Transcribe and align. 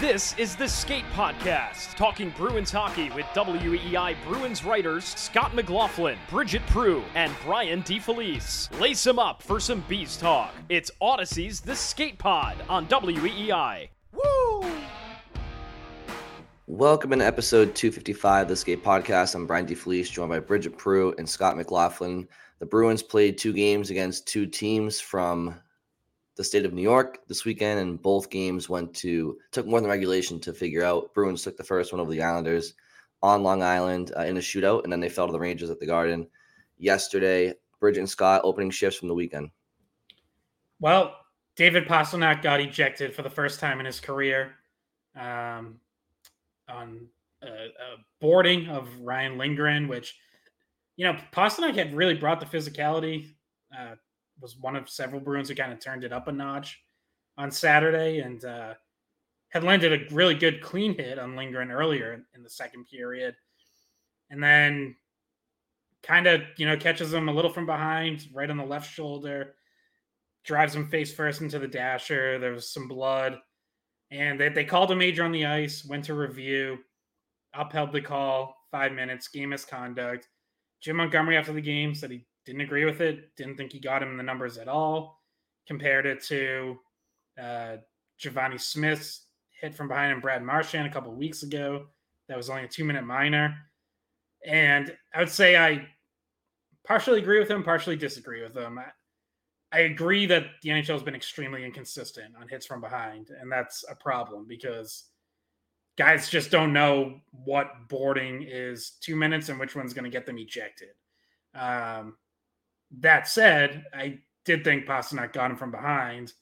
This 0.00 0.38
is 0.38 0.54
the 0.54 0.68
Skate 0.68 1.04
Podcast, 1.12 1.96
talking 1.96 2.30
Bruins 2.36 2.70
hockey 2.70 3.10
with 3.10 3.26
WEEI 3.34 4.14
Bruins 4.28 4.62
writers 4.62 5.04
Scott 5.04 5.56
McLaughlin, 5.56 6.16
Bridgette 6.30 6.64
Proulx, 6.68 7.02
and 7.16 7.34
Brian 7.44 7.82
DeFelice. 7.82 8.78
Lace 8.78 9.02
them 9.02 9.18
up 9.18 9.42
for 9.42 9.58
some 9.58 9.82
B's 9.88 10.16
talk. 10.16 10.54
It's 10.68 10.92
Audacy's 11.02 11.58
The 11.58 11.74
Skate 11.74 12.16
Pod 12.16 12.54
on 12.68 12.86
WEEI. 12.86 13.88
Woo! 14.12 14.70
Welcome 16.68 17.12
in 17.12 17.20
episode 17.20 17.74
255 17.74 18.42
of 18.42 18.48
the 18.50 18.54
Skate 18.54 18.84
Podcast. 18.84 19.34
I'm 19.34 19.48
Brian 19.48 19.66
DeFelice, 19.66 20.12
joined 20.12 20.30
by 20.30 20.38
Bridgette 20.38 20.76
Proulx 20.76 21.18
and 21.18 21.28
Scott 21.28 21.56
McLaughlin. 21.56 22.28
The 22.60 22.66
Bruins 22.66 23.02
played 23.02 23.36
two 23.36 23.52
games 23.52 23.90
against 23.90 24.28
two 24.28 24.46
teams 24.46 25.00
from 25.00 25.56
the 26.38 26.44
state 26.44 26.64
of 26.64 26.72
New 26.72 26.82
York 26.82 27.18
this 27.26 27.44
weekend, 27.44 27.80
and 27.80 28.00
both 28.00 28.30
games 28.30 28.68
went 28.68 28.94
to 28.94 29.36
took 29.50 29.66
more 29.66 29.80
than 29.80 29.90
regulation 29.90 30.38
to 30.38 30.52
figure 30.52 30.84
out. 30.84 31.12
Bruins 31.12 31.42
took 31.42 31.56
the 31.56 31.64
first 31.64 31.92
one 31.92 32.00
over 32.00 32.12
the 32.12 32.22
Islanders 32.22 32.74
on 33.24 33.42
Long 33.42 33.60
Island 33.60 34.12
uh, 34.16 34.22
in 34.22 34.36
a 34.36 34.40
shootout, 34.40 34.84
and 34.84 34.92
then 34.92 35.00
they 35.00 35.08
fell 35.08 35.26
to 35.26 35.32
the 35.32 35.40
Rangers 35.40 35.68
at 35.68 35.80
the 35.80 35.86
Garden 35.86 36.28
yesterday. 36.78 37.52
Bridget 37.80 37.98
and 38.00 38.08
Scott 38.08 38.42
opening 38.44 38.70
shifts 38.70 39.00
from 39.00 39.08
the 39.08 39.14
weekend. 39.14 39.50
Well, 40.78 41.16
David 41.56 41.88
Pastrnak 41.88 42.40
got 42.40 42.60
ejected 42.60 43.12
for 43.12 43.22
the 43.22 43.30
first 43.30 43.58
time 43.58 43.80
in 43.80 43.86
his 43.86 43.98
career 43.98 44.54
um, 45.16 45.80
on 46.68 47.08
a, 47.42 47.46
a 47.46 47.96
boarding 48.20 48.68
of 48.68 48.88
Ryan 49.00 49.38
Lindgren, 49.38 49.88
which 49.88 50.16
you 50.96 51.04
know 51.04 51.18
Pastrnak 51.32 51.74
had 51.74 51.96
really 51.96 52.14
brought 52.14 52.38
the 52.38 52.46
physicality. 52.46 53.30
Was 54.40 54.56
one 54.56 54.76
of 54.76 54.88
several 54.88 55.20
Bruins 55.20 55.48
who 55.48 55.54
kind 55.54 55.72
of 55.72 55.80
turned 55.80 56.04
it 56.04 56.12
up 56.12 56.28
a 56.28 56.32
notch 56.32 56.80
on 57.36 57.50
Saturday 57.50 58.20
and 58.20 58.44
uh, 58.44 58.74
had 59.50 59.64
landed 59.64 59.92
a 59.92 60.14
really 60.14 60.34
good 60.34 60.60
clean 60.60 60.94
hit 60.94 61.18
on 61.18 61.36
Lindgren 61.36 61.70
earlier 61.70 62.24
in 62.34 62.42
the 62.42 62.50
second 62.50 62.86
period. 62.86 63.34
And 64.30 64.42
then 64.42 64.96
kind 66.02 66.26
of, 66.26 66.42
you 66.56 66.66
know, 66.66 66.76
catches 66.76 67.12
him 67.12 67.28
a 67.28 67.32
little 67.32 67.52
from 67.52 67.66
behind, 67.66 68.28
right 68.32 68.50
on 68.50 68.56
the 68.56 68.64
left 68.64 68.92
shoulder, 68.92 69.54
drives 70.44 70.74
him 70.74 70.88
face 70.88 71.14
first 71.14 71.40
into 71.40 71.58
the 71.58 71.68
dasher. 71.68 72.38
There 72.38 72.52
was 72.52 72.72
some 72.72 72.88
blood. 72.88 73.38
And 74.10 74.40
they, 74.40 74.48
they 74.48 74.64
called 74.64 74.90
a 74.90 74.96
major 74.96 75.24
on 75.24 75.32
the 75.32 75.46
ice, 75.46 75.84
went 75.84 76.04
to 76.04 76.14
review, 76.14 76.78
upheld 77.54 77.92
the 77.92 78.00
call, 78.00 78.54
five 78.70 78.92
minutes, 78.92 79.28
game 79.28 79.50
misconduct. 79.50 80.28
Jim 80.80 80.96
Montgomery 80.96 81.36
after 81.36 81.52
the 81.52 81.60
game 81.60 81.94
said 81.94 82.10
he 82.10 82.24
didn't 82.48 82.62
agree 82.62 82.86
with 82.86 83.02
it. 83.02 83.36
Didn't 83.36 83.58
think 83.58 83.72
he 83.72 83.78
got 83.78 84.02
him 84.02 84.10
in 84.10 84.16
the 84.16 84.22
numbers 84.22 84.56
at 84.56 84.68
all. 84.68 85.20
Compared 85.66 86.06
it 86.06 86.24
to 86.24 86.78
uh, 87.38 87.76
Givani 88.18 88.58
Smith's 88.58 89.26
hit 89.60 89.74
from 89.74 89.86
behind 89.86 90.12
and 90.12 90.22
Brad 90.22 90.42
Marchand 90.42 90.86
a 90.86 90.90
couple 90.90 91.12
weeks 91.12 91.42
ago. 91.42 91.84
That 92.26 92.38
was 92.38 92.48
only 92.48 92.64
a 92.64 92.68
two 92.68 92.86
minute 92.86 93.04
minor. 93.04 93.54
And 94.46 94.96
I 95.14 95.18
would 95.18 95.28
say 95.28 95.58
I 95.58 95.88
partially 96.86 97.20
agree 97.20 97.38
with 97.38 97.50
him, 97.50 97.62
partially 97.62 97.96
disagree 97.96 98.42
with 98.42 98.56
him. 98.56 98.78
I, 98.78 98.86
I 99.76 99.80
agree 99.80 100.24
that 100.24 100.46
the 100.62 100.70
NHL 100.70 100.94
has 100.94 101.02
been 101.02 101.14
extremely 101.14 101.66
inconsistent 101.66 102.34
on 102.40 102.48
hits 102.48 102.64
from 102.64 102.80
behind, 102.80 103.28
and 103.28 103.52
that's 103.52 103.84
a 103.90 103.94
problem 103.94 104.46
because 104.48 105.04
guys 105.98 106.30
just 106.30 106.50
don't 106.50 106.72
know 106.72 107.20
what 107.30 107.90
boarding 107.90 108.42
is 108.48 108.92
two 109.02 109.16
minutes 109.16 109.50
and 109.50 109.60
which 109.60 109.76
one's 109.76 109.92
going 109.92 110.04
to 110.04 110.10
get 110.10 110.24
them 110.24 110.38
ejected. 110.38 110.94
Um, 111.54 112.14
that 113.00 113.28
said, 113.28 113.84
I 113.94 114.18
did 114.44 114.64
think 114.64 114.86
Pastrnak 114.86 115.32
got 115.32 115.50
him 115.50 115.56
from 115.56 115.70
behind, 115.70 116.32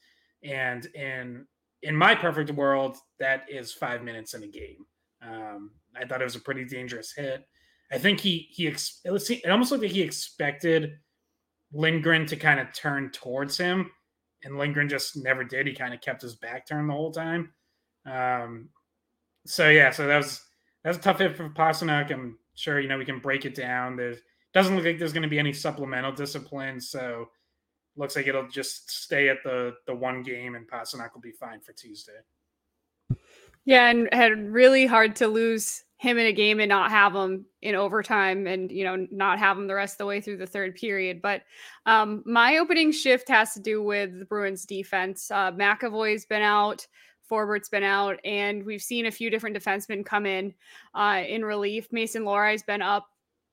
and 0.43 0.87
in 0.95 1.47
in 1.83 1.95
my 1.95 2.15
perfect 2.15 2.51
world, 2.51 2.97
that 3.19 3.45
is 3.49 3.73
five 3.73 4.03
minutes 4.03 4.35
in 4.35 4.43
a 4.43 4.49
game. 4.49 4.87
Um, 5.23 5.73
I 5.95 6.05
thought 6.05 6.21
it 6.21 6.25
was 6.25 6.37
a 6.37 6.41
pretty 6.41 6.65
dangerous 6.65 7.13
hit. 7.13 7.45
I 7.93 7.99
think 7.99 8.21
he 8.21 8.49
he 8.51 8.69
ex- 8.69 9.01
it, 9.05 9.51
almost 9.51 9.71
looked 9.71 9.85
like 9.85 9.93
he 9.93 10.03
expected 10.03 10.93
Lindgren 11.73 12.27
to 12.27 12.37
kind 12.37 12.61
of 12.61 12.73
turn 12.73 13.11
towards 13.11 13.57
him, 13.57 13.91
and 14.45 14.59
Lindgren 14.59 14.89
just 14.89 15.17
never 15.17 15.45
did. 15.45 15.67
He 15.67 15.75
kind 15.75 15.95
of 15.95 16.01
kept 16.01 16.23
his 16.23 16.37
back 16.37 16.67
turned 16.67 16.89
the 16.89 16.95
whole 16.95 17.13
time. 17.13 17.53
Um, 18.05 18.69
so 19.47 19.69
yeah, 19.69 19.91
so 19.91 20.07
that 20.07 20.17
was 20.17 20.43
that's 20.85 20.99
a 20.99 21.01
tough 21.01 21.19
hit 21.19 21.37
for 21.37 21.49
Pastrnak. 21.51 22.13
I'm 22.13 22.39
sure 22.55 22.81
you 22.81 22.89
know 22.89 22.99
we 22.99 23.05
can 23.05 23.21
break 23.21 23.45
it 23.45 23.55
down. 23.55 23.97
There's 23.97 24.19
doesn't 24.57 24.75
look 24.75 24.87
like 24.87 24.99
there's 24.99 25.13
going 25.13 25.23
to 25.23 25.29
be 25.29 25.39
any 25.39 25.53
supplemental 25.53 26.13
discipline, 26.13 26.81
so 26.81 27.29
looks 27.95 28.17
like 28.17 28.27
it'll 28.27 28.49
just 28.49 28.91
stay 28.91 29.29
at 29.29 29.37
the 29.45 29.75
the 29.87 29.95
one 29.95 30.23
game, 30.23 30.55
and 30.55 30.67
Pastrnak 30.67 31.13
will 31.13 31.21
be 31.21 31.31
fine 31.31 31.61
for 31.61 31.75
Tuesday. 31.75 32.21
Yeah, 33.67 33.91
and 33.91 34.09
had 34.13 34.51
really 34.51 34.87
hard 34.87 35.15
to 35.17 35.29
lose 35.29 35.85
him 35.99 36.17
in 36.17 36.25
a 36.25 36.33
game 36.33 36.61
and 36.61 36.71
not 36.71 36.91
have 36.91 37.15
him 37.15 37.45
in 37.61 37.75
overtime, 37.75 38.47
and 38.47 38.73
you 38.73 38.83
know 38.83 39.07
not 39.11 39.39
have 39.39 39.59
him 39.59 39.67
the 39.67 39.75
rest 39.75 39.97
of 39.97 39.99
the 39.99 40.07
way 40.07 40.23
through 40.23 40.39
the 40.39 40.47
third 40.47 40.75
period. 40.75 41.21
But 41.21 41.43
um, 41.85 42.23
my 42.25 42.57
opening 42.57 42.93
shift 42.93 43.29
has 43.29 43.53
to 43.53 43.61
do 43.61 43.83
with 43.83 44.19
the 44.19 44.25
Bruins 44.25 44.65
defense. 44.65 45.31
Uh, 45.31 45.53
McAvoy's 45.53 46.25
been 46.25 46.41
out. 46.41 46.87
Forbort's 47.31 47.69
been 47.69 47.83
out, 47.83 48.19
and 48.25 48.65
we've 48.65 48.81
seen 48.81 49.05
a 49.05 49.11
few 49.11 49.29
different 49.29 49.55
defensemen 49.55 50.07
come 50.07 50.25
in 50.25 50.55
uh, 50.95 51.25
in 51.29 51.45
relief. 51.45 51.89
Mason 51.93 52.23
Lohrei's 52.23 52.63
been 52.63 52.81
up 52.81 53.07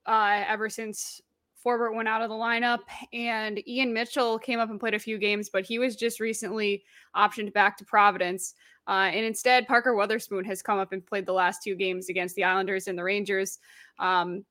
uh, 0.05 0.43
ever 0.47 0.69
since 0.69 1.21
Forbort 1.65 1.95
went 1.95 2.09
out 2.09 2.21
of 2.21 2.29
the 2.29 2.35
lineup. 2.35 2.79
And 3.13 3.65
Ian 3.67 3.93
Mitchell 3.93 4.37
came 4.37 4.59
up 4.59 4.69
and 4.69 4.79
played 4.79 4.93
a 4.93 4.99
few 4.99 5.17
games, 5.17 5.49
but 5.49 5.65
he 5.65 5.79
was 5.79 5.95
just 5.95 6.19
recently 6.19 6.83
optioned 7.15 7.53
back 7.53 7.77
to 7.77 7.85
Providence. 7.85 8.53
Uh, 8.87 9.09
and 9.13 9.25
instead, 9.25 9.67
Parker 9.67 9.95
Wotherspoon 9.95 10.43
has 10.45 10.61
come 10.61 10.77
up 10.77 10.91
and 10.91 11.05
played 11.05 11.25
the 11.25 11.33
last 11.33 11.63
two 11.63 11.75
games 11.75 12.09
against 12.09 12.35
the 12.35 12.43
Islanders 12.43 12.87
and 12.87 12.97
the 12.97 13.03
Rangers. 13.03 13.59
Um, 13.97 14.43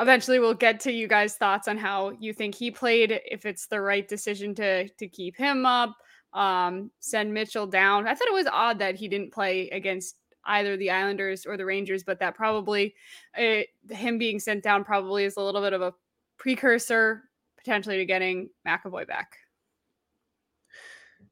eventually, 0.00 0.40
we'll 0.40 0.54
get 0.54 0.80
to 0.80 0.92
you 0.92 1.06
guys' 1.06 1.36
thoughts 1.36 1.68
on 1.68 1.78
how 1.78 2.10
you 2.18 2.32
think 2.32 2.56
he 2.56 2.72
played, 2.72 3.20
if 3.24 3.46
it's 3.46 3.68
the 3.68 3.80
right 3.80 4.06
decision 4.08 4.52
to 4.56 4.88
to 4.88 5.06
keep 5.06 5.36
him 5.36 5.64
up, 5.64 5.96
um, 6.32 6.90
send 6.98 7.32
Mitchell 7.32 7.68
down. 7.68 8.08
I 8.08 8.14
thought 8.16 8.28
it 8.28 8.34
was 8.34 8.48
odd 8.50 8.80
that 8.80 8.96
he 8.96 9.06
didn't 9.06 9.32
play 9.32 9.68
against 9.70 10.16
either 10.46 10.76
the 10.76 10.90
Islanders 10.90 11.46
or 11.46 11.56
the 11.56 11.64
Rangers, 11.64 12.04
but 12.04 12.18
that 12.20 12.34
probably 12.34 12.94
it, 13.36 13.68
eh, 13.90 13.94
him 13.94 14.18
being 14.18 14.38
sent 14.38 14.62
down 14.62 14.84
probably 14.84 15.24
is 15.24 15.36
a 15.36 15.42
little 15.42 15.60
bit 15.60 15.72
of 15.72 15.82
a 15.82 15.94
precursor 16.38 17.24
potentially 17.56 17.96
to 17.96 18.04
getting 18.04 18.48
McAvoy 18.66 19.06
back. 19.06 19.38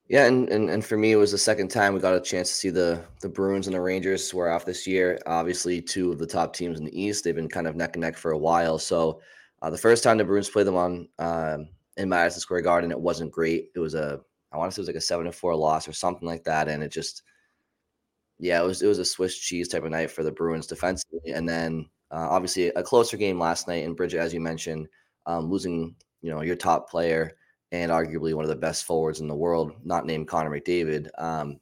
Yeah, 0.08 0.26
and, 0.26 0.50
and 0.50 0.68
and 0.68 0.84
for 0.84 0.98
me, 0.98 1.12
it 1.12 1.16
was 1.16 1.32
the 1.32 1.38
second 1.38 1.68
time 1.68 1.94
we 1.94 2.00
got 2.00 2.14
a 2.14 2.20
chance 2.20 2.50
to 2.50 2.54
see 2.54 2.68
the 2.68 3.02
the 3.22 3.28
Bruins 3.28 3.66
and 3.66 3.74
the 3.74 3.80
Rangers 3.80 4.26
swear 4.26 4.50
off 4.50 4.66
this 4.66 4.86
year. 4.86 5.18
Obviously, 5.26 5.80
two 5.80 6.12
of 6.12 6.18
the 6.18 6.26
top 6.26 6.54
teams 6.54 6.78
in 6.78 6.84
the 6.84 7.00
East. 7.00 7.24
They've 7.24 7.34
been 7.34 7.48
kind 7.48 7.66
of 7.66 7.74
neck 7.74 7.94
and 7.94 8.02
neck 8.02 8.18
for 8.18 8.32
a 8.32 8.38
while. 8.38 8.78
So, 8.78 9.22
uh, 9.62 9.70
the 9.70 9.78
first 9.78 10.04
time 10.04 10.18
the 10.18 10.24
Bruins 10.24 10.50
played 10.50 10.66
them 10.66 10.76
on 10.76 11.08
um, 11.18 11.68
in 11.96 12.10
Madison 12.10 12.40
Square 12.40 12.62
Garden, 12.62 12.90
it 12.90 13.00
wasn't 13.00 13.32
great. 13.32 13.70
It 13.74 13.78
was 13.78 13.94
a 13.94 14.20
I 14.52 14.58
want 14.58 14.70
to 14.70 14.74
say 14.74 14.80
it 14.80 14.82
was 14.82 14.88
like 14.88 14.96
a 14.96 15.00
seven 15.00 15.24
to 15.24 15.32
four 15.32 15.54
loss 15.56 15.88
or 15.88 15.94
something 15.94 16.28
like 16.28 16.44
that, 16.44 16.68
and 16.68 16.82
it 16.82 16.92
just 16.92 17.22
yeah, 18.44 18.60
it 18.60 18.66
was 18.66 18.82
it 18.82 18.86
was 18.86 18.98
a 18.98 19.06
Swiss 19.06 19.38
cheese 19.38 19.68
type 19.68 19.84
of 19.84 19.90
night 19.90 20.10
for 20.10 20.22
the 20.22 20.30
Bruins 20.30 20.66
defensively, 20.66 21.32
and 21.32 21.48
then 21.48 21.88
uh, 22.10 22.28
obviously 22.28 22.68
a 22.68 22.82
closer 22.82 23.16
game 23.16 23.38
last 23.38 23.66
night. 23.66 23.86
And 23.86 23.96
Bridget, 23.96 24.18
as 24.18 24.34
you 24.34 24.40
mentioned, 24.40 24.86
um, 25.24 25.50
losing 25.50 25.96
you 26.20 26.30
know 26.30 26.42
your 26.42 26.54
top 26.54 26.90
player 26.90 27.38
and 27.72 27.90
arguably 27.90 28.34
one 28.34 28.44
of 28.44 28.50
the 28.50 28.56
best 28.56 28.84
forwards 28.84 29.20
in 29.20 29.28
the 29.28 29.34
world, 29.34 29.72
not 29.82 30.04
named 30.04 30.28
Connor 30.28 30.50
McDavid, 30.50 31.08
um, 31.16 31.58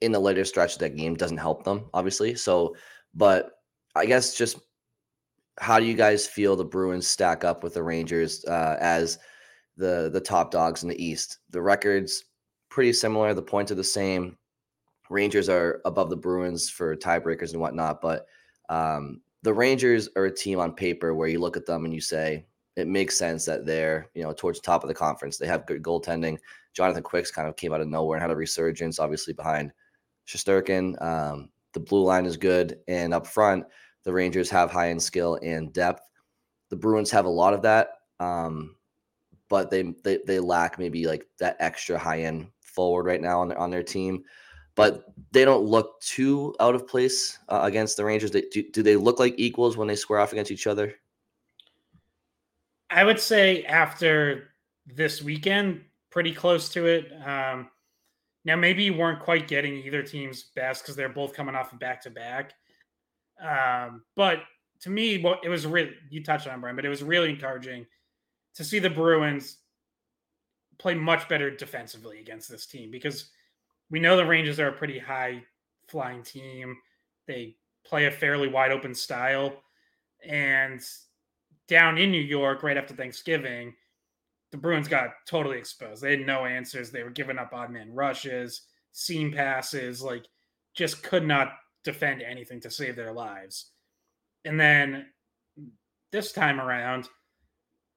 in 0.00 0.10
the 0.10 0.18
later 0.18 0.44
stretch 0.44 0.72
of 0.72 0.80
that 0.80 0.96
game 0.96 1.14
doesn't 1.14 1.38
help 1.38 1.62
them, 1.62 1.88
obviously. 1.94 2.34
So, 2.34 2.74
but 3.14 3.52
I 3.94 4.04
guess 4.04 4.36
just 4.36 4.58
how 5.60 5.78
do 5.78 5.86
you 5.86 5.94
guys 5.94 6.26
feel 6.26 6.56
the 6.56 6.64
Bruins 6.64 7.06
stack 7.06 7.44
up 7.44 7.62
with 7.62 7.74
the 7.74 7.84
Rangers 7.84 8.44
uh, 8.46 8.76
as 8.80 9.20
the 9.76 10.10
the 10.12 10.20
top 10.20 10.50
dogs 10.50 10.82
in 10.82 10.88
the 10.88 11.00
East? 11.00 11.38
The 11.50 11.62
records 11.62 12.24
pretty 12.68 12.92
similar, 12.92 13.32
the 13.32 13.42
points 13.42 13.70
are 13.70 13.76
the 13.76 13.84
same. 13.84 14.36
Rangers 15.10 15.48
are 15.48 15.80
above 15.84 16.10
the 16.10 16.16
Bruins 16.16 16.68
for 16.68 16.96
tiebreakers 16.96 17.52
and 17.52 17.60
whatnot, 17.60 18.00
but 18.00 18.26
um, 18.68 19.20
the 19.42 19.54
Rangers 19.54 20.08
are 20.16 20.26
a 20.26 20.34
team 20.34 20.60
on 20.60 20.72
paper 20.72 21.14
where 21.14 21.28
you 21.28 21.40
look 21.40 21.56
at 21.56 21.66
them 21.66 21.84
and 21.84 21.94
you 21.94 22.00
say 22.00 22.46
it 22.76 22.86
makes 22.86 23.16
sense 23.16 23.44
that 23.44 23.66
they're 23.66 24.08
you 24.14 24.22
know 24.22 24.32
towards 24.32 24.60
the 24.60 24.66
top 24.66 24.84
of 24.84 24.88
the 24.88 24.94
conference. 24.94 25.36
They 25.36 25.46
have 25.46 25.66
good 25.66 25.82
goaltending. 25.82 26.38
Jonathan 26.74 27.02
Quicks 27.02 27.30
kind 27.30 27.48
of 27.48 27.56
came 27.56 27.72
out 27.72 27.80
of 27.80 27.88
nowhere 27.88 28.16
and 28.16 28.22
had 28.22 28.30
a 28.30 28.36
resurgence, 28.36 28.98
obviously 28.98 29.32
behind 29.32 29.72
Shesterkin. 30.26 31.00
Um, 31.02 31.48
the 31.72 31.80
blue 31.80 32.04
line 32.04 32.26
is 32.26 32.36
good, 32.36 32.78
and 32.86 33.12
up 33.12 33.26
front, 33.26 33.64
the 34.04 34.12
Rangers 34.12 34.50
have 34.50 34.70
high 34.70 34.90
end 34.90 35.02
skill 35.02 35.38
and 35.42 35.72
depth. 35.72 36.02
The 36.68 36.76
Bruins 36.76 37.10
have 37.10 37.24
a 37.24 37.30
lot 37.30 37.54
of 37.54 37.62
that, 37.62 37.94
um, 38.20 38.76
but 39.48 39.70
they, 39.70 39.94
they 40.04 40.18
they 40.26 40.38
lack 40.38 40.78
maybe 40.78 41.06
like 41.06 41.26
that 41.38 41.56
extra 41.60 41.98
high 41.98 42.20
end 42.20 42.48
forward 42.60 43.06
right 43.06 43.20
now 43.20 43.40
on 43.40 43.48
their 43.48 43.58
on 43.58 43.70
their 43.70 43.82
team 43.82 44.22
but 44.78 45.12
they 45.32 45.44
don't 45.44 45.64
look 45.64 46.00
too 46.00 46.54
out 46.58 46.74
of 46.74 46.88
place 46.88 47.38
uh, 47.50 47.60
against 47.64 47.98
the 47.98 48.04
Rangers. 48.04 48.30
They, 48.30 48.42
do, 48.50 48.62
do 48.70 48.82
they 48.82 48.96
look 48.96 49.18
like 49.18 49.34
equals 49.36 49.76
when 49.76 49.88
they 49.88 49.96
square 49.96 50.20
off 50.20 50.32
against 50.32 50.50
each 50.50 50.66
other? 50.66 50.94
I 52.88 53.04
would 53.04 53.20
say 53.20 53.64
after 53.64 54.54
this 54.86 55.22
weekend, 55.22 55.82
pretty 56.08 56.32
close 56.32 56.70
to 56.70 56.86
it. 56.86 57.12
Um, 57.26 57.68
Now, 58.44 58.56
maybe 58.56 58.84
you 58.84 58.94
weren't 58.94 59.20
quite 59.20 59.46
getting 59.46 59.74
either 59.74 60.02
team's 60.02 60.44
best 60.54 60.82
because 60.82 60.96
they're 60.96 61.10
both 61.10 61.34
coming 61.34 61.54
off 61.54 61.72
of 61.72 61.78
back 61.78 62.00
to 62.02 62.10
back. 62.10 62.54
But 64.16 64.38
to 64.80 64.90
me, 64.90 65.18
what 65.18 65.40
it 65.44 65.50
was 65.50 65.66
really 65.66 65.92
you 66.08 66.22
touched 66.22 66.46
on 66.46 66.60
Brian, 66.60 66.76
but 66.76 66.86
it 66.86 66.88
was 66.88 67.02
really 67.02 67.30
encouraging 67.30 67.84
to 68.54 68.64
see 68.64 68.78
the 68.78 68.88
Bruins 68.88 69.58
play 70.78 70.94
much 70.94 71.28
better 71.28 71.50
defensively 71.50 72.20
against 72.20 72.48
this 72.48 72.64
team 72.64 72.90
because 72.90 73.30
we 73.90 74.00
know 74.00 74.16
the 74.16 74.24
Rangers 74.24 74.60
are 74.60 74.68
a 74.68 74.72
pretty 74.72 74.98
high 74.98 75.42
flying 75.88 76.22
team. 76.22 76.76
They 77.26 77.56
play 77.86 78.06
a 78.06 78.10
fairly 78.10 78.48
wide 78.48 78.72
open 78.72 78.94
style. 78.94 79.62
And 80.24 80.80
down 81.68 81.98
in 81.98 82.10
New 82.10 82.20
York, 82.20 82.62
right 82.62 82.76
after 82.76 82.94
Thanksgiving, 82.94 83.74
the 84.50 84.58
Bruins 84.58 84.88
got 84.88 85.10
totally 85.26 85.58
exposed. 85.58 86.02
They 86.02 86.12
had 86.12 86.26
no 86.26 86.46
answers. 86.46 86.90
They 86.90 87.02
were 87.02 87.10
giving 87.10 87.38
up 87.38 87.52
odd 87.52 87.70
man 87.70 87.92
rushes, 87.92 88.62
seam 88.92 89.32
passes, 89.32 90.02
like 90.02 90.24
just 90.74 91.02
could 91.02 91.26
not 91.26 91.52
defend 91.84 92.22
anything 92.22 92.60
to 92.60 92.70
save 92.70 92.96
their 92.96 93.12
lives. 93.12 93.72
And 94.44 94.58
then 94.58 95.06
this 96.12 96.32
time 96.32 96.60
around, 96.60 97.08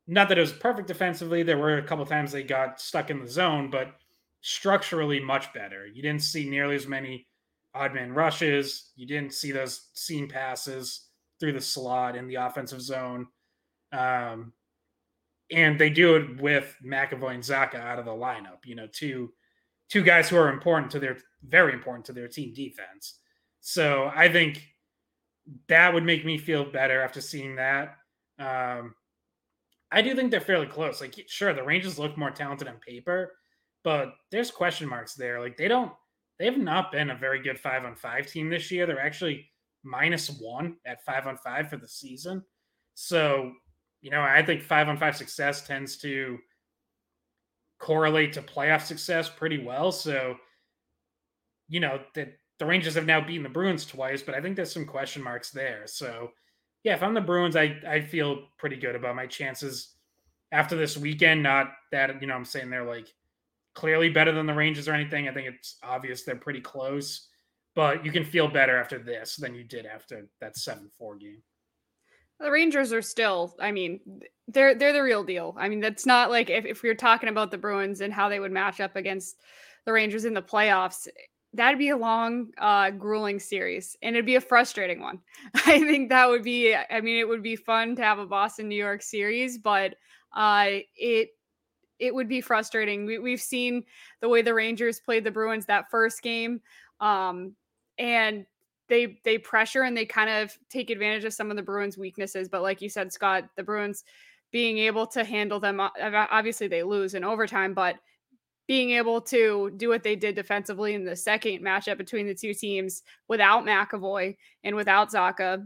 not 0.08 0.28
that 0.30 0.38
it 0.38 0.42
was 0.42 0.52
perfect 0.52 0.88
defensively, 0.88 1.44
there 1.44 1.58
were 1.58 1.78
a 1.78 1.84
couple 1.84 2.06
times 2.06 2.32
they 2.32 2.44
got 2.44 2.82
stuck 2.82 3.10
in 3.10 3.22
the 3.22 3.28
zone, 3.28 3.70
but 3.70 3.96
structurally 4.42 5.20
much 5.20 5.54
better. 5.54 5.86
You 5.86 6.02
didn't 6.02 6.24
see 6.24 6.50
nearly 6.50 6.76
as 6.76 6.88
many 6.88 7.28
odd 7.74 7.94
man 7.94 8.12
rushes. 8.12 8.92
You 8.96 9.08
didn't 9.08 9.34
see 9.34 9.52
those 9.52 9.90
seam 9.94 10.28
passes 10.28 11.08
through 11.40 11.54
the 11.54 11.62
slot 11.62 12.16
in 12.16 12.28
the 12.28 12.36
offensive 12.36 12.82
zone. 12.82 13.28
Um, 13.92 14.54
and 15.52 15.80
they 15.80 15.90
do 15.90 16.16
it 16.16 16.42
with 16.42 16.76
McAvoy 16.86 17.36
and 17.36 17.44
Zacha 17.44 17.76
out 17.76 18.00
of 18.00 18.06
the 18.06 18.12
lineup. 18.12 18.66
You 18.66 18.76
know, 18.76 18.88
two 18.92 19.34
two 19.90 20.02
guys 20.02 20.30
who 20.30 20.38
are 20.38 20.50
important 20.50 20.92
to 20.92 21.00
their 21.00 21.18
very 21.44 21.74
important 21.74 22.06
to 22.06 22.14
their 22.14 22.28
team 22.28 22.54
defense. 22.54 23.20
So 23.60 24.12
I 24.16 24.30
think 24.30 24.64
that 25.68 25.94
would 25.94 26.04
make 26.04 26.26
me 26.26 26.38
feel 26.38 26.64
better 26.64 27.02
after 27.02 27.22
seeing 27.22 27.56
that. 27.56 27.98
Um, 28.40 28.96
I 29.92 30.02
do 30.02 30.16
think 30.16 30.32
they're 30.32 30.40
fairly 30.40 30.68
close. 30.68 31.02
Like, 31.02 31.16
sure, 31.28 31.54
the 31.54 31.64
Rangers 31.64 32.00
look 32.00 32.18
more 32.18 32.32
talented 32.32 32.68
on 32.68 32.76
paper, 32.76 33.34
but 33.84 34.14
there's 34.32 34.52
question 34.52 34.88
marks 34.88 35.16
there. 35.16 35.40
Like, 35.40 35.58
they 35.58 35.68
don't, 35.68 35.92
they 36.40 36.46
have 36.46 36.58
not 36.58 36.92
been 36.92 37.12
a 37.12 37.16
very 37.16 37.42
good 37.42 37.60
five 37.60 37.86
on 37.86 37.96
five 37.96 38.28
team 38.28 38.50
this 38.50 38.72
year. 38.72 38.86
They're 38.86 39.00
actually 39.00 39.50
minus 39.84 40.30
one 40.40 40.78
at 40.86 41.04
five 41.04 41.28
on 41.28 41.38
five 41.38 41.70
for 41.70 41.78
the 41.78 41.88
season. 41.88 42.44
So 42.94 43.54
you 44.02 44.10
know, 44.10 44.22
I 44.22 44.44
think 44.44 44.64
five 44.64 44.90
on 44.90 44.98
five 44.98 45.16
success 45.16 45.66
tends 45.66 45.98
to 45.98 46.40
correlate 47.80 48.34
to 48.34 48.42
playoff 48.42 48.82
success 48.82 49.30
pretty 49.30 49.64
well. 49.64 49.92
So, 49.92 50.36
you 51.70 51.80
know, 51.80 52.02
that 52.16 52.34
the 52.60 52.66
Rangers 52.66 52.96
have 52.96 53.06
now 53.06 53.22
beaten 53.22 53.44
the 53.44 53.50
Bruins 53.50 53.86
twice, 53.86 54.22
but 54.22 54.36
I 54.36 54.42
think 54.42 54.56
there's 54.56 54.74
some 54.74 54.86
question 54.86 55.24
marks 55.24 55.52
there. 55.52 55.84
So, 55.86 56.32
yeah, 56.84 56.96
if 56.96 57.04
I'm 57.04 57.14
the 57.14 57.22
Bruins, 57.22 57.56
I, 57.56 57.80
I 57.88 58.02
feel 58.02 58.48
pretty 58.58 58.76
good 58.76 58.96
about 58.96 59.16
my 59.16 59.28
chances 59.28 59.96
after 60.52 60.76
this 60.76 60.98
weekend. 60.98 61.44
Not 61.44 61.72
that, 61.92 62.20
you 62.22 62.28
know, 62.28 62.34
I'm 62.34 62.46
saying 62.46 62.70
they're 62.70 62.84
like 62.84 63.08
clearly 63.74 64.10
better 64.10 64.32
than 64.32 64.46
the 64.46 64.54
Rangers 64.54 64.88
or 64.88 64.94
anything. 64.94 65.28
I 65.28 65.34
think 65.34 65.48
it's 65.48 65.78
obvious 65.84 66.24
they're 66.24 66.36
pretty 66.36 66.62
close, 66.62 67.30
but 67.76 68.06
you 68.06 68.12
can 68.12 68.24
feel 68.24 68.48
better 68.48 68.78
after 68.78 69.00
this 69.00 69.36
than 69.36 69.56
you 69.56 69.64
did 69.64 69.86
after 69.86 70.28
that 70.40 70.58
7 70.58 70.90
4 70.98 71.16
game. 71.18 71.42
The 72.40 72.52
Rangers 72.52 72.92
are 72.92 73.04
still, 73.04 73.56
I 73.60 73.72
mean, 73.72 74.00
they're 74.48 74.74
they're 74.74 74.94
the 74.94 75.04
real 75.04 75.24
deal. 75.24 75.56
I 75.60 75.70
mean, 75.70 75.80
that's 75.80 76.08
not 76.08 76.32
like 76.32 76.50
if, 76.50 76.66
if 76.66 76.82
we 76.82 76.90
are 76.90 76.96
talking 76.96 77.30
about 77.30 77.52
the 77.52 77.58
Bruins 77.58 78.02
and 78.02 78.12
how 78.12 78.30
they 78.30 78.40
would 78.40 78.52
match 78.52 78.80
up 78.80 78.96
against 78.96 79.38
the 79.86 79.94
Rangers 79.94 80.26
in 80.26 80.34
the 80.34 80.42
playoffs, 80.42 81.08
that'd 81.54 81.78
be 81.78 81.90
a 81.90 81.98
long, 81.98 82.48
uh, 82.58 82.90
grueling 82.92 83.40
series 83.40 83.96
and 84.02 84.16
it'd 84.16 84.26
be 84.26 84.36
a 84.36 84.42
frustrating 84.42 85.02
one. 85.02 85.20
I 85.54 85.80
think 85.80 86.10
that 86.10 86.30
would 86.30 86.44
be, 86.44 86.74
I 86.76 87.02
mean, 87.02 87.18
it 87.18 87.28
would 87.28 87.44
be 87.44 87.56
fun 87.56 87.96
to 87.98 88.04
have 88.04 88.20
a 88.20 88.26
Boston 88.26 88.68
New 88.68 88.76
York 88.76 89.02
series, 89.02 89.58
but 89.58 89.96
uh, 90.36 90.68
it 90.96 91.30
it 92.02 92.14
would 92.14 92.28
be 92.28 92.42
frustrating. 92.42 93.06
We, 93.06 93.20
we've 93.20 93.42
seen 93.42 93.86
the 94.20 94.28
way 94.28 94.42
the 94.42 94.54
Rangers 94.54 95.00
played 95.00 95.24
the 95.24 95.32
Bruins 95.32 95.68
that 95.68 95.90
first 95.90 96.22
game. 96.22 96.60
Um, 97.00 97.56
and 97.98 98.46
they 98.90 99.20
they 99.24 99.38
pressure 99.38 99.84
and 99.84 99.96
they 99.96 100.06
kind 100.06 100.30
of 100.30 100.58
take 100.70 100.90
advantage 100.90 101.24
of 101.24 101.34
some 101.34 101.50
of 101.50 101.56
the 101.56 101.64
Bruins' 101.64 101.98
weaknesses. 101.98 102.50
But 102.50 102.64
like 102.64 102.82
you 102.82 102.90
said, 102.90 103.14
Scott, 103.14 103.48
the 103.56 103.64
Bruins 103.64 104.04
being 104.52 104.80
able 104.80 105.08
to 105.08 105.24
handle 105.24 105.62
them, 105.62 105.80
obviously 105.80 106.68
they 106.68 106.84
lose 106.84 107.14
in 107.14 107.24
overtime, 107.24 107.74
but 107.74 107.96
being 108.68 108.92
able 108.92 109.22
to 109.22 109.72
do 109.78 109.88
what 109.88 110.04
they 110.04 110.16
did 110.16 110.36
defensively 110.36 110.94
in 110.94 111.06
the 111.06 111.16
second 111.16 111.62
matchup 111.62 111.98
between 111.98 112.28
the 112.28 112.36
two 112.36 112.54
teams 112.54 113.04
without 113.28 113.64
McAvoy 113.64 114.36
and 114.64 114.76
without 114.76 115.12
Zacha 115.12 115.66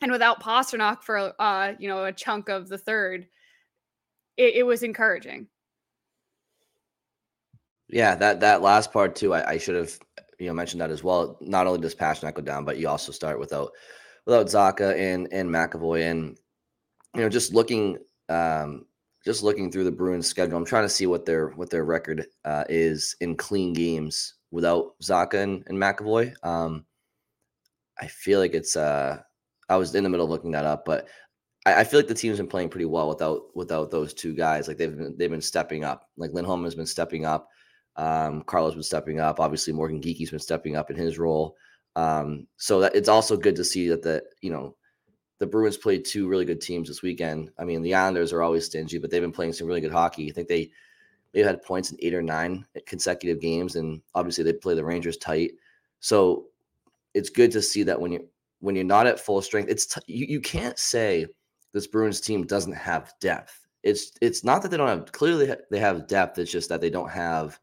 and 0.00 0.12
without 0.12 0.42
Pastrnak 0.42 1.02
for 1.02 1.32
uh, 1.38 1.72
you 1.78 1.88
know 1.88 2.04
a 2.04 2.12
chunk 2.12 2.48
of 2.48 2.68
the 2.68 2.78
third, 2.78 3.26
it, 4.36 4.54
it 4.56 4.66
was 4.66 4.82
encouraging. 4.82 5.48
Yeah, 7.88 8.14
that 8.16 8.40
that 8.40 8.62
last 8.62 8.92
part 8.92 9.14
too, 9.14 9.34
I, 9.34 9.52
I 9.52 9.58
should 9.58 9.76
have 9.76 9.98
you 10.38 10.46
know 10.46 10.54
mentioned 10.54 10.80
that 10.80 10.90
as 10.90 11.04
well. 11.04 11.38
Not 11.40 11.66
only 11.66 11.80
does 11.80 11.94
Pastrnak 11.94 12.34
go 12.34 12.42
down, 12.42 12.64
but 12.64 12.78
you 12.78 12.88
also 12.88 13.12
start 13.12 13.38
without 13.38 13.72
without 14.26 14.46
Zacha 14.46 14.96
and 14.96 15.28
and 15.32 15.50
McAvoy, 15.50 16.10
and 16.10 16.38
you 17.14 17.20
know 17.20 17.28
just 17.28 17.52
looking 17.52 17.98
um, 18.28 18.86
just 19.24 19.42
looking 19.42 19.70
through 19.70 19.84
the 19.84 19.92
Bruins 19.92 20.26
schedule, 20.26 20.56
I'm 20.56 20.64
trying 20.64 20.84
to 20.84 20.88
see 20.88 21.06
what 21.06 21.24
their 21.24 21.48
what 21.50 21.70
their 21.70 21.84
record 21.84 22.26
uh, 22.44 22.64
is 22.68 23.16
in 23.20 23.36
clean 23.36 23.72
games 23.72 24.34
without 24.50 24.94
Zacha 25.02 25.42
and, 25.42 25.64
and 25.66 25.78
McAvoy. 25.78 26.34
Um, 26.42 26.84
I 28.00 28.06
feel 28.06 28.40
like 28.40 28.54
it's 28.54 28.76
uh, 28.76 29.18
I 29.68 29.76
was 29.76 29.94
in 29.94 30.04
the 30.04 30.10
middle 30.10 30.24
of 30.24 30.30
looking 30.30 30.52
that 30.52 30.66
up, 30.66 30.84
but 30.84 31.08
I, 31.64 31.80
I, 31.80 31.84
feel 31.84 31.98
like 31.98 32.08
the 32.08 32.14
team's 32.14 32.36
been 32.36 32.46
playing 32.46 32.68
pretty 32.68 32.84
well 32.84 33.08
without 33.08 33.54
without 33.54 33.90
those 33.90 34.12
two 34.12 34.34
guys. 34.34 34.68
Like 34.68 34.76
they've 34.76 34.96
been 34.96 35.14
they've 35.16 35.30
been 35.30 35.40
stepping 35.40 35.84
up. 35.84 36.08
Like 36.16 36.32
Lindholm 36.32 36.64
has 36.64 36.74
been 36.74 36.86
stepping 36.86 37.24
up. 37.24 37.48
Um, 37.96 38.42
Carlo's 38.42 38.74
been 38.74 38.82
stepping 38.82 39.20
up. 39.20 39.40
Obviously, 39.40 39.72
Morgan 39.72 40.00
Geekie's 40.00 40.30
been 40.30 40.38
stepping 40.38 40.76
up 40.76 40.90
in 40.90 40.96
his 40.96 41.18
role. 41.18 41.56
Um, 41.96 42.46
so 42.56 42.80
that 42.80 42.94
it's 42.94 43.08
also 43.08 43.36
good 43.36 43.56
to 43.56 43.64
see 43.64 43.88
that 43.88 44.02
the 44.02 44.24
you 44.40 44.50
know 44.50 44.76
the 45.38 45.46
Bruins 45.46 45.76
played 45.76 46.04
two 46.04 46.28
really 46.28 46.44
good 46.44 46.60
teams 46.60 46.88
this 46.88 47.02
weekend. 47.02 47.50
I 47.58 47.64
mean, 47.64 47.82
the 47.82 47.94
Islanders 47.94 48.32
are 48.32 48.42
always 48.42 48.66
stingy, 48.66 48.98
but 48.98 49.10
they've 49.10 49.22
been 49.22 49.32
playing 49.32 49.52
some 49.52 49.66
really 49.66 49.80
good 49.80 49.92
hockey. 49.92 50.28
I 50.30 50.32
think 50.32 50.48
they 50.48 50.70
they 51.32 51.40
had 51.40 51.62
points 51.62 51.90
in 51.90 51.98
eight 52.00 52.14
or 52.14 52.22
nine 52.22 52.64
consecutive 52.86 53.40
games, 53.40 53.76
and 53.76 54.00
obviously 54.14 54.44
they 54.44 54.52
play 54.52 54.74
the 54.74 54.84
Rangers 54.84 55.16
tight. 55.16 55.52
So 56.00 56.46
it's 57.12 57.30
good 57.30 57.50
to 57.52 57.62
see 57.62 57.82
that 57.84 58.00
when 58.00 58.12
you 58.12 58.28
when 58.60 58.74
you're 58.74 58.84
not 58.84 59.06
at 59.06 59.20
full 59.20 59.42
strength, 59.42 59.70
it's 59.70 59.86
t- 59.86 60.00
you, 60.06 60.26
you 60.26 60.40
can't 60.40 60.78
say 60.78 61.26
this 61.72 61.86
Bruins 61.86 62.20
team 62.20 62.46
doesn't 62.46 62.72
have 62.72 63.12
depth. 63.20 63.66
It's 63.82 64.12
it's 64.22 64.44
not 64.44 64.62
that 64.62 64.70
they 64.70 64.76
don't 64.76 64.88
have 64.88 65.12
clearly 65.12 65.54
they 65.70 65.78
have 65.78 66.06
depth. 66.06 66.38
It's 66.38 66.50
just 66.50 66.68
that 66.70 66.80
they 66.80 66.90
don't 66.90 67.10
have 67.10 67.58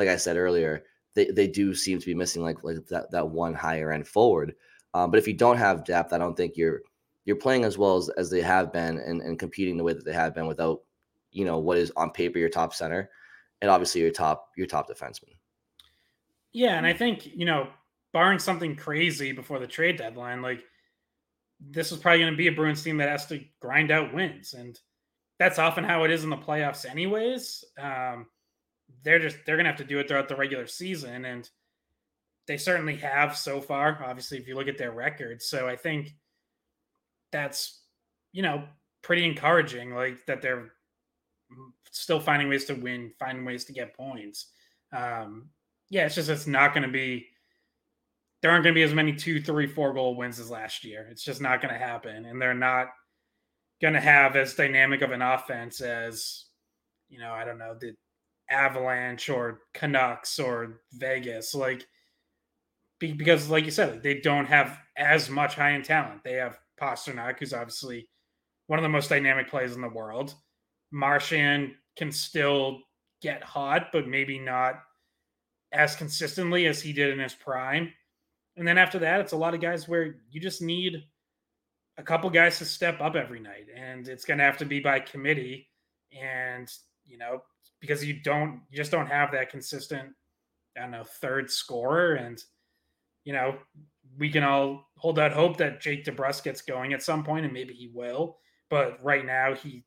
like 0.00 0.08
I 0.08 0.16
said 0.16 0.38
earlier, 0.38 0.84
they, 1.14 1.26
they 1.26 1.46
do 1.46 1.74
seem 1.74 1.98
to 1.98 2.06
be 2.06 2.14
missing 2.14 2.42
like 2.42 2.64
like 2.64 2.86
that 2.86 3.10
that 3.10 3.28
one 3.28 3.52
higher 3.52 3.92
end 3.92 4.08
forward. 4.08 4.54
Um, 4.94 5.10
but 5.10 5.18
if 5.18 5.28
you 5.28 5.34
don't 5.34 5.58
have 5.58 5.84
depth, 5.84 6.14
I 6.14 6.18
don't 6.18 6.34
think 6.34 6.56
you're 6.56 6.80
you're 7.26 7.36
playing 7.36 7.64
as 7.64 7.76
well 7.76 7.98
as, 7.98 8.08
as 8.16 8.30
they 8.30 8.40
have 8.40 8.72
been 8.72 8.96
and, 8.96 9.20
and 9.20 9.38
competing 9.38 9.76
the 9.76 9.84
way 9.84 9.92
that 9.92 10.06
they 10.06 10.14
have 10.14 10.34
been 10.34 10.46
without, 10.46 10.80
you 11.32 11.44
know, 11.44 11.58
what 11.58 11.76
is 11.76 11.92
on 11.96 12.10
paper 12.10 12.38
your 12.38 12.48
top 12.48 12.72
center 12.72 13.10
and 13.60 13.70
obviously 13.70 14.00
your 14.00 14.10
top 14.10 14.48
your 14.56 14.66
top 14.66 14.88
defenseman. 14.88 15.36
Yeah, 16.52 16.78
and 16.78 16.86
I 16.86 16.94
think, 16.94 17.26
you 17.26 17.44
know, 17.44 17.68
barring 18.14 18.38
something 18.38 18.74
crazy 18.74 19.32
before 19.32 19.58
the 19.58 19.66
trade 19.66 19.98
deadline, 19.98 20.40
like 20.40 20.64
this 21.60 21.92
is 21.92 21.98
probably 21.98 22.20
going 22.20 22.32
to 22.32 22.38
be 22.38 22.46
a 22.46 22.52
Bruins 22.52 22.82
team 22.82 22.96
that 22.96 23.10
has 23.10 23.26
to 23.26 23.44
grind 23.60 23.90
out 23.90 24.14
wins. 24.14 24.54
And 24.54 24.80
that's 25.38 25.58
often 25.58 25.84
how 25.84 26.04
it 26.04 26.10
is 26.10 26.24
in 26.24 26.30
the 26.30 26.36
playoffs, 26.38 26.88
anyways. 26.88 27.64
Um, 27.78 28.26
they're 29.02 29.18
just 29.18 29.38
they're 29.46 29.56
gonna 29.56 29.68
have 29.68 29.78
to 29.78 29.84
do 29.84 29.98
it 29.98 30.08
throughout 30.08 30.28
the 30.28 30.36
regular 30.36 30.66
season, 30.66 31.24
and 31.24 31.48
they 32.46 32.56
certainly 32.56 32.96
have 32.96 33.36
so 33.36 33.60
far. 33.60 34.02
Obviously, 34.04 34.38
if 34.38 34.48
you 34.48 34.54
look 34.54 34.68
at 34.68 34.78
their 34.78 34.92
record, 34.92 35.42
so 35.42 35.68
I 35.68 35.76
think 35.76 36.14
that's 37.32 37.80
you 38.32 38.42
know 38.42 38.64
pretty 39.02 39.24
encouraging. 39.24 39.94
Like 39.94 40.26
that 40.26 40.42
they're 40.42 40.72
still 41.90 42.20
finding 42.20 42.48
ways 42.48 42.64
to 42.66 42.74
win, 42.74 43.12
finding 43.18 43.44
ways 43.44 43.64
to 43.66 43.72
get 43.72 43.96
points. 43.96 44.46
Um, 44.92 45.50
yeah, 45.88 46.06
it's 46.06 46.14
just 46.14 46.28
it's 46.28 46.46
not 46.46 46.74
going 46.74 46.86
to 46.86 46.92
be. 46.92 47.26
There 48.42 48.50
aren't 48.50 48.64
going 48.64 48.74
to 48.74 48.78
be 48.78 48.84
as 48.84 48.94
many 48.94 49.12
two, 49.12 49.42
three, 49.42 49.66
four 49.66 49.92
goal 49.92 50.16
wins 50.16 50.40
as 50.40 50.50
last 50.50 50.82
year. 50.82 51.06
It's 51.10 51.22
just 51.22 51.42
not 51.42 51.60
going 51.60 51.74
to 51.74 51.78
happen, 51.78 52.24
and 52.24 52.40
they're 52.40 52.54
not 52.54 52.88
going 53.82 53.94
to 53.94 54.00
have 54.00 54.34
as 54.36 54.54
dynamic 54.54 55.02
of 55.02 55.10
an 55.10 55.22
offense 55.22 55.80
as 55.80 56.46
you 57.08 57.18
know. 57.18 57.32
I 57.32 57.44
don't 57.44 57.58
know 57.58 57.74
the 57.78 57.94
Avalanche 58.50 59.28
or 59.30 59.60
Canucks 59.74 60.38
or 60.38 60.80
Vegas. 60.92 61.54
Like, 61.54 61.86
because, 62.98 63.48
like 63.48 63.64
you 63.64 63.70
said, 63.70 64.02
they 64.02 64.20
don't 64.20 64.46
have 64.46 64.78
as 64.96 65.30
much 65.30 65.54
high 65.54 65.72
end 65.72 65.84
talent. 65.84 66.22
They 66.22 66.34
have 66.34 66.58
Pastrnak, 66.80 67.38
who's 67.38 67.54
obviously 67.54 68.08
one 68.66 68.78
of 68.78 68.82
the 68.82 68.88
most 68.88 69.08
dynamic 69.08 69.48
players 69.48 69.74
in 69.74 69.80
the 69.80 69.88
world. 69.88 70.34
Marchand 70.90 71.72
can 71.96 72.12
still 72.12 72.80
get 73.22 73.42
hot, 73.42 73.88
but 73.92 74.08
maybe 74.08 74.38
not 74.38 74.82
as 75.72 75.94
consistently 75.94 76.66
as 76.66 76.82
he 76.82 76.92
did 76.92 77.10
in 77.10 77.18
his 77.18 77.34
prime. 77.34 77.92
And 78.56 78.66
then 78.66 78.78
after 78.78 78.98
that, 78.98 79.20
it's 79.20 79.32
a 79.32 79.36
lot 79.36 79.54
of 79.54 79.60
guys 79.60 79.88
where 79.88 80.16
you 80.30 80.40
just 80.40 80.60
need 80.60 81.04
a 81.96 82.02
couple 82.02 82.28
guys 82.30 82.58
to 82.58 82.64
step 82.64 83.00
up 83.00 83.14
every 83.14 83.40
night. 83.40 83.66
And 83.74 84.08
it's 84.08 84.24
going 84.24 84.38
to 84.38 84.44
have 84.44 84.58
to 84.58 84.64
be 84.64 84.80
by 84.80 85.00
committee. 85.00 85.68
And, 86.18 86.70
you 87.06 87.18
know, 87.18 87.42
because 87.80 88.04
you 88.04 88.20
don't, 88.22 88.60
you 88.70 88.76
just 88.76 88.90
don't 88.90 89.06
have 89.06 89.32
that 89.32 89.50
consistent, 89.50 90.10
I 90.76 90.82
don't 90.82 90.90
know, 90.90 91.04
third 91.04 91.50
scorer. 91.50 92.14
And, 92.14 92.42
you 93.24 93.32
know, 93.32 93.58
we 94.18 94.30
can 94.30 94.42
all 94.42 94.88
hold 94.96 95.18
out 95.18 95.32
hope 95.32 95.56
that 95.58 95.80
Jake 95.80 96.04
DeBrusk 96.04 96.44
gets 96.44 96.62
going 96.62 96.92
at 96.92 97.02
some 97.02 97.24
point, 97.24 97.44
and 97.44 97.54
maybe 97.54 97.74
he 97.74 97.88
will. 97.92 98.38
But 98.68 99.02
right 99.02 99.24
now, 99.24 99.54
he, 99.54 99.84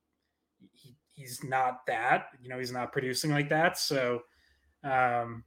he 0.71 0.95
he's 1.11 1.43
not 1.43 1.85
that. 1.87 2.27
You 2.41 2.49
know, 2.49 2.59
he's 2.59 2.71
not 2.71 2.91
producing 2.91 3.31
like 3.31 3.49
that. 3.49 3.77
So, 3.77 4.21
um, 4.83 5.43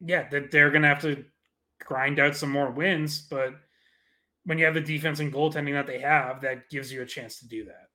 yeah, 0.00 0.28
that 0.30 0.50
they're 0.50 0.70
gonna 0.70 0.88
have 0.88 1.02
to 1.02 1.24
grind 1.84 2.18
out 2.18 2.36
some 2.36 2.50
more 2.50 2.70
wins. 2.70 3.20
But 3.20 3.54
when 4.44 4.58
you 4.58 4.64
have 4.64 4.74
the 4.74 4.80
defense 4.80 5.20
and 5.20 5.32
goaltending 5.32 5.74
that 5.74 5.86
they 5.86 6.00
have, 6.00 6.40
that 6.42 6.70
gives 6.70 6.92
you 6.92 7.02
a 7.02 7.06
chance 7.06 7.38
to 7.40 7.48
do 7.48 7.64
that. 7.66 7.87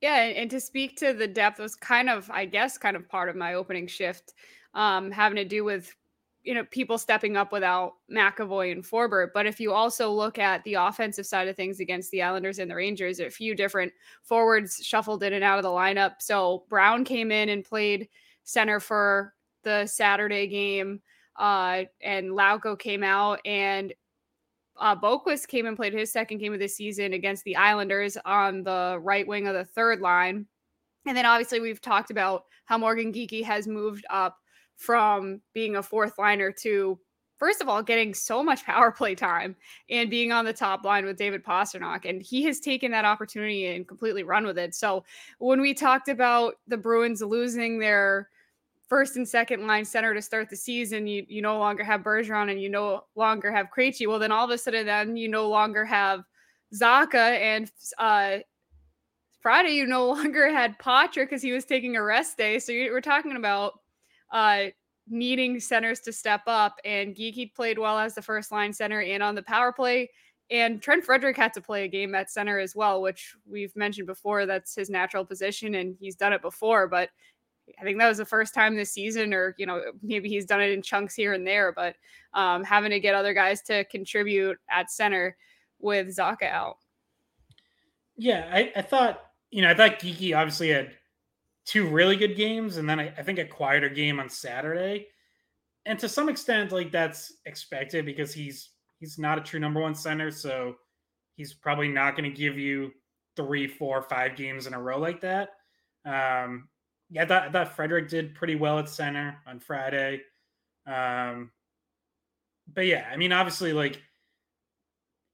Yeah, 0.00 0.16
and 0.16 0.50
to 0.50 0.60
speak 0.60 0.96
to 0.98 1.12
the 1.12 1.28
depth 1.28 1.58
was 1.58 1.76
kind 1.76 2.08
of, 2.08 2.30
I 2.30 2.46
guess, 2.46 2.78
kind 2.78 2.96
of 2.96 3.08
part 3.08 3.28
of 3.28 3.36
my 3.36 3.54
opening 3.54 3.86
shift, 3.86 4.32
um, 4.74 5.10
having 5.10 5.36
to 5.36 5.44
do 5.44 5.64
with 5.64 5.94
you 6.42 6.54
know 6.54 6.64
people 6.70 6.96
stepping 6.96 7.36
up 7.36 7.52
without 7.52 7.94
McAvoy 8.10 8.72
and 8.72 8.82
Forbort. 8.82 9.28
But 9.34 9.44
if 9.46 9.60
you 9.60 9.72
also 9.74 10.10
look 10.10 10.38
at 10.38 10.64
the 10.64 10.74
offensive 10.74 11.26
side 11.26 11.48
of 11.48 11.56
things 11.56 11.80
against 11.80 12.10
the 12.12 12.22
Islanders 12.22 12.58
and 12.58 12.70
the 12.70 12.76
Rangers, 12.76 13.20
a 13.20 13.28
few 13.28 13.54
different 13.54 13.92
forwards 14.22 14.80
shuffled 14.82 15.22
in 15.22 15.34
and 15.34 15.44
out 15.44 15.58
of 15.58 15.64
the 15.64 15.68
lineup. 15.68 16.14
So 16.20 16.64
Brown 16.70 17.04
came 17.04 17.30
in 17.30 17.50
and 17.50 17.62
played 17.64 18.08
center 18.44 18.80
for 18.80 19.34
the 19.64 19.86
Saturday 19.86 20.46
game, 20.46 21.02
uh, 21.36 21.84
and 22.00 22.30
Lauko 22.30 22.78
came 22.78 23.02
out 23.02 23.40
and 23.44 23.92
uh, 24.80 24.96
Boqvist 24.96 25.48
came 25.48 25.66
and 25.66 25.76
played 25.76 25.92
his 25.92 26.10
second 26.10 26.38
game 26.38 26.52
of 26.54 26.58
the 26.58 26.68
season 26.68 27.12
against 27.12 27.44
the 27.44 27.56
Islanders 27.56 28.16
on 28.24 28.62
the 28.62 28.98
right 29.00 29.26
wing 29.26 29.46
of 29.46 29.54
the 29.54 29.64
third 29.64 30.00
line. 30.00 30.46
And 31.06 31.16
then 31.16 31.26
obviously 31.26 31.60
we've 31.60 31.80
talked 31.80 32.10
about 32.10 32.44
how 32.64 32.78
Morgan 32.78 33.12
Geekie 33.12 33.44
has 33.44 33.68
moved 33.68 34.04
up 34.10 34.38
from 34.76 35.40
being 35.52 35.76
a 35.76 35.82
fourth 35.82 36.14
liner 36.18 36.50
to 36.50 36.98
first 37.36 37.60
of 37.60 37.68
all 37.68 37.82
getting 37.82 38.14
so 38.14 38.42
much 38.42 38.64
power 38.66 38.90
play 38.90 39.14
time 39.14 39.54
and 39.90 40.10
being 40.10 40.32
on 40.32 40.44
the 40.44 40.52
top 40.52 40.84
line 40.84 41.04
with 41.04 41.18
David 41.18 41.44
Pastrnak 41.44 42.08
and 42.08 42.22
he 42.22 42.42
has 42.44 42.60
taken 42.60 42.90
that 42.92 43.04
opportunity 43.04 43.66
and 43.66 43.86
completely 43.86 44.22
run 44.22 44.46
with 44.46 44.58
it. 44.58 44.74
So 44.74 45.04
when 45.38 45.60
we 45.60 45.74
talked 45.74 46.08
about 46.08 46.54
the 46.66 46.78
Bruins 46.78 47.20
losing 47.20 47.78
their 47.78 48.30
first 48.90 49.16
and 49.16 49.26
second 49.26 49.66
line 49.66 49.84
center 49.84 50.12
to 50.12 50.20
start 50.20 50.50
the 50.50 50.56
season, 50.56 51.06
you 51.06 51.24
you 51.28 51.40
no 51.40 51.58
longer 51.58 51.82
have 51.84 52.02
Bergeron 52.02 52.50
and 52.50 52.60
you 52.60 52.68
no 52.68 53.04
longer 53.14 53.50
have 53.50 53.68
Krejci. 53.74 54.06
Well, 54.06 54.18
then 54.18 54.32
all 54.32 54.44
of 54.44 54.50
a 54.50 54.58
sudden, 54.58 54.84
then 54.84 55.16
you 55.16 55.28
no 55.28 55.48
longer 55.48 55.86
have 55.86 56.24
Zacha 56.74 57.14
and 57.14 57.70
uh, 57.98 58.38
Friday 59.40 59.70
you 59.70 59.86
no 59.86 60.06
longer 60.14 60.52
had 60.52 60.78
Poitras 60.78 61.14
because 61.14 61.42
he 61.42 61.52
was 61.52 61.64
taking 61.64 61.96
a 61.96 62.02
rest 62.02 62.36
day. 62.36 62.58
So 62.58 62.72
you, 62.72 62.90
we're 62.92 63.00
talking 63.00 63.36
about 63.36 63.74
uh, 64.32 64.66
needing 65.08 65.60
centers 65.60 66.00
to 66.00 66.12
step 66.12 66.42
up. 66.46 66.76
And 66.84 67.14
Geekie 67.14 67.54
played 67.54 67.78
well 67.78 67.98
as 67.98 68.14
the 68.14 68.22
first 68.22 68.52
line 68.52 68.72
center 68.72 69.00
and 69.00 69.22
on 69.22 69.34
the 69.34 69.42
power 69.42 69.72
play. 69.72 70.10
And 70.50 70.82
Trent 70.82 71.04
Frederic 71.04 71.36
had 71.36 71.52
to 71.54 71.60
play 71.60 71.84
a 71.84 71.88
game 71.88 72.12
at 72.16 72.30
center 72.30 72.58
as 72.58 72.74
well, 72.74 73.00
which 73.00 73.36
we've 73.48 73.74
mentioned 73.76 74.08
before. 74.08 74.46
That's 74.46 74.74
his 74.74 74.90
natural 74.90 75.24
position, 75.24 75.76
and 75.76 75.94
he's 76.00 76.16
done 76.16 76.32
it 76.32 76.42
before. 76.42 76.88
But 76.88 77.10
I 77.78 77.84
think 77.84 77.98
that 77.98 78.08
was 78.08 78.18
the 78.18 78.24
first 78.24 78.54
time 78.54 78.76
this 78.76 78.92
season, 78.92 79.34
or 79.34 79.54
you 79.58 79.66
know, 79.66 79.82
maybe 80.02 80.28
he's 80.28 80.46
done 80.46 80.60
it 80.60 80.70
in 80.70 80.82
chunks 80.82 81.14
here 81.14 81.32
and 81.32 81.46
there. 81.46 81.72
But 81.72 81.96
um, 82.34 82.64
having 82.64 82.90
to 82.90 83.00
get 83.00 83.14
other 83.14 83.34
guys 83.34 83.62
to 83.62 83.84
contribute 83.84 84.58
at 84.70 84.90
center 84.90 85.36
with 85.78 86.08
Zacha 86.08 86.50
out. 86.50 86.78
Yeah, 88.16 88.48
I, 88.52 88.72
I 88.76 88.82
thought 88.82 89.22
you 89.50 89.62
know 89.62 89.70
I 89.70 89.74
thought 89.74 90.00
Geekie 90.00 90.36
obviously 90.36 90.68
had 90.68 90.92
two 91.64 91.86
really 91.86 92.16
good 92.16 92.36
games 92.36 92.78
and 92.78 92.88
then 92.88 92.98
I, 92.98 93.12
I, 93.16 93.22
think 93.22 93.38
a 93.38 93.44
quieter 93.44 93.88
game 93.88 94.18
on 94.18 94.28
Saturday. 94.28 95.06
And 95.86 95.98
to 95.98 96.08
some 96.08 96.28
extent, 96.28 96.72
like 96.72 96.90
that's 96.90 97.34
expected 97.46 98.04
because 98.04 98.34
he's 98.34 98.70
he's 98.98 99.18
not 99.18 99.38
a 99.38 99.40
true 99.40 99.60
number 99.60 99.80
one 99.80 99.94
center, 99.94 100.30
so 100.30 100.76
he's 101.36 101.54
probably 101.54 101.88
not 101.88 102.16
going 102.16 102.30
to 102.30 102.36
give 102.36 102.58
you 102.58 102.92
three, 103.36 103.66
four, 103.66 104.02
five 104.02 104.36
games 104.36 104.66
in 104.66 104.74
a 104.74 104.80
row 104.80 104.98
like 104.98 105.20
that. 105.22 105.50
Um, 106.04 106.68
yeah, 107.10 107.24
I 107.24 107.26
thought, 107.26 107.48
I 107.48 107.50
thought 107.50 107.76
Frederic 107.76 108.08
did 108.08 108.34
pretty 108.34 108.54
well 108.54 108.78
at 108.78 108.88
center 108.88 109.36
on 109.46 109.58
Friday. 109.60 110.22
Um, 110.86 111.50
but 112.72 112.86
yeah, 112.86 113.08
I 113.12 113.16
mean, 113.16 113.32
obviously, 113.32 113.72
like 113.72 114.00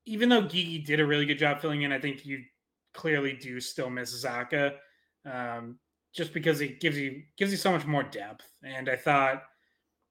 even 0.06 0.28
though 0.28 0.42
Geekie 0.42 0.85
did 0.85 1.00
a 1.00 1.06
really 1.06 1.26
good 1.26 1.38
job 1.38 1.61
filling 1.61 1.83
in, 1.83 1.92
I 1.92 1.99
think 1.99 2.25
you 2.25 2.42
clearly 2.95 3.35
do 3.35 3.61
still 3.61 3.90
miss 3.90 4.25
Zacha, 4.25 4.75
Um, 5.30 5.78
just 6.14 6.33
because 6.33 6.62
it 6.62 6.80
gives 6.80 6.97
you 6.97 7.23
gives 7.37 7.50
you 7.50 7.59
so 7.59 7.73
much 7.73 7.85
more 7.85 8.02
depth. 8.02 8.47
And 8.62 8.88
I 8.88 8.97
thought, 8.97 9.42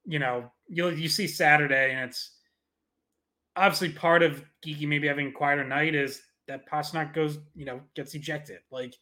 you 0.06 0.20
know, 0.20 0.52
you 0.68 0.90
you 0.90 1.10
see 1.10 1.28
Saturday, 1.28 1.94
and 1.94 2.10
it's 2.10 2.32
obviously 3.56 3.90
part 3.90 4.22
of 4.22 4.44
Geekie 4.64 4.88
maybe 4.88 5.08
having 5.08 5.30
a 5.30 5.32
quieter 5.32 5.64
night 5.64 5.96
is 5.96 6.22
that 6.48 6.70
Pastrnak 6.70 7.14
goes, 7.14 7.40
you 7.56 7.66
know, 7.66 7.82
gets 7.96 8.14
ejected. 8.14 8.60
Like 8.70 8.94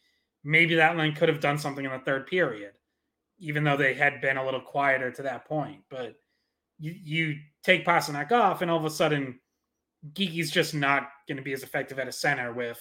maybe 0.44 0.76
that 0.76 0.98
line 0.98 1.16
could 1.16 1.30
have 1.30 1.40
done 1.40 1.58
something 1.58 1.86
in 1.86 1.92
the 1.92 2.00
third 2.00 2.28
period, 2.28 2.74
even 3.40 3.64
though 3.64 3.78
they 3.78 3.94
had 3.94 4.22
been 4.22 4.38
a 4.38 4.46
little 4.46 4.62
quieter 4.62 5.12
to 5.12 5.24
that 5.24 5.46
point. 5.46 5.82
But 5.90 6.16
you 6.80 6.94
you 7.04 7.36
take 7.64 7.86
Pastrnak 7.86 8.32
off, 8.32 8.62
and 8.62 8.70
all 8.70 8.78
of 8.78 8.86
a 8.86 8.90
sudden, 8.90 9.40
Geekie's 10.14 10.52
just 10.52 10.74
not 10.74 11.10
going 11.28 11.38
to 11.38 11.44
be 11.44 11.54
as 11.54 11.64
effective 11.64 12.00
at 12.00 12.08
a 12.08 12.12
center 12.12 12.54
with 12.54 12.80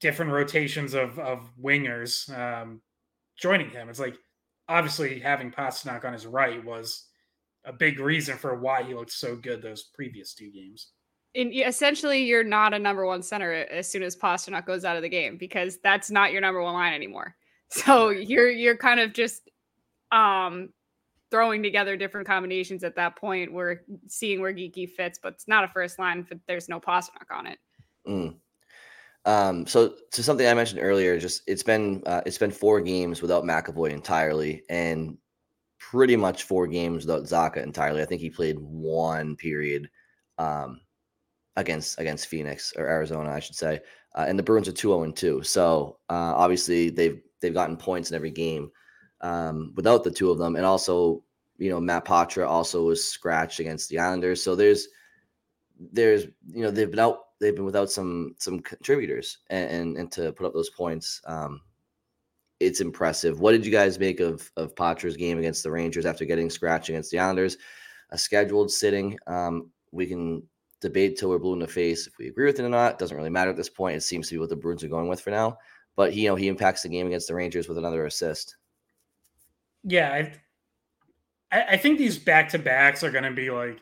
different 0.00 0.32
rotations 0.32 0.94
of 0.94 1.18
of 1.18 1.50
wingers. 1.62 2.30
Um, 2.36 2.80
joining 3.36 3.70
him. 3.70 3.88
It's 3.88 4.00
like 4.00 4.16
obviously 4.68 5.20
having 5.20 5.50
Pastrnak 5.50 6.04
on 6.04 6.12
his 6.12 6.26
right 6.26 6.64
was 6.64 7.06
a 7.64 7.72
big 7.72 7.98
reason 7.98 8.36
for 8.36 8.54
why 8.56 8.82
he 8.82 8.94
looked 8.94 9.12
so 9.12 9.36
good 9.36 9.62
those 9.62 9.82
previous 9.94 10.34
two 10.34 10.50
games. 10.50 10.92
And 11.36 11.52
essentially, 11.52 12.24
you're 12.24 12.44
not 12.44 12.74
a 12.74 12.78
number 12.78 13.06
one 13.06 13.22
center 13.22 13.52
as 13.52 13.90
soon 13.90 14.02
as 14.02 14.16
Pastrnak 14.16 14.66
goes 14.66 14.84
out 14.84 14.96
of 14.96 15.02
the 15.02 15.08
game 15.08 15.36
because 15.36 15.78
that's 15.82 16.10
not 16.10 16.32
your 16.32 16.40
number 16.40 16.62
one 16.62 16.74
line 16.74 16.94
anymore. 16.94 17.34
So 17.68 18.10
you're 18.10 18.48
you're 18.48 18.76
kind 18.76 19.00
of 19.00 19.12
just 19.12 19.50
um 20.12 20.68
throwing 21.32 21.64
together 21.64 21.96
different 21.96 22.26
combinations 22.26 22.84
at 22.84 22.94
that 22.94 23.16
point. 23.16 23.52
We're 23.52 23.80
seeing 24.06 24.40
where 24.40 24.54
Geekie 24.54 24.88
fits, 24.88 25.18
but 25.20 25.32
it's 25.32 25.48
not 25.48 25.64
a 25.64 25.68
first 25.68 25.98
line. 25.98 26.24
If 26.30 26.38
there's 26.46 26.68
no 26.68 26.78
Pastrnak 26.78 27.28
on 27.32 27.48
it. 27.48 27.58
Mm. 28.06 28.36
Um, 29.24 29.66
so 29.66 29.94
to 30.12 30.22
something 30.22 30.46
I 30.46 30.54
mentioned 30.54 30.80
earlier, 30.80 31.18
just 31.18 31.42
it's 31.48 31.64
been 31.64 32.04
uh, 32.06 32.20
it's 32.24 32.38
been 32.38 32.52
four 32.52 32.80
games 32.80 33.20
without 33.20 33.42
McAvoy 33.42 33.90
entirely, 33.90 34.62
and 34.70 35.18
pretty 35.78 36.16
much 36.16 36.44
four 36.44 36.68
games 36.68 37.04
without 37.04 37.24
Zacha 37.24 37.62
entirely. 37.62 38.00
I 38.00 38.04
think 38.04 38.20
he 38.20 38.30
played 38.30 38.58
one 38.60 39.34
period 39.34 39.90
um, 40.38 40.80
against 41.56 41.98
against 41.98 42.28
Phoenix 42.28 42.72
or 42.76 42.86
Arizona, 42.86 43.30
I 43.30 43.40
should 43.40 43.56
say. 43.56 43.80
Uh, 44.14 44.24
and 44.28 44.38
the 44.38 44.42
Bruins 44.42 44.68
are 44.68 44.72
two 44.72 44.88
zero 44.88 45.00
oh 45.00 45.02
and 45.02 45.16
two, 45.16 45.42
so 45.42 45.98
uh, 46.08 46.32
obviously 46.34 46.90
they've 46.90 47.20
they've 47.40 47.54
gotten 47.54 47.76
points 47.76 48.10
in 48.10 48.16
every 48.16 48.30
game 48.30 48.70
um, 49.20 49.72
without 49.76 50.04
the 50.04 50.10
two 50.10 50.30
of 50.30 50.38
them, 50.38 50.56
and 50.56 50.64
also 50.64 51.22
you 51.58 51.70
know 51.70 51.80
Matt 51.80 52.04
Poitras 52.04 52.48
also 52.48 52.84
was 52.84 53.04
scratched 53.04 53.60
against 53.60 53.88
the 53.88 53.98
Islanders, 53.98 54.42
so 54.42 54.56
there's 54.56 54.88
there's 55.92 56.24
you 56.48 56.62
know 56.62 56.70
they've 56.70 56.90
been 56.90 57.00
out 57.00 57.18
they've 57.40 57.54
been 57.54 57.64
without 57.64 57.90
some 57.90 58.34
some 58.38 58.60
contributors 58.60 59.38
and 59.50 59.70
and, 59.70 59.96
and 59.98 60.12
to 60.12 60.32
put 60.32 60.46
up 60.46 60.54
those 60.54 60.70
points 60.70 61.20
um 61.26 61.60
it's 62.58 62.80
impressive. 62.80 63.40
What 63.40 63.52
did 63.52 63.66
you 63.66 63.72
guys 63.72 63.98
make 63.98 64.20
of 64.20 64.50
of 64.56 64.74
Poitras's 64.74 65.16
game 65.16 65.38
against 65.38 65.62
the 65.62 65.70
rangers 65.70 66.06
after 66.06 66.24
getting 66.24 66.48
scratched 66.48 66.88
against 66.88 67.10
the 67.10 67.18
islanders? 67.18 67.58
A 68.10 68.18
scheduled 68.18 68.70
sitting 68.70 69.18
um 69.26 69.70
we 69.92 70.06
can 70.06 70.42
debate 70.80 71.16
till 71.16 71.30
we're 71.30 71.38
blue 71.38 71.54
in 71.54 71.58
the 71.58 71.66
face 71.66 72.06
if 72.06 72.18
we 72.18 72.28
agree 72.28 72.46
with 72.46 72.58
it 72.58 72.64
or 72.64 72.68
not 72.68 72.98
doesn't 72.98 73.16
really 73.16 73.30
matter 73.30 73.50
at 73.50 73.56
this 73.56 73.68
point 73.68 73.96
it 73.96 74.02
seems 74.02 74.28
to 74.28 74.34
be 74.34 74.38
what 74.38 74.48
the 74.48 74.56
bruins 74.56 74.84
are 74.84 74.88
going 74.88 75.08
with 75.08 75.20
for 75.20 75.30
now 75.30 75.56
but 75.96 76.12
he, 76.12 76.22
you 76.22 76.28
know 76.28 76.36
he 76.36 76.48
impacts 76.48 76.82
the 76.82 76.88
game 76.88 77.06
against 77.06 77.28
the 77.28 77.34
rangers 77.34 77.68
with 77.68 77.78
another 77.78 78.04
assist 78.04 78.56
yeah 79.84 80.28
i 81.50 81.62
i 81.72 81.76
think 81.76 81.98
these 81.98 82.18
back-to-backs 82.18 83.02
are 83.02 83.10
going 83.10 83.24
to 83.24 83.30
be 83.30 83.50
like 83.50 83.80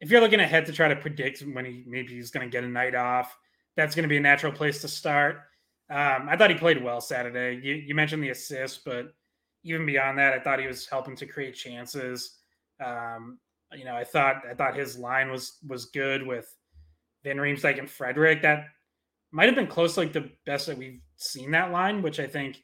if 0.00 0.10
you're 0.10 0.20
looking 0.20 0.40
ahead 0.40 0.66
to 0.66 0.72
try 0.72 0.88
to 0.88 0.96
predict 0.96 1.40
when 1.40 1.64
he 1.64 1.84
maybe 1.86 2.14
he's 2.14 2.30
going 2.30 2.46
to 2.46 2.50
get 2.50 2.64
a 2.64 2.68
night 2.68 2.94
off, 2.94 3.36
that's 3.76 3.94
going 3.94 4.04
to 4.04 4.08
be 4.08 4.16
a 4.16 4.20
natural 4.20 4.52
place 4.52 4.80
to 4.82 4.88
start. 4.88 5.36
Um, 5.90 6.28
I 6.28 6.36
thought 6.36 6.50
he 6.50 6.56
played 6.56 6.82
well 6.82 7.00
Saturday. 7.00 7.60
You, 7.62 7.74
you, 7.74 7.94
mentioned 7.94 8.22
the 8.22 8.28
assist, 8.28 8.84
but 8.84 9.14
even 9.64 9.86
beyond 9.86 10.18
that, 10.18 10.34
I 10.34 10.38
thought 10.38 10.60
he 10.60 10.66
was 10.66 10.86
helping 10.86 11.16
to 11.16 11.26
create 11.26 11.54
chances. 11.54 12.36
Um, 12.84 13.38
you 13.74 13.84
know, 13.84 13.96
I 13.96 14.04
thought 14.04 14.42
I 14.48 14.54
thought 14.54 14.76
his 14.76 14.98
line 14.98 15.30
was 15.30 15.58
was 15.66 15.86
good 15.86 16.26
with 16.26 16.52
Van 17.24 17.36
Riemsdyk 17.36 17.78
and 17.78 17.90
Frederic. 17.90 18.42
That 18.42 18.64
might 19.30 19.46
have 19.46 19.54
been 19.54 19.66
close, 19.66 19.96
like 19.96 20.12
the 20.12 20.30
best 20.46 20.66
that 20.66 20.78
we've 20.78 21.00
seen 21.16 21.50
that 21.50 21.70
line, 21.70 22.02
which 22.02 22.20
I 22.20 22.26
think 22.26 22.62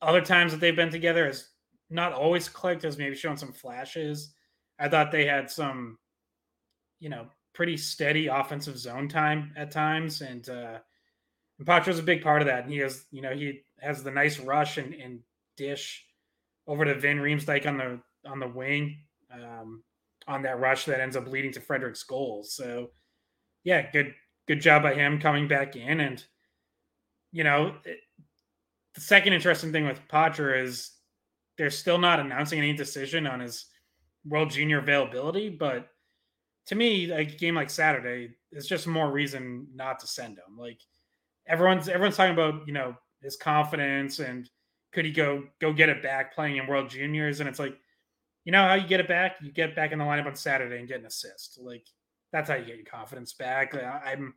other 0.00 0.20
times 0.20 0.52
that 0.52 0.60
they've 0.60 0.76
been 0.76 0.90
together 0.90 1.26
has 1.26 1.48
not 1.90 2.12
always 2.12 2.48
clicked, 2.48 2.82
has 2.82 2.98
maybe 2.98 3.14
shown 3.14 3.36
some 3.36 3.52
flashes. 3.52 4.32
I 4.78 4.88
thought 4.88 5.10
they 5.10 5.26
had 5.26 5.50
some, 5.50 5.98
you 7.00 7.08
know, 7.08 7.26
pretty 7.54 7.76
steady 7.76 8.28
offensive 8.28 8.78
zone 8.78 9.08
time 9.08 9.52
at 9.56 9.70
times, 9.70 10.20
and 10.20 10.48
uh, 10.48 10.78
and 11.58 11.66
Poitras's 11.66 11.98
a 11.98 12.04
big 12.04 12.22
part 12.22 12.40
of 12.40 12.46
that. 12.46 12.64
And 12.64 12.72
he 12.72 12.78
has, 12.78 13.04
you 13.10 13.20
know, 13.20 13.34
he 13.34 13.62
has 13.80 14.02
the 14.02 14.10
nice 14.10 14.38
rush 14.38 14.78
and, 14.78 14.94
and 14.94 15.20
dish 15.56 16.04
over 16.66 16.84
to 16.84 16.94
Van 16.94 17.18
Riemsdyk 17.18 17.66
on 17.66 17.76
the 17.76 18.00
on 18.28 18.38
the 18.38 18.48
wing 18.48 18.98
um, 19.32 19.82
on 20.28 20.42
that 20.42 20.60
rush 20.60 20.84
that 20.84 21.00
ends 21.00 21.16
up 21.16 21.26
leading 21.26 21.52
to 21.52 21.60
Frederic's 21.60 22.04
goals. 22.04 22.52
So 22.52 22.90
yeah, 23.64 23.90
good 23.90 24.14
good 24.46 24.60
job 24.60 24.82
by 24.82 24.94
him 24.94 25.20
coming 25.20 25.48
back 25.48 25.74
in. 25.74 26.00
And 26.00 26.24
you 27.32 27.44
know, 27.44 27.74
it, 27.84 27.98
the 28.94 29.00
second 29.00 29.32
interesting 29.32 29.72
thing 29.72 29.86
with 29.86 30.00
Poitras 30.08 30.62
is 30.62 30.90
they're 31.56 31.70
still 31.70 31.98
not 31.98 32.20
announcing 32.20 32.58
any 32.58 32.72
decision 32.72 33.26
on 33.26 33.40
his 33.40 33.66
World 34.24 34.50
Junior 34.50 34.78
availability, 34.78 35.48
but 35.48 35.88
to 36.66 36.74
me, 36.74 37.10
a 37.10 37.24
game 37.24 37.54
like 37.54 37.70
Saturday 37.70 38.36
is 38.52 38.66
just 38.66 38.86
more 38.86 39.10
reason 39.10 39.66
not 39.74 39.98
to 40.00 40.06
send 40.06 40.38
him. 40.38 40.58
Like 40.58 40.80
everyone's 41.46 41.88
everyone's 41.88 42.16
talking 42.16 42.34
about, 42.34 42.66
you 42.66 42.72
know, 42.72 42.94
his 43.22 43.36
confidence 43.36 44.18
and 44.18 44.48
could 44.92 45.04
he 45.04 45.10
go 45.10 45.44
go 45.60 45.72
get 45.72 45.88
it 45.88 46.02
back 46.02 46.34
playing 46.34 46.56
in 46.56 46.66
World 46.66 46.90
Juniors? 46.90 47.40
And 47.40 47.48
it's 47.48 47.58
like, 47.58 47.76
you 48.44 48.52
know 48.52 48.62
how 48.62 48.74
you 48.74 48.86
get 48.86 49.00
it 49.00 49.08
back? 49.08 49.36
You 49.42 49.52
get 49.52 49.76
back 49.76 49.92
in 49.92 49.98
the 49.98 50.04
lineup 50.04 50.26
on 50.26 50.34
Saturday 50.34 50.78
and 50.78 50.88
get 50.88 51.00
an 51.00 51.06
assist. 51.06 51.58
Like 51.60 51.84
that's 52.32 52.48
how 52.48 52.56
you 52.56 52.64
get 52.64 52.76
your 52.76 52.86
confidence 52.86 53.32
back. 53.32 53.74
I'm 53.74 54.34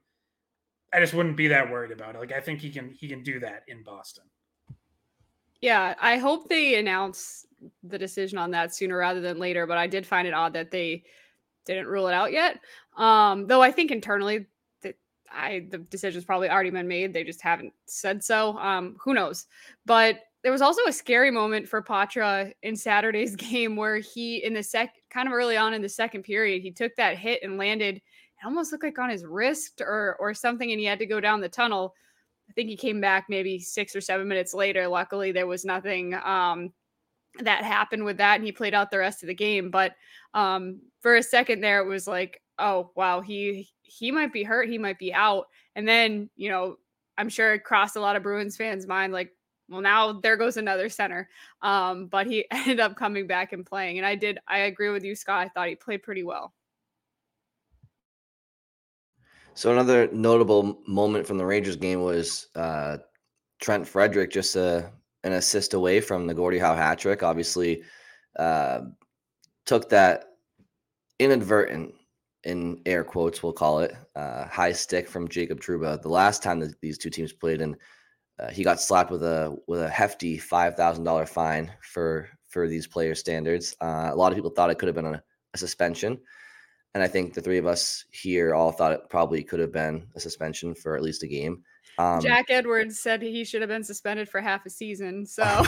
I 0.93 0.99
just 0.99 1.13
wouldn't 1.13 1.37
be 1.37 1.47
that 1.47 1.71
worried 1.71 1.91
about 1.91 2.15
it. 2.15 2.19
Like 2.19 2.33
I 2.33 2.41
think 2.41 2.59
he 2.59 2.69
can 2.69 2.91
he 2.91 3.07
can 3.07 3.23
do 3.23 3.39
that 3.39 3.63
in 3.67 3.83
Boston. 3.83 4.25
Yeah, 5.61 5.95
I 6.01 6.17
hope 6.17 6.49
they 6.49 6.75
announce 6.75 7.45
the 7.83 7.99
decision 7.99 8.37
on 8.39 8.51
that 8.51 8.73
sooner 8.73 8.97
rather 8.97 9.21
than 9.21 9.37
later, 9.37 9.67
but 9.67 9.77
I 9.77 9.85
did 9.85 10.07
find 10.07 10.27
it 10.27 10.33
odd 10.33 10.53
that 10.53 10.71
they 10.71 11.03
didn't 11.65 11.87
rule 11.87 12.07
it 12.07 12.13
out 12.13 12.31
yet. 12.31 12.59
Um, 12.97 13.45
though 13.45 13.61
I 13.61 13.71
think 13.71 13.91
internally 13.91 14.47
I 15.33 15.65
the 15.69 15.77
decision's 15.77 16.25
probably 16.25 16.49
already 16.49 16.69
been 16.69 16.87
made. 16.87 17.13
They 17.13 17.23
just 17.23 17.41
haven't 17.41 17.73
said 17.85 18.23
so. 18.23 18.57
Um, 18.57 18.97
who 18.99 19.13
knows? 19.13 19.45
But 19.85 20.19
there 20.43 20.51
was 20.51 20.61
also 20.61 20.81
a 20.87 20.93
scary 20.93 21.31
moment 21.31 21.67
for 21.67 21.81
Poitras 21.81 22.51
in 22.63 22.75
Saturday's 22.75 23.35
game 23.37 23.75
where 23.75 23.97
he 23.97 24.43
in 24.43 24.53
the 24.53 24.63
sec 24.63 24.95
kind 25.09 25.27
of 25.27 25.33
early 25.33 25.57
on 25.57 25.73
in 25.73 25.81
the 25.81 25.89
second 25.89 26.23
period, 26.23 26.61
he 26.61 26.71
took 26.71 26.95
that 26.95 27.17
hit 27.17 27.41
and 27.43 27.57
landed 27.57 28.01
it 28.41 28.47
almost 28.47 28.71
looked 28.71 28.83
like 28.83 28.97
on 28.97 29.09
his 29.09 29.25
wrist 29.25 29.81
or 29.81 30.17
or 30.19 30.33
something 30.33 30.71
and 30.71 30.79
he 30.79 30.85
had 30.85 30.99
to 30.99 31.05
go 31.05 31.19
down 31.19 31.41
the 31.41 31.49
tunnel. 31.49 31.93
I 32.49 32.53
think 32.53 32.69
he 32.69 32.75
came 32.75 32.99
back 32.99 33.25
maybe 33.29 33.59
6 33.59 33.95
or 33.95 34.01
7 34.01 34.27
minutes 34.27 34.53
later. 34.53 34.87
Luckily 34.87 35.31
there 35.31 35.47
was 35.47 35.65
nothing 35.65 36.15
um 36.15 36.71
that 37.39 37.63
happened 37.63 38.03
with 38.03 38.17
that 38.17 38.35
and 38.35 38.45
he 38.45 38.51
played 38.51 38.73
out 38.73 38.91
the 38.91 38.97
rest 38.97 39.23
of 39.23 39.27
the 39.27 39.33
game, 39.35 39.69
but 39.71 39.93
um 40.33 40.81
for 41.01 41.15
a 41.15 41.23
second 41.23 41.61
there 41.61 41.81
it 41.81 41.87
was 41.87 42.07
like, 42.07 42.41
oh 42.57 42.91
wow, 42.95 43.21
he 43.21 43.69
he 43.83 44.11
might 44.11 44.33
be 44.33 44.43
hurt, 44.43 44.69
he 44.69 44.77
might 44.77 44.99
be 44.99 45.13
out. 45.13 45.45
And 45.75 45.87
then, 45.87 46.29
you 46.35 46.49
know, 46.49 46.77
I'm 47.17 47.29
sure 47.29 47.53
it 47.53 47.63
crossed 47.63 47.95
a 47.95 48.01
lot 48.01 48.15
of 48.15 48.23
Bruins 48.23 48.57
fans' 48.57 48.87
mind 48.87 49.13
like, 49.13 49.31
well, 49.71 49.81
now 49.81 50.11
there 50.11 50.35
goes 50.35 50.57
another 50.57 50.89
center. 50.89 51.29
Um, 51.61 52.07
but 52.07 52.27
he 52.27 52.45
ended 52.51 52.79
up 52.79 52.95
coming 52.95 53.25
back 53.25 53.53
and 53.53 53.65
playing. 53.65 53.97
And 53.97 54.05
I 54.05 54.15
did, 54.15 54.37
I 54.47 54.59
agree 54.59 54.89
with 54.89 55.03
you, 55.03 55.15
Scott. 55.15 55.45
I 55.45 55.49
thought 55.49 55.69
he 55.69 55.75
played 55.75 56.03
pretty 56.03 56.23
well. 56.23 56.53
So 59.53 59.71
another 59.71 60.09
notable 60.11 60.79
moment 60.87 61.27
from 61.27 61.37
the 61.37 61.45
Rangers 61.45 61.75
game 61.75 62.01
was 62.01 62.47
uh, 62.55 62.97
Trent 63.59 63.87
Frederic 63.87 64.31
just 64.31 64.55
a, 64.55 64.61
uh, 64.61 64.89
an 65.23 65.33
assist 65.33 65.75
away 65.75 66.01
from 66.01 66.25
the 66.25 66.33
Gordie 66.33 66.57
Howe 66.57 66.75
hat 66.75 66.97
trick. 66.97 67.21
Obviously, 67.21 67.83
uh, 68.39 68.81
took 69.65 69.87
that 69.89 70.37
inadvertent, 71.19 71.93
in 72.43 72.81
air 72.87 73.03
quotes, 73.03 73.43
we'll 73.43 73.53
call 73.53 73.81
it, 73.81 73.93
uh, 74.15 74.45
high 74.47 74.71
stick 74.71 75.07
from 75.07 75.27
Jacob 75.27 75.59
Trouba 75.59 76.01
the 76.01 76.09
last 76.09 76.41
time 76.41 76.59
that 76.61 76.79
these 76.81 76.97
two 76.97 77.11
teams 77.11 77.31
played, 77.31 77.61
and 77.61 77.75
uh, 78.41 78.49
he 78.49 78.63
got 78.63 78.81
slapped 78.81 79.11
with 79.11 79.23
a 79.23 79.55
with 79.67 79.81
a 79.81 79.89
hefty 79.89 80.37
five 80.37 80.75
thousand 80.75 81.03
dollar 81.03 81.25
fine 81.25 81.71
for 81.81 82.29
for 82.47 82.67
these 82.67 82.87
player 82.87 83.15
standards. 83.15 83.75
Uh, 83.81 84.09
a 84.11 84.15
lot 84.15 84.31
of 84.31 84.35
people 84.35 84.51
thought 84.51 84.69
it 84.69 84.77
could 84.77 84.87
have 84.87 84.95
been 84.95 85.05
a, 85.05 85.23
a 85.53 85.57
suspension. 85.57 86.19
And 86.93 87.01
I 87.01 87.07
think 87.07 87.33
the 87.33 87.41
three 87.41 87.57
of 87.57 87.65
us 87.65 88.03
here 88.11 88.53
all 88.53 88.71
thought 88.71 88.91
it 88.91 89.09
probably 89.09 89.43
could 89.43 89.61
have 89.61 89.71
been 89.71 90.07
a 90.15 90.19
suspension 90.19 90.75
for 90.75 90.97
at 90.97 91.01
least 91.01 91.23
a 91.23 91.27
game. 91.27 91.63
Um, 91.97 92.21
Jack 92.21 92.47
Edwards 92.49 92.99
said 92.99 93.21
he 93.21 93.45
should 93.45 93.61
have 93.61 93.69
been 93.69 93.83
suspended 93.83 94.27
for 94.27 94.41
half 94.41 94.65
a 94.65 94.69
season. 94.69 95.25
So, 95.25 95.43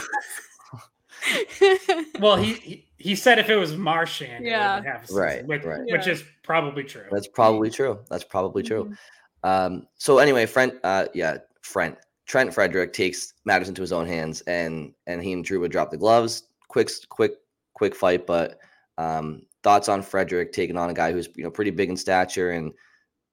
well, 2.19 2.36
he, 2.36 2.53
he, 2.53 2.88
he 2.97 3.15
said 3.15 3.39
if 3.39 3.49
it 3.49 3.55
was 3.55 3.77
Marchand, 3.77 4.45
yeah, 4.45 5.01
season, 5.01 5.15
right, 5.15 5.45
which, 5.45 5.63
right, 5.63 5.81
which 5.86 6.07
is 6.07 6.23
probably 6.43 6.83
true. 6.83 7.05
That's 7.12 7.27
probably 7.27 7.69
true. 7.69 7.99
That's 8.09 8.25
probably 8.25 8.63
true. 8.63 8.86
Mm-hmm. 8.86 9.49
Um, 9.49 9.88
so 9.95 10.17
anyway, 10.17 10.45
friend, 10.45 10.73
uh, 10.83 11.05
yeah, 11.13 11.38
Trent, 11.62 11.97
Trent 12.25 12.53
Frederic 12.53 12.93
takes 12.93 13.33
matters 13.45 13.69
into 13.69 13.81
his 13.81 13.91
own 13.91 14.07
hands, 14.07 14.41
and 14.41 14.93
and 15.07 15.21
he 15.21 15.33
and 15.33 15.45
Trouba 15.45 15.69
drop 15.69 15.91
the 15.91 15.97
gloves. 15.97 16.43
Quick, 16.67 16.89
quick, 17.09 17.33
quick 17.73 17.95
fight, 17.95 18.25
but 18.25 18.59
um, 18.97 19.43
thoughts 19.63 19.89
on 19.89 20.01
Frederic 20.01 20.53
taking 20.53 20.77
on 20.77 20.89
a 20.89 20.93
guy 20.93 21.12
who's 21.12 21.29
you 21.36 21.43
know 21.43 21.51
pretty 21.51 21.71
big 21.71 21.89
in 21.89 21.97
stature 21.97 22.51
and 22.51 22.71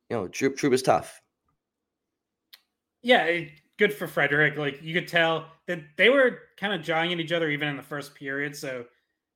you 0.09 0.17
know 0.17 0.29
Troop 0.29 0.57
Troop 0.57 0.73
is 0.73 0.83
tough. 0.83 1.21
Yeah, 3.03 3.41
good 3.79 3.93
for 3.95 4.07
Frederic. 4.07 4.57
Like 4.57 4.83
you 4.83 4.93
could 4.93 5.09
tell 5.09 5.47
that 5.67 5.81
they 5.97 6.11
were 6.11 6.41
kind 6.59 6.73
of 6.73 6.83
jawing 6.83 7.13
at 7.13 7.21
each 7.21 7.33
other 7.33 7.49
even 7.49 7.69
in 7.69 7.77
the 7.77 7.83
first 7.83 8.15
period. 8.15 8.55
So 8.57 8.85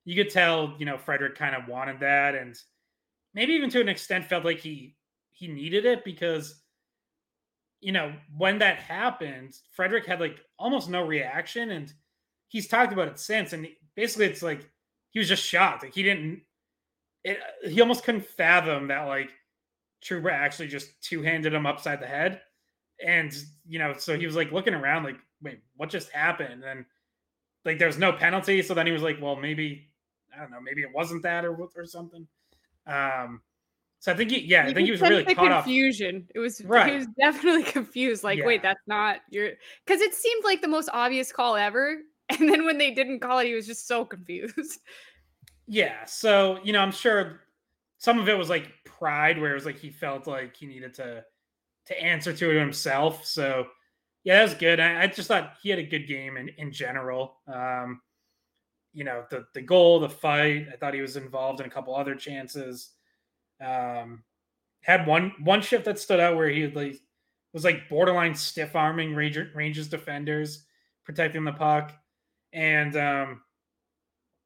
you 0.04 0.14
could 0.14 0.30
tell, 0.30 0.74
you 0.78 0.84
know, 0.84 0.98
Frederic 0.98 1.34
kind 1.34 1.54
of 1.54 1.66
wanted 1.66 2.00
that 2.00 2.34
and 2.34 2.54
maybe 3.32 3.52
even 3.54 3.70
to 3.70 3.80
an 3.80 3.88
extent 3.88 4.26
felt 4.26 4.44
like 4.44 4.58
he 4.58 4.96
he 5.32 5.48
needed 5.48 5.84
it 5.84 6.04
because 6.04 6.62
you 7.84 7.92
know, 7.92 8.14
when 8.34 8.58
that 8.60 8.78
happened, 8.78 9.58
Frederic 9.72 10.06
had 10.06 10.18
like 10.18 10.40
almost 10.58 10.88
no 10.88 11.06
reaction 11.06 11.70
and 11.72 11.92
he's 12.48 12.66
talked 12.66 12.94
about 12.94 13.08
it 13.08 13.18
since 13.18 13.52
and 13.52 13.68
basically 13.94 14.24
it's 14.24 14.42
like 14.42 14.68
he 15.10 15.18
was 15.18 15.28
just 15.28 15.44
shocked. 15.44 15.82
Like 15.82 15.94
he 15.94 16.02
didn't 16.02 16.40
it, 17.24 17.38
he 17.68 17.82
almost 17.82 18.04
couldn't 18.04 18.24
fathom 18.24 18.88
that 18.88 19.02
like 19.02 19.30
Trouba 20.02 20.32
actually 20.32 20.68
just 20.68 20.98
two 21.02 21.22
handed 21.22 21.52
him 21.52 21.66
upside 21.66 22.00
the 22.00 22.06
head. 22.06 22.40
And, 23.04 23.34
you 23.66 23.78
know, 23.78 23.92
so 23.98 24.16
he 24.16 24.24
was 24.24 24.36
like 24.36 24.52
looking 24.52 24.74
around, 24.74 25.04
like, 25.04 25.18
wait, 25.42 25.60
what 25.76 25.90
just 25.90 26.10
happened? 26.10 26.64
And 26.64 26.86
like, 27.64 27.78
there 27.78 27.88
was 27.88 27.98
no 27.98 28.12
penalty. 28.12 28.62
So 28.62 28.72
then 28.72 28.86
he 28.86 28.92
was 28.92 29.02
like, 29.02 29.20
well, 29.20 29.36
maybe, 29.36 29.88
I 30.34 30.40
don't 30.40 30.50
know, 30.50 30.60
maybe 30.60 30.82
it 30.82 30.94
wasn't 30.94 31.22
that 31.24 31.44
or, 31.44 31.54
or 31.54 31.86
something. 31.86 32.26
Um, 32.86 33.40
so 34.04 34.12
I 34.12 34.16
think 34.16 34.32
he, 34.32 34.40
yeah, 34.40 34.64
you 34.64 34.70
I 34.70 34.74
think 34.74 34.84
he 34.84 34.90
was 34.90 35.00
really 35.00 35.22
the 35.22 35.34
caught 35.34 35.64
confusion. 35.64 36.28
It 36.34 36.38
was 36.38 36.62
right. 36.66 36.90
He 36.90 36.98
was 36.98 37.06
definitely 37.18 37.62
confused. 37.72 38.22
Like, 38.22 38.38
yeah. 38.38 38.44
wait, 38.44 38.60
that's 38.60 38.82
not 38.86 39.20
your 39.30 39.52
because 39.86 40.02
it 40.02 40.12
seemed 40.14 40.44
like 40.44 40.60
the 40.60 40.68
most 40.68 40.90
obvious 40.92 41.32
call 41.32 41.56
ever. 41.56 42.00
And 42.28 42.46
then 42.46 42.66
when 42.66 42.76
they 42.76 42.90
didn't 42.90 43.20
call 43.20 43.38
it, 43.38 43.46
he 43.46 43.54
was 43.54 43.66
just 43.66 43.86
so 43.88 44.04
confused. 44.04 44.80
Yeah. 45.66 46.04
So, 46.04 46.58
you 46.62 46.74
know, 46.74 46.80
I'm 46.80 46.92
sure 46.92 47.40
some 47.96 48.18
of 48.18 48.28
it 48.28 48.36
was 48.36 48.50
like 48.50 48.70
pride, 48.84 49.40
where 49.40 49.52
it 49.52 49.54
was 49.54 49.64
like 49.64 49.78
he 49.78 49.88
felt 49.88 50.26
like 50.26 50.54
he 50.54 50.66
needed 50.66 50.92
to 50.94 51.24
to 51.86 52.02
answer 52.02 52.34
to 52.34 52.50
it 52.50 52.60
himself. 52.60 53.24
So 53.24 53.68
yeah, 54.22 54.36
that 54.36 54.42
was 54.42 54.54
good. 54.54 54.80
I, 54.80 55.04
I 55.04 55.06
just 55.06 55.28
thought 55.28 55.54
he 55.62 55.70
had 55.70 55.78
a 55.78 55.82
good 55.82 56.06
game 56.06 56.36
in, 56.36 56.50
in 56.58 56.72
general. 56.72 57.36
Um, 57.46 58.02
you 58.92 59.04
know, 59.04 59.24
the 59.30 59.46
the 59.54 59.62
goal, 59.62 59.98
the 60.00 60.10
fight, 60.10 60.66
I 60.70 60.76
thought 60.76 60.92
he 60.92 61.00
was 61.00 61.16
involved 61.16 61.60
in 61.60 61.66
a 61.66 61.70
couple 61.70 61.96
other 61.96 62.14
chances. 62.14 62.90
Um, 63.60 64.24
had 64.82 65.06
one 65.06 65.32
one 65.42 65.62
shift 65.62 65.86
that 65.86 65.98
stood 65.98 66.20
out 66.20 66.36
where 66.36 66.48
he 66.48 66.66
like 66.68 66.98
was 67.52 67.64
like 67.64 67.88
borderline 67.88 68.34
stiff 68.34 68.76
arming 68.76 69.14
Ranger, 69.14 69.50
Rangers 69.54 69.88
defenders, 69.88 70.64
protecting 71.04 71.44
the 71.44 71.52
puck. 71.52 71.92
And 72.52 72.96
um, 72.96 73.40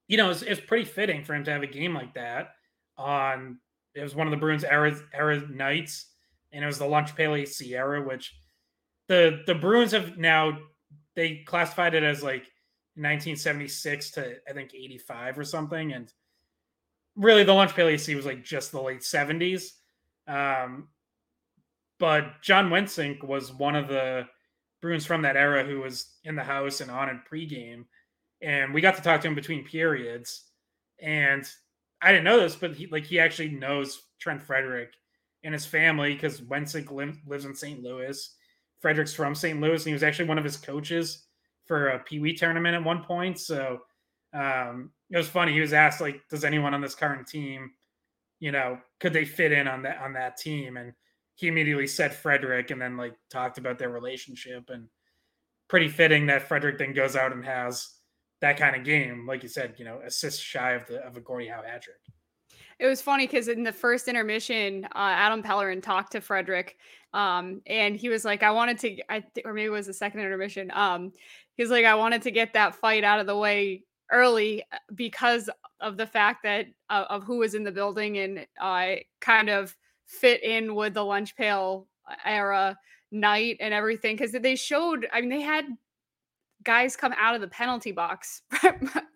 you 0.07 0.17
know, 0.17 0.31
it's, 0.31 0.43
it's 0.43 0.61
pretty 0.61 0.85
fitting 0.85 1.25
for 1.25 1.35
him 1.35 1.45
to 1.45 1.51
have 1.51 1.63
a 1.63 1.67
game 1.67 1.95
like 1.95 2.15
that 2.15 2.51
on. 2.97 3.59
It 3.95 4.03
was 4.03 4.15
one 4.15 4.27
of 4.27 4.31
the 4.31 4.37
Bruins 4.37 4.65
era 4.65 4.97
era 5.13 5.43
nights, 5.49 6.07
and 6.53 6.63
it 6.63 6.67
was 6.67 6.79
the 6.79 6.87
Lunch 6.87 7.19
AC 7.19 7.75
era, 7.75 8.03
which 8.03 8.37
the 9.09 9.43
the 9.47 9.55
Bruins 9.55 9.93
have 9.93 10.19
now 10.19 10.59
they 11.17 11.43
classified 11.47 11.95
it 11.95 12.05
as 12.05 12.23
like 12.23 12.45
1976 12.95 14.13
to 14.13 14.37
I 14.49 14.53
think 14.53 14.73
85 14.75 15.39
or 15.39 15.45
something, 15.45 15.93
and 15.93 16.13
really 17.19 17.45
the 17.45 17.53
Lunch 17.53 17.75
Pail 17.75 17.87
was 17.87 18.27
like 18.27 18.43
just 18.45 18.73
the 18.73 18.81
late 18.81 19.01
70s. 19.01 19.73
Um, 20.27 20.89
but 21.99 22.41
John 22.43 22.71
Wensink 22.71 23.23
was 23.23 23.53
one 23.53 23.77
of 23.77 23.89
the 23.89 24.27
Bruins 24.81 25.05
from 25.05 25.23
that 25.23 25.37
era 25.37 25.65
who 25.65 25.81
was 25.81 26.15
in 26.25 26.37
the 26.37 26.45
house 26.45 26.81
and 26.81 26.91
on 26.91 27.09
in 27.11 27.21
pregame 27.31 27.85
and 28.41 28.73
we 28.73 28.81
got 28.81 28.97
to 28.97 29.03
talk 29.03 29.21
to 29.21 29.29
him 29.29 29.35
between 29.35 29.65
periods. 29.65 30.45
And 31.01 31.49
I 32.01 32.13
didn't 32.13 32.25
know 32.25 32.41
this, 32.41 32.57
but 32.57 32.75
he 32.75 32.87
like 32.87 33.05
he 33.05 33.19
actually 33.19 33.51
knows 33.51 34.03
Trent 34.21 34.43
Frederic 34.43 34.93
and 35.45 35.55
his 35.55 35.67
family 35.67 36.15
because 36.15 36.41
Wensink 36.41 36.91
li- 36.91 37.21
lives 37.27 37.45
in 37.45 37.55
St. 37.55 37.83
Louis. 37.83 38.35
Frederic's 38.81 39.15
from 39.15 39.35
St. 39.35 39.61
Louis, 39.61 39.83
and 39.83 39.89
he 39.89 39.93
was 39.93 40.05
actually 40.05 40.29
one 40.29 40.39
of 40.39 40.45
his 40.45 40.57
coaches 40.57 41.25
for 41.67 41.89
a 41.89 41.99
Pee 41.99 42.21
Wee 42.21 42.35
tournament 42.35 42.77
at 42.77 42.85
one 42.85 43.03
point. 43.03 43.39
So 43.39 43.81
Um, 44.33 44.91
it 45.11 45.17
was 45.17 45.29
funny. 45.29 45.53
He 45.53 45.61
was 45.61 45.73
asked 45.73 46.01
like, 46.01 46.21
"Does 46.29 46.45
anyone 46.45 46.75
on 46.75 46.81
this 46.81 46.95
current 46.95 47.27
team, 47.27 47.73
you 48.41 48.53
know, 48.53 48.79
could 49.01 49.13
they 49.13 49.25
fit 49.25 49.53
in 49.53 49.67
on 49.67 49.83
that 49.83 49.99
on 49.99 50.13
that 50.15 50.37
team?" 50.37 50.77
And 50.77 50.93
he 51.35 51.49
immediately 51.49 51.87
said 51.87 52.15
Frederic, 52.15 52.71
and 52.71 52.81
then 52.81 52.97
like 52.97 53.15
talked 53.31 53.59
about 53.59 53.79
their 53.79 53.91
relationship, 53.91 54.71
and 54.71 54.89
pretty 55.69 55.89
fitting 55.89 56.27
that 56.27 56.49
Frederic 56.49 56.79
then 56.79 56.93
goes 56.93 57.17
out 57.17 57.33
and 57.33 57.45
has 57.45 57.89
that 58.41 58.59
kind 58.59 58.77
of 58.77 58.85
game, 58.85 59.27
like 59.27 59.43
you 59.43 59.49
said, 59.49 59.75
you 59.79 59.85
know, 59.85 60.01
assist 60.05 60.43
shy 60.43 60.73
of 60.73 60.87
the 60.87 60.99
of 61.07 61.17
a 61.17 61.21
Gordie 61.21 61.49
Howe 61.49 61.63
hat 61.63 61.83
trick. 61.83 61.97
It 62.79 62.87
was 62.87 63.03
funny 63.03 63.27
because 63.27 63.49
in 63.49 63.65
the 63.65 63.73
first 63.73 64.07
intermission, 64.07 64.85
uh, 64.85 64.91
Adam 64.95 65.43
Pellerin 65.43 65.81
talked 65.81 66.13
to 66.13 66.21
Frederic, 66.21 66.77
um, 67.13 67.61
and 67.67 67.97
he 67.97 68.09
was 68.09 68.25
like, 68.25 68.43
"I 68.43 68.53
wanted 68.53 68.79
to, 68.81 68.97
I 69.09 69.21
th- 69.21 69.45
or 69.45 69.53
maybe 69.53 69.67
it 69.67 69.71
was 69.71 69.87
the 69.87 69.93
second 69.93 70.21
intermission. 70.21 70.71
Um, 70.73 71.13
he's 71.57 71.71
like, 71.71 71.85
I 71.85 71.97
wanted 71.97 72.23
to 72.23 72.31
get 72.31 72.53
that 72.53 72.77
fight 72.77 73.03
out 73.05 73.21
of 73.21 73.27
the 73.27 73.37
way 73.37 73.85
early 74.11 74.63
uh, 74.73 74.79
because 74.95 75.51
of 75.81 75.97
the 75.97 76.07
fact 76.07 76.43
that 76.43 76.67
uh, 76.91 77.05
of 77.09 77.25
who 77.25 77.39
was 77.39 77.55
in 77.55 77.65
the 77.65 77.73
building 77.73 78.19
and 78.19 78.47
I 78.61 78.93
uh, 78.93 78.97
kind 79.21 79.49
of 79.49 79.77
fit 80.07 80.43
in 80.43 80.75
with 80.75 80.95
the 80.95 81.05
lunch 81.05 81.37
pail 81.37 81.87
era 82.25 82.77
night 83.11 83.57
and 83.61 83.75
everything 83.75 84.17
because 84.17 84.33
they 84.33 84.57
showed. 84.57 85.07
I 85.13 85.21
mean, 85.21 85.31
they 85.31 85.43
had 85.43 85.67
guys 86.65 86.97
come 86.97 87.15
out 87.17 87.35
of 87.35 87.41
the 87.41 87.49
penalty 87.49 87.93
box 87.93 88.43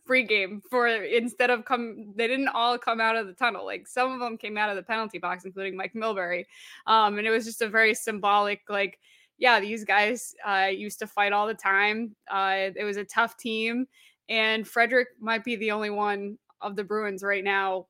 pregame 0.08 0.60
for 0.70 0.86
instead 0.86 1.50
of 1.50 1.64
come 1.64 2.12
they 2.16 2.26
didn't 2.26 2.48
all 2.48 2.78
come 2.78 3.00
out 3.00 3.16
of 3.16 3.26
the 3.26 3.32
tunnel 3.32 3.64
like 3.64 3.86
some 3.86 4.12
of 4.12 4.20
them 4.20 4.36
came 4.36 4.56
out 4.56 4.70
of 4.70 4.76
the 4.76 4.82
penalty 4.82 5.18
box 5.18 5.44
including 5.44 5.76
mike 5.76 5.92
milbury 5.94 6.44
um, 6.86 7.18
and 7.18 7.26
it 7.26 7.30
was 7.30 7.44
just 7.44 7.62
a 7.62 7.68
very 7.68 7.94
symbolic 7.94 8.60
like 8.68 8.98
yeah 9.38 9.58
these 9.60 9.84
guys 9.84 10.34
uh, 10.46 10.68
used 10.72 10.98
to 10.98 11.06
fight 11.06 11.32
all 11.32 11.46
the 11.46 11.54
time 11.54 12.14
uh, 12.30 12.70
it 12.76 12.84
was 12.84 12.96
a 12.96 13.04
tough 13.04 13.36
team 13.36 13.86
and 14.28 14.66
Frederic 14.66 15.08
might 15.20 15.44
be 15.44 15.56
the 15.56 15.70
only 15.70 15.90
one 15.90 16.38
of 16.60 16.76
the 16.76 16.84
bruins 16.84 17.22
right 17.22 17.44
now 17.44 17.86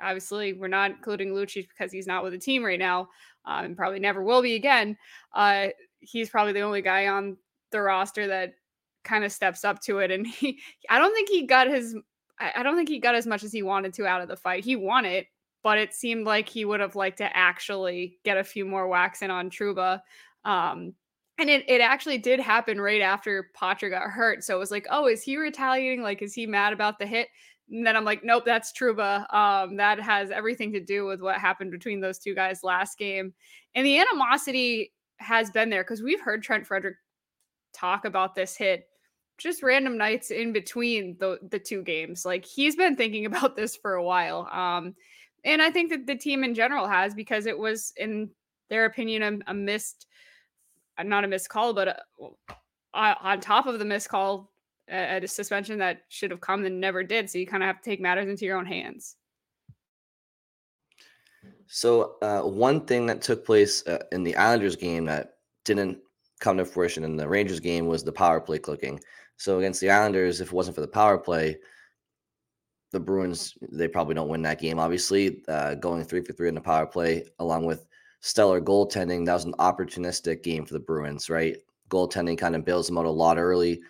obviously 0.00 0.52
we're 0.52 0.68
not 0.68 0.90
including 0.90 1.30
lucic 1.30 1.66
because 1.68 1.90
he's 1.90 2.06
not 2.06 2.22
with 2.22 2.32
the 2.32 2.38
team 2.38 2.64
right 2.64 2.78
now 2.78 3.08
um, 3.46 3.64
and 3.64 3.76
probably 3.76 3.98
never 3.98 4.22
will 4.22 4.42
be 4.42 4.54
again 4.54 4.96
uh, 5.34 5.68
he's 6.00 6.30
probably 6.30 6.52
the 6.52 6.60
only 6.60 6.82
guy 6.82 7.06
on 7.06 7.36
the 7.72 7.80
roster 7.80 8.26
that 8.26 8.54
kind 9.04 9.24
of 9.24 9.32
steps 9.32 9.64
up 9.64 9.80
to 9.80 9.98
it 9.98 10.10
and 10.10 10.26
he 10.26 10.60
I 10.88 10.98
don't 10.98 11.14
think 11.14 11.28
he 11.28 11.46
got 11.46 11.68
his 11.68 11.96
I 12.40 12.62
don't 12.62 12.76
think 12.76 12.88
he 12.88 12.98
got 12.98 13.14
as 13.14 13.26
much 13.26 13.42
as 13.42 13.52
he 13.52 13.62
wanted 13.62 13.92
to 13.94 14.06
out 14.06 14.22
of 14.22 14.28
the 14.28 14.36
fight. 14.36 14.64
He 14.64 14.76
won 14.76 15.04
it, 15.04 15.26
but 15.62 15.78
it 15.78 15.92
seemed 15.92 16.24
like 16.24 16.48
he 16.48 16.64
would 16.64 16.80
have 16.80 16.94
liked 16.94 17.18
to 17.18 17.36
actually 17.36 18.18
get 18.24 18.38
a 18.38 18.44
few 18.44 18.64
more 18.64 18.88
whacks 18.88 19.22
in 19.22 19.30
on 19.30 19.50
Trouba. 19.50 20.00
Um, 20.44 20.94
and 21.38 21.48
it, 21.48 21.68
it 21.68 21.80
actually 21.80 22.18
did 22.18 22.40
happen 22.40 22.80
right 22.80 23.00
after 23.00 23.50
Poitras 23.56 23.90
got 23.90 24.10
hurt. 24.10 24.44
So 24.44 24.56
it 24.56 24.58
was 24.58 24.70
like, 24.70 24.86
oh, 24.90 25.06
is 25.06 25.22
he 25.22 25.36
retaliating? 25.36 26.02
Like, 26.02 26.22
is 26.22 26.34
he 26.34 26.46
mad 26.46 26.72
about 26.72 26.98
the 26.98 27.06
hit? 27.06 27.28
And 27.70 27.86
then 27.86 27.96
I'm 27.96 28.04
like, 28.04 28.24
nope, 28.24 28.44
that's 28.44 28.72
Trouba. 28.72 29.32
Um, 29.32 29.76
that 29.76 30.00
has 30.00 30.30
everything 30.30 30.72
to 30.72 30.80
do 30.80 31.04
with 31.04 31.20
what 31.20 31.36
happened 31.36 31.70
between 31.70 32.00
those 32.00 32.18
two 32.18 32.34
guys 32.34 32.64
last 32.64 32.98
game. 32.98 33.34
And 33.74 33.86
the 33.86 33.98
animosity 33.98 34.92
has 35.18 35.50
been 35.50 35.70
there 35.70 35.84
because 35.84 36.02
we've 36.02 36.20
heard 36.20 36.42
Trent 36.42 36.66
Frederic 36.66 36.96
talk 37.74 38.04
about 38.04 38.34
this 38.34 38.56
hit 38.56 38.86
just 39.36 39.62
random 39.62 39.96
nights 39.96 40.30
in 40.30 40.52
between 40.52 41.16
the 41.20 41.38
the 41.50 41.58
two 41.58 41.82
games. 41.82 42.24
Like 42.24 42.44
he's 42.44 42.76
been 42.76 42.96
thinking 42.96 43.26
about 43.26 43.56
this 43.56 43.76
for 43.76 43.94
a 43.94 44.04
while. 44.04 44.48
Um, 44.52 44.94
and 45.44 45.62
I 45.62 45.70
think 45.70 45.90
that 45.90 46.06
the 46.06 46.16
team 46.16 46.44
in 46.44 46.54
general 46.54 46.88
has 46.88 47.14
because 47.14 47.46
it 47.46 47.56
was, 47.56 47.92
in 47.96 48.30
their 48.70 48.84
opinion, 48.86 49.22
a, 49.22 49.50
a 49.50 49.54
missed, 49.54 50.06
not 51.06 51.24
a 51.24 51.28
missed 51.28 51.48
call, 51.48 51.72
but 51.72 52.00
uh, 52.94 53.14
on 53.20 53.40
top 53.40 53.66
of 53.66 53.78
the 53.78 53.84
missed 53.84 54.08
call, 54.08 54.50
a, 54.90 55.18
a 55.22 55.28
suspension 55.28 55.78
that 55.78 56.02
should 56.08 56.30
have 56.30 56.40
come 56.40 56.64
and 56.64 56.80
never 56.80 57.02
did. 57.02 57.30
So 57.30 57.38
you 57.38 57.46
kind 57.46 57.62
of 57.62 57.66
have 57.66 57.80
to 57.80 57.90
take 57.90 58.00
matters 58.00 58.28
into 58.28 58.44
your 58.44 58.58
own 58.58 58.66
hands. 58.66 59.16
So 61.66 62.16
uh, 62.22 62.40
one 62.40 62.86
thing 62.86 63.06
that 63.06 63.20
took 63.20 63.44
place 63.44 63.86
uh, 63.86 64.02
in 64.12 64.22
the 64.22 64.34
Islanders 64.36 64.76
game 64.76 65.04
that 65.04 65.34
didn't 65.64 65.98
come 66.40 66.56
to 66.56 66.64
fruition 66.64 67.04
in 67.04 67.16
the 67.16 67.28
Rangers 67.28 67.60
game 67.60 67.86
was 67.86 68.02
the 68.02 68.12
power 68.12 68.40
play 68.40 68.58
clicking. 68.58 68.98
So 69.36 69.58
against 69.58 69.80
the 69.80 69.90
Islanders, 69.90 70.40
if 70.40 70.48
it 70.48 70.54
wasn't 70.54 70.74
for 70.74 70.80
the 70.80 70.88
power 70.88 71.18
play, 71.18 71.58
the 72.90 73.00
Bruins 73.00 73.54
they 73.70 73.86
probably 73.86 74.14
don't 74.14 74.28
win 74.28 74.42
that 74.42 74.60
game. 74.60 74.78
Obviously, 74.78 75.42
uh, 75.48 75.74
going 75.74 76.04
three 76.04 76.22
for 76.22 76.32
three 76.32 76.48
in 76.48 76.54
the 76.54 76.60
power 76.60 76.86
play, 76.86 77.24
along 77.38 77.66
with 77.66 77.86
stellar 78.20 78.60
goaltending, 78.60 79.24
that 79.26 79.34
was 79.34 79.44
an 79.44 79.54
opportunistic 79.58 80.42
game 80.42 80.64
for 80.64 80.74
the 80.74 80.80
Bruins. 80.80 81.30
Right, 81.30 81.56
goaltending 81.90 82.38
kind 82.38 82.56
of 82.56 82.64
bails 82.64 82.86
them 82.86 82.98
out 82.98 83.06
a 83.06 83.10
lot 83.10 83.38
early. 83.38 83.80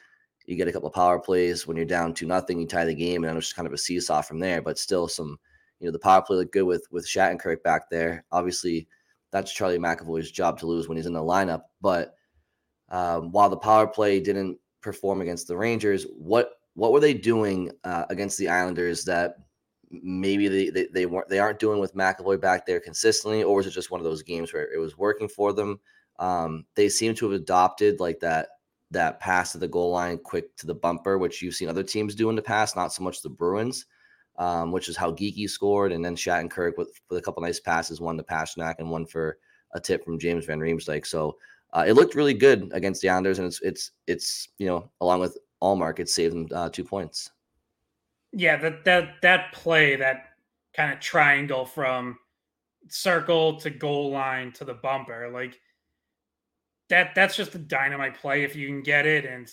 You 0.47 0.57
get 0.57 0.69
a 0.69 0.73
couple 0.73 0.91
power 0.91 1.19
plays 1.19 1.67
when 1.67 1.77
you're 1.77 1.87
down 1.87 2.15
to 2.15 2.27
nothing, 2.27 2.61
you 2.61 2.67
tie 2.67 2.87
the 2.87 2.95
game, 2.95 3.25
and 3.25 3.37
it's 3.37 3.49
just 3.49 3.57
kind 3.57 3.69
of 3.69 3.75
a 3.75 3.79
seesaw 3.79 4.23
from 4.23 4.39
there. 4.39 4.63
But 4.63 4.79
still, 4.79 5.09
some 5.09 5.39
you 5.81 5.87
know 5.87 5.93
the 5.93 5.99
power 5.99 6.23
play 6.23 6.37
looked 6.37 6.53
good 6.53 6.65
with 6.65 6.87
with 6.91 7.07
Shattenkirk 7.07 7.63
back 7.63 7.91
there. 7.91 8.25
Obviously, 8.33 8.89
that's 9.31 9.53
Charlie 9.53 9.79
McAvoy's 9.79 10.31
job 10.31 10.59
to 10.61 10.67
lose 10.67 10.89
when 10.89 10.97
he's 10.97 11.07
in 11.07 11.13
the 11.13 11.21
lineup. 11.21 11.63
But 11.81 12.15
um, 12.89 13.31
while 13.33 13.51
the 13.51 13.57
power 13.57 13.87
play 13.87 14.21
didn't 14.21 14.59
perform 14.81 15.21
against 15.21 15.49
the 15.49 15.57
Rangers. 15.57 16.07
What 16.17 16.53
what 16.75 16.93
were 16.93 17.01
they 17.01 17.15
doing 17.15 17.71
uh, 17.85 18.05
against 18.11 18.39
the 18.39 18.49
Islanders 18.49 19.05
that 19.05 19.37
maybe 19.91 20.49
they, 20.49 20.71
they, 20.71 20.87
they 20.87 21.07
weren't 21.07 21.29
they 21.29 21.39
aren't 21.39 21.59
doing 21.59 21.81
with 21.81 21.95
McAvoy 21.95 22.41
back 22.41 22.67
there 22.67 22.81
consistently, 22.81 23.43
or 23.43 23.57
was 23.57 23.67
it 23.67 23.71
just 23.71 23.91
one 23.91 24.01
of 24.01 24.05
those 24.05 24.23
games 24.23 24.53
where 24.53 24.73
it 24.73 24.79
was 24.79 24.99
working 24.99 25.29
for 25.29 25.53
them? 25.53 25.81
Um, 26.19 26.65
they 26.75 26.89
seem 26.89 27.15
to 27.17 27.31
have 27.31 27.41
adopted 27.41 28.01
like 28.01 28.21
that 28.21 28.49
that 28.91 29.21
pass 29.21 29.53
to 29.53 29.59
the 29.59 29.69
goal 29.69 29.91
line, 29.91 30.19
quick 30.19 30.57
to 30.57 30.67
the 30.67 30.75
bumper, 30.75 31.19
which 31.19 31.43
you've 31.43 31.55
seen 31.55 31.69
other 31.69 31.83
teams 31.83 32.15
do 32.15 32.31
in 32.31 32.37
the 32.37 32.43
past, 32.43 32.77
not 32.77 32.93
so 32.93 33.03
much 33.03 33.23
the 33.23 33.29
Bruins, 33.29 33.87
um, 34.39 34.73
which 34.73 34.89
is 34.89 34.97
how 34.97 35.13
Geekie 35.13 35.49
scored, 35.49 35.93
and 35.93 36.05
then 36.05 36.17
Shattenkirk 36.17 36.77
with 36.77 37.01
with 37.09 37.19
a 37.19 37.23
couple 37.23 37.43
nice 37.43 37.61
passes, 37.61 38.01
one 38.01 38.17
to 38.17 38.23
Pastrnak 38.23 38.77
and 38.79 38.91
one 38.91 39.07
for 39.07 39.39
a 39.75 39.81
tip 39.81 40.05
from 40.05 40.19
James 40.19 40.47
Van 40.47 40.61
Riemsdyk. 40.61 41.07
So 41.07 41.37
uh, 41.73 41.85
it 41.87 41.93
looked 41.93 42.15
really 42.15 42.35
good 42.35 42.71
against 42.73 43.03
the 43.03 43.11
Islanders, 43.11 43.39
and 43.39 43.47
it's 43.47 43.61
it's 43.63 43.91
it's 44.07 44.49
you 44.59 44.67
know 44.67 44.91
along 45.01 45.21
with 45.21 45.39
Ullmark, 45.63 45.99
it 45.99 46.09
saved 46.09 46.35
them 46.35 46.49
uh, 46.53 46.69
two 46.71 46.85
points. 46.85 47.31
Yeah, 48.33 48.57
that 48.59 48.85
that 48.85 49.23
that 49.23 49.53
play, 49.53 49.97
that 49.97 50.31
kind 50.75 50.93
of 50.93 51.01
triangle 51.01 51.65
from 51.65 52.19
circle 52.89 53.59
to 53.61 53.71
goal 53.71 54.11
line 54.11 54.53
to 54.53 54.65
the 54.65 54.75
bumper, 54.75 55.31
like 55.33 55.59
that 56.89 57.15
that's 57.15 57.37
just 57.37 57.55
a 57.55 57.59
dynamite 57.59 58.19
play 58.21 58.45
if 58.45 58.55
you 58.57 58.67
can 58.67 58.83
get 58.83 59.07
it. 59.07 59.25
And 59.25 59.51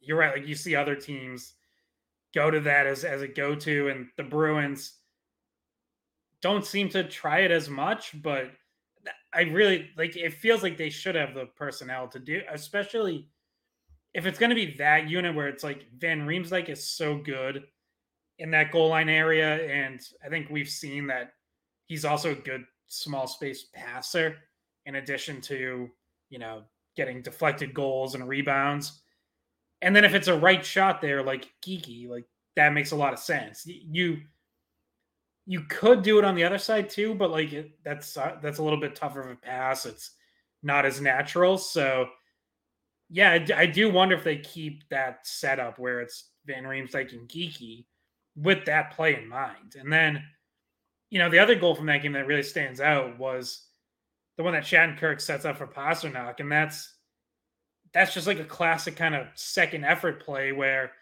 you're 0.00 0.18
right, 0.18 0.36
like 0.36 0.46
you 0.46 0.54
see 0.54 0.76
other 0.76 0.94
teams 0.94 1.54
go 2.34 2.50
to 2.50 2.60
that 2.60 2.86
as 2.86 3.04
as 3.04 3.22
a 3.22 3.28
go 3.28 3.54
to, 3.54 3.88
and 3.88 4.08
the 4.16 4.22
Bruins 4.22 4.94
don't 6.42 6.64
seem 6.64 6.88
to 6.90 7.04
try 7.04 7.40
it 7.40 7.50
as 7.50 7.68
much, 7.68 8.20
but 8.22 8.50
I 9.32 9.42
really 9.42 9.90
like 9.96 10.16
it 10.16 10.34
feels 10.34 10.62
like 10.62 10.76
they 10.76 10.90
should 10.90 11.14
have 11.14 11.34
the 11.34 11.46
personnel 11.46 12.08
to 12.08 12.18
do, 12.18 12.42
especially 12.52 13.28
if 14.14 14.26
it's 14.26 14.38
going 14.38 14.50
to 14.50 14.56
be 14.56 14.74
that 14.78 15.08
unit 15.08 15.34
where 15.34 15.48
it's 15.48 15.64
like 15.64 15.86
Van 15.96 16.26
Riemsdyk 16.26 16.68
is 16.68 16.86
so 16.86 17.16
good 17.16 17.64
in 18.40 18.50
that 18.50 18.72
goal 18.72 18.88
line 18.88 19.08
area, 19.08 19.66
and 19.70 20.00
I 20.24 20.28
think 20.28 20.48
we've 20.50 20.68
seen 20.68 21.06
that 21.08 21.34
he's 21.86 22.04
also 22.06 22.32
a 22.32 22.34
good 22.34 22.64
small 22.88 23.26
space 23.26 23.66
passer 23.72 24.36
in 24.86 24.96
addition 24.96 25.40
to 25.42 25.88
you 26.30 26.38
know 26.38 26.62
getting 26.96 27.22
deflected 27.22 27.72
goals 27.74 28.14
and 28.14 28.26
rebounds. 28.26 29.02
And 29.82 29.94
then 29.94 30.04
if 30.04 30.14
it's 30.14 30.28
a 30.28 30.38
right 30.38 30.64
shot 30.64 31.00
there, 31.00 31.22
like 31.22 31.52
Geekie, 31.64 32.08
like 32.08 32.24
that 32.56 32.72
makes 32.72 32.90
a 32.90 32.96
lot 32.96 33.12
of 33.12 33.18
sense. 33.18 33.64
You 33.66 34.22
you 35.46 35.62
could 35.68 36.02
do 36.02 36.18
it 36.18 36.24
on 36.24 36.34
the 36.34 36.44
other 36.44 36.58
side 36.58 36.88
too, 36.88 37.14
but 37.14 37.30
like 37.30 37.52
it, 37.52 37.72
that's 37.84 38.16
uh, 38.16 38.36
that's 38.42 38.58
a 38.58 38.62
little 38.62 38.80
bit 38.80 38.96
tougher 38.96 39.20
of 39.20 39.30
a 39.30 39.36
pass. 39.36 39.84
It's 39.84 40.12
not 40.62 40.86
as 40.86 41.00
natural. 41.00 41.58
So 41.58 42.08
yeah, 43.10 43.32
I, 43.32 43.62
I 43.62 43.66
do 43.66 43.90
wonder 43.90 44.14
if 44.14 44.24
they 44.24 44.38
keep 44.38 44.88
that 44.88 45.26
setup 45.26 45.78
where 45.78 46.00
it's 46.00 46.30
Van 46.46 46.64
Riemsdyk 46.64 47.12
and 47.12 47.28
Geekie 47.28 47.84
with 48.36 48.64
that 48.66 48.92
play 48.92 49.16
in 49.16 49.28
mind. 49.28 49.76
And 49.78 49.92
then, 49.92 50.22
you 51.10 51.18
know, 51.18 51.28
the 51.28 51.38
other 51.38 51.54
goal 51.54 51.74
from 51.74 51.86
that 51.86 52.02
game 52.02 52.12
that 52.12 52.26
really 52.26 52.42
stands 52.42 52.80
out 52.80 53.18
was 53.18 53.66
the 54.36 54.42
one 54.42 54.52
that 54.52 54.64
Shattenkirk 54.64 55.20
sets 55.20 55.44
up 55.44 55.58
for 55.58 55.66
Pastrnak, 55.66 56.40
and 56.40 56.50
that's 56.50 56.94
that's 57.92 58.14
just 58.14 58.28
like 58.28 58.38
a 58.38 58.44
classic 58.44 58.94
kind 58.94 59.16
of 59.16 59.26
second 59.34 59.84
effort 59.84 60.24
play 60.24 60.52
where 60.52 60.92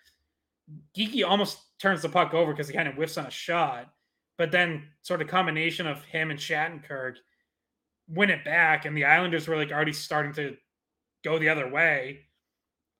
Geekie 0.96 1.26
almost 1.26 1.58
turns 1.78 2.00
the 2.00 2.08
puck 2.08 2.32
over 2.32 2.52
because 2.52 2.66
he 2.66 2.74
kind 2.74 2.88
of 2.88 2.94
whiffs 2.94 3.18
on 3.18 3.26
a 3.26 3.30
shot 3.30 3.92
but 4.38 4.52
then 4.52 4.84
sort 5.02 5.20
of 5.20 5.28
combination 5.28 5.86
of 5.86 6.02
him 6.04 6.30
and 6.30 6.38
Shattenkirk 6.38 7.16
win 8.08 8.30
it 8.30 8.44
back, 8.44 8.86
and 8.86 8.96
the 8.96 9.04
Islanders 9.04 9.46
were 9.46 9.56
like 9.56 9.72
already 9.72 9.92
starting 9.92 10.32
to 10.34 10.56
go 11.24 11.38
the 11.38 11.48
other 11.48 11.68
way. 11.68 12.20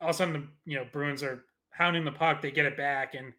All 0.01 0.11
of 0.11 0.15
a 0.15 0.19
sudden, 0.19 0.35
the 0.35 0.71
you 0.71 0.77
know 0.77 0.87
Bruins 0.93 1.23
are 1.23 1.45
hounding 1.71 2.05
the 2.05 2.13
puck, 2.13 2.43
they 2.43 2.51
get 2.51 2.67
it 2.67 2.77
back, 2.77 3.15
and 3.15 3.33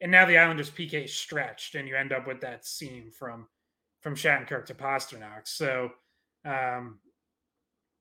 and 0.00 0.12
now 0.12 0.26
the 0.26 0.38
Islanders 0.38 0.70
PK 0.70 1.04
is 1.04 1.14
stretched, 1.14 1.74
and 1.74 1.88
you 1.88 1.96
end 1.96 2.12
up 2.12 2.26
with 2.26 2.40
that 2.40 2.66
seam 2.66 3.10
from 3.10 3.46
from 4.00 4.14
Shattenkirk 4.14 4.66
to 4.66 4.74
Pastrnak. 4.74 5.48
So, 5.48 5.90
um, 6.44 7.00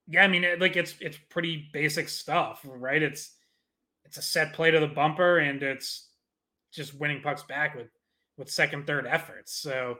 yeah, 0.08 0.24
I 0.24 0.28
mean, 0.28 0.44
it, 0.44 0.60
like 0.60 0.76
it's 0.76 0.96
it's 1.00 1.18
pretty 1.30 1.70
basic 1.74 2.10
stuff, 2.10 2.62
right? 2.66 3.02
It's 3.02 3.32
it's 4.04 4.18
a 4.18 4.22
set 4.22 4.54
play 4.54 4.72
to 4.72 4.80
the 4.80 4.88
bumper, 4.88 5.40
and 5.40 5.62
it's 5.64 6.10
just 6.72 6.94
winning 7.00 7.22
pucks 7.22 7.44
back 7.44 7.76
with 7.76 7.88
with 8.38 8.52
second, 8.52 8.86
third 8.86 9.08
efforts. 9.08 9.54
So 9.54 9.98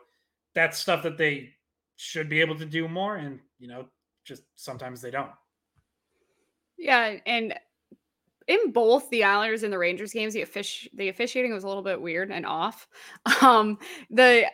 that's 0.54 0.78
stuff 0.78 1.04
that 1.04 1.18
they 1.18 1.52
should 1.96 2.30
be 2.30 2.42
able 2.42 2.58
to 2.58 2.66
do 2.66 2.88
more, 2.88 3.16
and 3.16 3.40
you 3.58 3.68
know, 3.68 3.86
just 4.26 4.44
sometimes 4.56 5.02
they 5.02 5.12
don't. 5.12 5.32
Yeah, 6.78 7.16
and 7.26 7.54
in 8.48 8.72
both 8.72 9.10
the 9.10 9.24
Islanders 9.24 9.64
and 9.64 9.74
the 9.74 9.78
Rangers 9.78 10.14
games, 10.14 10.34
the 10.34 10.42
offici- 10.42 10.90
the 10.94 11.10
officiating 11.10 11.54
was 11.54 11.64
a 11.64 11.68
little 11.68 11.84
bit 11.84 12.02
weird 12.02 12.32
and 12.32 12.46
off. 12.46 12.88
Um, 13.42 13.78
the 14.10 14.46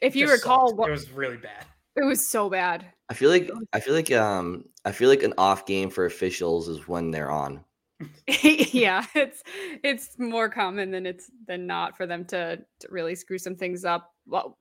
if 0.00 0.16
you 0.16 0.30
recall, 0.30 0.74
what, 0.74 0.88
it 0.88 0.92
was 0.92 1.10
really 1.10 1.36
bad. 1.36 1.64
It 1.96 2.04
was 2.04 2.26
so 2.26 2.50
bad. 2.50 2.86
I 3.08 3.14
feel 3.14 3.30
like 3.30 3.50
I 3.72 3.80
feel 3.80 3.94
like 3.94 4.10
um 4.12 4.64
I 4.84 4.92
feel 4.92 5.08
like 5.08 5.22
an 5.22 5.34
off 5.38 5.66
game 5.66 5.90
for 5.90 6.06
officials 6.06 6.68
is 6.68 6.88
when 6.88 7.10
they're 7.10 7.30
on. 7.30 7.64
yeah, 8.42 9.04
it's 9.14 9.42
it's 9.84 10.18
more 10.18 10.48
common 10.48 10.90
than 10.90 11.06
it's 11.06 11.30
than 11.46 11.66
not 11.66 11.96
for 11.96 12.06
them 12.06 12.24
to, 12.26 12.56
to 12.56 12.88
really 12.90 13.14
screw 13.14 13.38
some 13.38 13.54
things 13.54 13.84
up. 13.84 14.12
Well, 14.26 14.58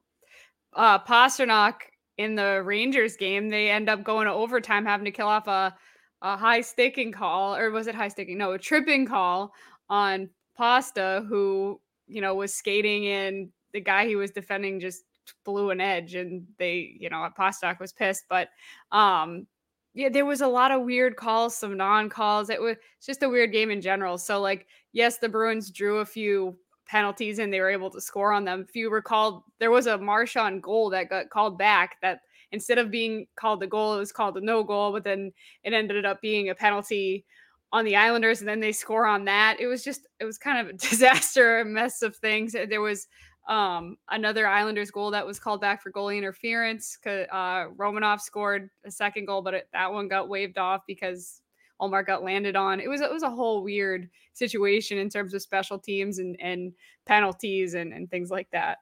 uh 0.74 1.00
Pastrnak 1.00 1.76
in 2.18 2.36
the 2.36 2.62
Rangers 2.64 3.16
game, 3.16 3.50
they 3.50 3.70
end 3.70 3.90
up 3.90 4.04
going 4.04 4.28
to 4.28 4.34
overtime, 4.34 4.86
having 4.86 5.06
to 5.06 5.12
kill 5.12 5.28
off 5.28 5.48
a 5.48 5.76
a 6.22 6.38
high 6.38 6.62
sticking 6.62 7.12
call, 7.12 7.56
or 7.56 7.72
was 7.72 7.88
it 7.88 7.96
high 7.96 8.08
sticking? 8.10 8.38
No, 8.38 8.54
a 8.54 8.60
tripping 8.60 9.06
call 9.06 9.54
on 9.90 10.30
Pasta, 10.58 11.26
who 11.28 11.80
you 12.08 12.22
know 12.22 12.36
was 12.36 12.54
skating 12.54 13.08
and 13.08 13.50
the 13.74 13.82
guy 13.82 14.06
he 14.06 14.16
was 14.16 14.32
defending 14.32 14.80
just 14.80 15.04
blew 15.46 15.70
an 15.70 15.82
edge, 15.82 16.16
and 16.16 16.46
they, 16.58 16.96
you 17.00 17.10
know, 17.10 17.28
Pastrnak 17.38 17.80
was 17.80 17.94
pissed, 17.94 18.26
but 18.30 18.50
um, 18.92 19.48
yeah, 19.94 20.10
there 20.10 20.26
was 20.26 20.42
a 20.42 20.48
lot 20.48 20.72
of 20.72 20.84
weird 20.84 21.16
calls, 21.16 21.56
some 21.56 21.76
non-calls. 21.76 22.50
It 22.50 22.62
was 22.62 22.78
just 23.06 23.24
a 23.24 23.30
weird 23.30 23.52
game 23.52 23.72
in 23.72 23.82
general. 23.82 24.18
So, 24.18 24.40
like, 24.40 24.68
yes, 24.94 25.18
the 25.18 25.30
Bruins 25.30 25.70
drew 25.70 26.00
a 26.00 26.06
few 26.06 26.58
penalties 26.88 27.40
and 27.40 27.52
they 27.52 27.60
were 27.60 27.70
able 27.70 27.90
to 27.90 28.02
score 28.02 28.32
on 28.32 28.46
them. 28.46 28.66
If 28.68 28.76
you 28.76 28.90
recall, 28.90 29.46
there 29.60 29.72
was 29.72 29.88
a 29.88 29.98
Marchand 29.98 30.64
goal 30.64 30.90
that 30.92 31.10
got 31.10 31.30
called 31.30 31.58
back 31.58 31.98
that 32.02 32.22
instead 32.52 32.78
of 32.78 32.92
being 32.92 33.28
called 33.36 33.64
a 33.64 33.68
goal, 33.68 33.96
it 33.96 34.00
was 34.00 34.12
called 34.12 34.38
a 34.38 34.42
no 34.42 34.64
goal, 34.64 34.92
but 34.92 35.04
then 35.04 35.32
it 35.64 35.74
ended 35.74 36.06
up 36.06 36.22
being 36.22 36.50
a 36.50 36.56
penalty 36.56 37.26
on 37.74 37.86
the 37.86 37.96
Islanders, 37.96 38.40
and 38.40 38.50
then 38.50 38.60
they 38.60 38.72
score 38.72 39.06
on 39.06 39.26
that. 39.26 39.58
It 39.60 39.68
was 39.68 39.84
just 39.84 40.08
it 40.20 40.26
was 40.26 40.38
kind 40.38 40.60
of 40.60 40.74
a 40.74 40.78
disaster, 40.90 41.60
a 41.60 41.66
mess 41.66 42.02
of 42.02 42.16
things. 42.16 42.54
There 42.54 42.82
was 42.82 43.08
um, 43.48 43.98
another 44.10 44.48
Islanders 44.48 44.92
goal 44.92 45.12
that 45.12 45.26
was 45.26 45.40
called 45.40 45.62
back 45.62 45.82
for 45.82 45.92
goalie 45.92 46.18
interference. 46.18 46.98
Uh, 47.06 47.70
Romanov 47.78 48.22
scored 48.22 48.70
a 48.86 48.92
second 48.92 49.26
goal, 49.26 49.42
but 49.42 49.54
it, 49.54 49.70
that 49.74 49.92
one 49.92 50.08
got 50.08 50.30
waved 50.30 50.58
off 50.58 50.82
because 50.86 51.42
Ullmark 51.82 52.06
got 52.06 52.24
landed 52.24 52.56
on. 52.56 52.80
It 52.80 52.90
was 52.90 53.02
it 53.02 53.12
was 53.12 53.24
a 53.24 53.30
whole 53.30 53.64
weird 53.64 54.10
situation 54.34 54.98
in 54.98 55.10
terms 55.10 55.34
of 55.34 55.42
special 55.42 55.80
teams 55.80 56.20
and 56.20 56.36
and 56.40 56.74
penalties 57.06 57.74
and 57.74 57.94
and 57.94 58.10
things 58.10 58.30
like 58.30 58.50
that. 58.52 58.78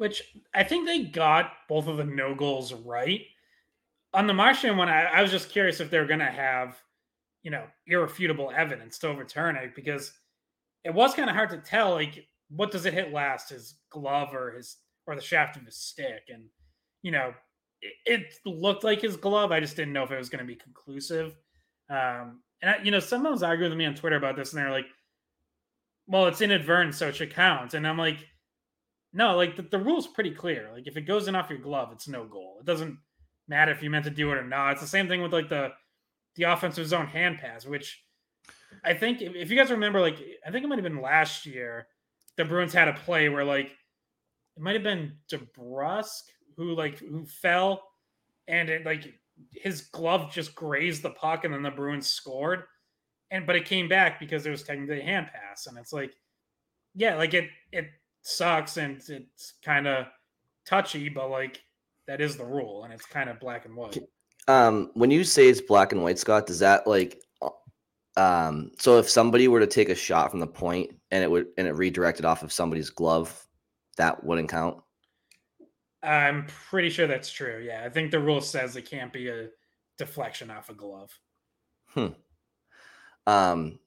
Which 0.00 0.22
I 0.54 0.64
think 0.64 0.86
they 0.86 1.02
got 1.02 1.52
both 1.68 1.86
of 1.86 1.98
the 1.98 2.04
no 2.04 2.34
goals 2.34 2.72
right. 2.72 3.20
On 4.14 4.26
the 4.26 4.32
Marchand 4.32 4.78
one, 4.78 4.88
I, 4.88 5.02
I 5.02 5.20
was 5.20 5.30
just 5.30 5.50
curious 5.50 5.78
if 5.78 5.90
they're 5.90 6.06
going 6.06 6.20
to 6.20 6.24
have, 6.24 6.78
you 7.42 7.50
know, 7.50 7.64
irrefutable 7.86 8.50
evidence 8.56 8.98
to 9.00 9.08
overturn 9.08 9.56
it 9.56 9.74
because 9.74 10.14
it 10.84 10.94
was 10.94 11.12
kind 11.12 11.28
of 11.28 11.36
hard 11.36 11.50
to 11.50 11.58
tell. 11.58 11.90
Like, 11.90 12.26
what 12.48 12.70
does 12.70 12.86
it 12.86 12.94
hit 12.94 13.12
last, 13.12 13.50
his 13.50 13.74
glove 13.90 14.32
or 14.34 14.52
his 14.52 14.78
or 15.06 15.14
the 15.14 15.20
shaft 15.20 15.58
of 15.58 15.66
his 15.66 15.76
stick? 15.76 16.22
And 16.30 16.44
you 17.02 17.10
know, 17.10 17.34
it, 17.82 17.92
it 18.06 18.34
looked 18.46 18.84
like 18.84 19.02
his 19.02 19.18
glove. 19.18 19.52
I 19.52 19.60
just 19.60 19.76
didn't 19.76 19.92
know 19.92 20.04
if 20.04 20.12
it 20.12 20.16
was 20.16 20.30
going 20.30 20.42
to 20.42 20.50
be 20.50 20.56
conclusive. 20.56 21.36
Um, 21.90 22.40
and 22.62 22.70
I, 22.70 22.82
you 22.82 22.90
know, 22.90 23.00
someone 23.00 23.32
was 23.32 23.42
arguing 23.42 23.70
with 23.70 23.78
me 23.78 23.84
on 23.84 23.94
Twitter 23.94 24.16
about 24.16 24.34
this, 24.34 24.54
and 24.54 24.62
they're 24.62 24.70
like, 24.70 24.88
"Well, 26.06 26.26
it's 26.26 26.40
inadvertent, 26.40 26.94
so 26.94 27.08
it 27.08 27.16
should 27.16 27.34
count." 27.34 27.74
And 27.74 27.86
I'm 27.86 27.98
like, 27.98 28.26
"No, 29.12 29.36
like 29.36 29.56
the, 29.56 29.62
the 29.62 29.78
rule's 29.78 30.06
pretty 30.06 30.30
clear. 30.30 30.70
Like 30.72 30.86
if 30.86 30.96
it 30.96 31.02
goes 31.02 31.28
in 31.28 31.34
off 31.34 31.50
your 31.50 31.58
glove, 31.58 31.90
it's 31.92 32.08
no 32.08 32.24
goal. 32.24 32.58
It 32.60 32.66
doesn't 32.66 32.98
matter 33.48 33.72
if 33.72 33.82
you 33.82 33.90
meant 33.90 34.04
to 34.04 34.10
do 34.10 34.30
it 34.30 34.38
or 34.38 34.46
not. 34.46 34.72
It's 34.72 34.80
the 34.80 34.86
same 34.86 35.08
thing 35.08 35.22
with 35.22 35.32
like 35.32 35.48
the 35.48 35.70
the 36.36 36.44
offensive 36.44 36.86
zone 36.86 37.06
hand 37.06 37.38
pass, 37.38 37.66
which 37.66 38.02
I 38.84 38.94
think 38.94 39.20
if, 39.20 39.50
you 39.50 39.56
guys 39.56 39.70
remember, 39.70 40.00
like 40.00 40.18
I 40.46 40.50
think 40.50 40.64
it 40.64 40.68
might 40.68 40.78
have 40.78 40.84
been 40.84 41.02
last 41.02 41.44
year, 41.44 41.86
the 42.36 42.44
Bruins 42.44 42.72
had 42.72 42.88
a 42.88 42.94
play 42.94 43.28
where 43.28 43.44
like 43.44 43.66
it 44.56 44.62
might 44.62 44.74
have 44.74 44.82
been 44.82 45.16
DeBrusk 45.30 46.22
who 46.56 46.74
like 46.74 46.98
who 46.98 47.24
fell 47.24 47.82
and 48.48 48.68
it 48.68 48.84
like 48.84 49.12
his 49.52 49.82
glove 49.82 50.32
just 50.32 50.54
grazed 50.54 51.02
the 51.02 51.10
puck 51.10 51.44
and 51.44 51.52
then 51.52 51.62
the 51.62 51.70
Bruins 51.70 52.06
scored. 52.06 52.64
And 53.30 53.46
but 53.46 53.56
it 53.56 53.64
came 53.64 53.88
back 53.88 54.18
because 54.18 54.46
it 54.46 54.50
was 54.50 54.62
technically 54.62 55.00
a 55.00 55.04
hand 55.04 55.28
pass. 55.32 55.66
And 55.66 55.78
it's 55.78 55.92
like, 55.92 56.12
yeah, 56.94 57.16
like 57.16 57.34
it 57.34 57.48
it 57.72 57.86
sucks 58.22 58.76
and 58.76 58.96
it's 59.08 59.54
kind 59.64 59.86
of 59.86 60.06
touchy, 60.66 61.08
but 61.08 61.30
like 61.30 61.62
that 62.06 62.20
is 62.20 62.36
the 62.36 62.44
rule 62.44 62.84
and 62.84 62.92
it's 62.92 63.06
kind 63.06 63.30
of 63.30 63.40
black 63.40 63.64
and 63.64 63.76
white. 63.76 63.98
Um, 64.48 64.90
when 64.94 65.10
you 65.10 65.24
say 65.24 65.48
it's 65.48 65.60
black 65.60 65.92
and 65.92 66.02
white, 66.02 66.18
Scott, 66.18 66.46
does 66.46 66.58
that 66.60 66.86
like 66.86 67.22
um 68.16 68.72
so 68.78 68.98
if 68.98 69.08
somebody 69.08 69.46
were 69.46 69.60
to 69.60 69.68
take 69.68 69.88
a 69.88 69.94
shot 69.94 70.30
from 70.32 70.40
the 70.40 70.46
point 70.46 70.90
and 71.12 71.22
it 71.22 71.30
would 71.30 71.46
and 71.56 71.68
it 71.68 71.74
redirected 71.74 72.24
off 72.24 72.42
of 72.42 72.52
somebody's 72.52 72.90
glove, 72.90 73.46
that 73.96 74.24
wouldn't 74.24 74.48
count? 74.48 74.78
I'm 76.02 76.46
pretty 76.46 76.90
sure 76.90 77.06
that's 77.06 77.30
true. 77.30 77.62
Yeah, 77.64 77.82
I 77.84 77.90
think 77.90 78.10
the 78.10 78.20
rule 78.20 78.40
says 78.40 78.74
it 78.74 78.88
can't 78.90 79.12
be 79.12 79.28
a 79.28 79.48
deflection 79.98 80.50
off 80.50 80.70
a 80.70 80.74
glove. 80.74 81.10
Hmm. 81.88 82.06
Um, 83.26 83.78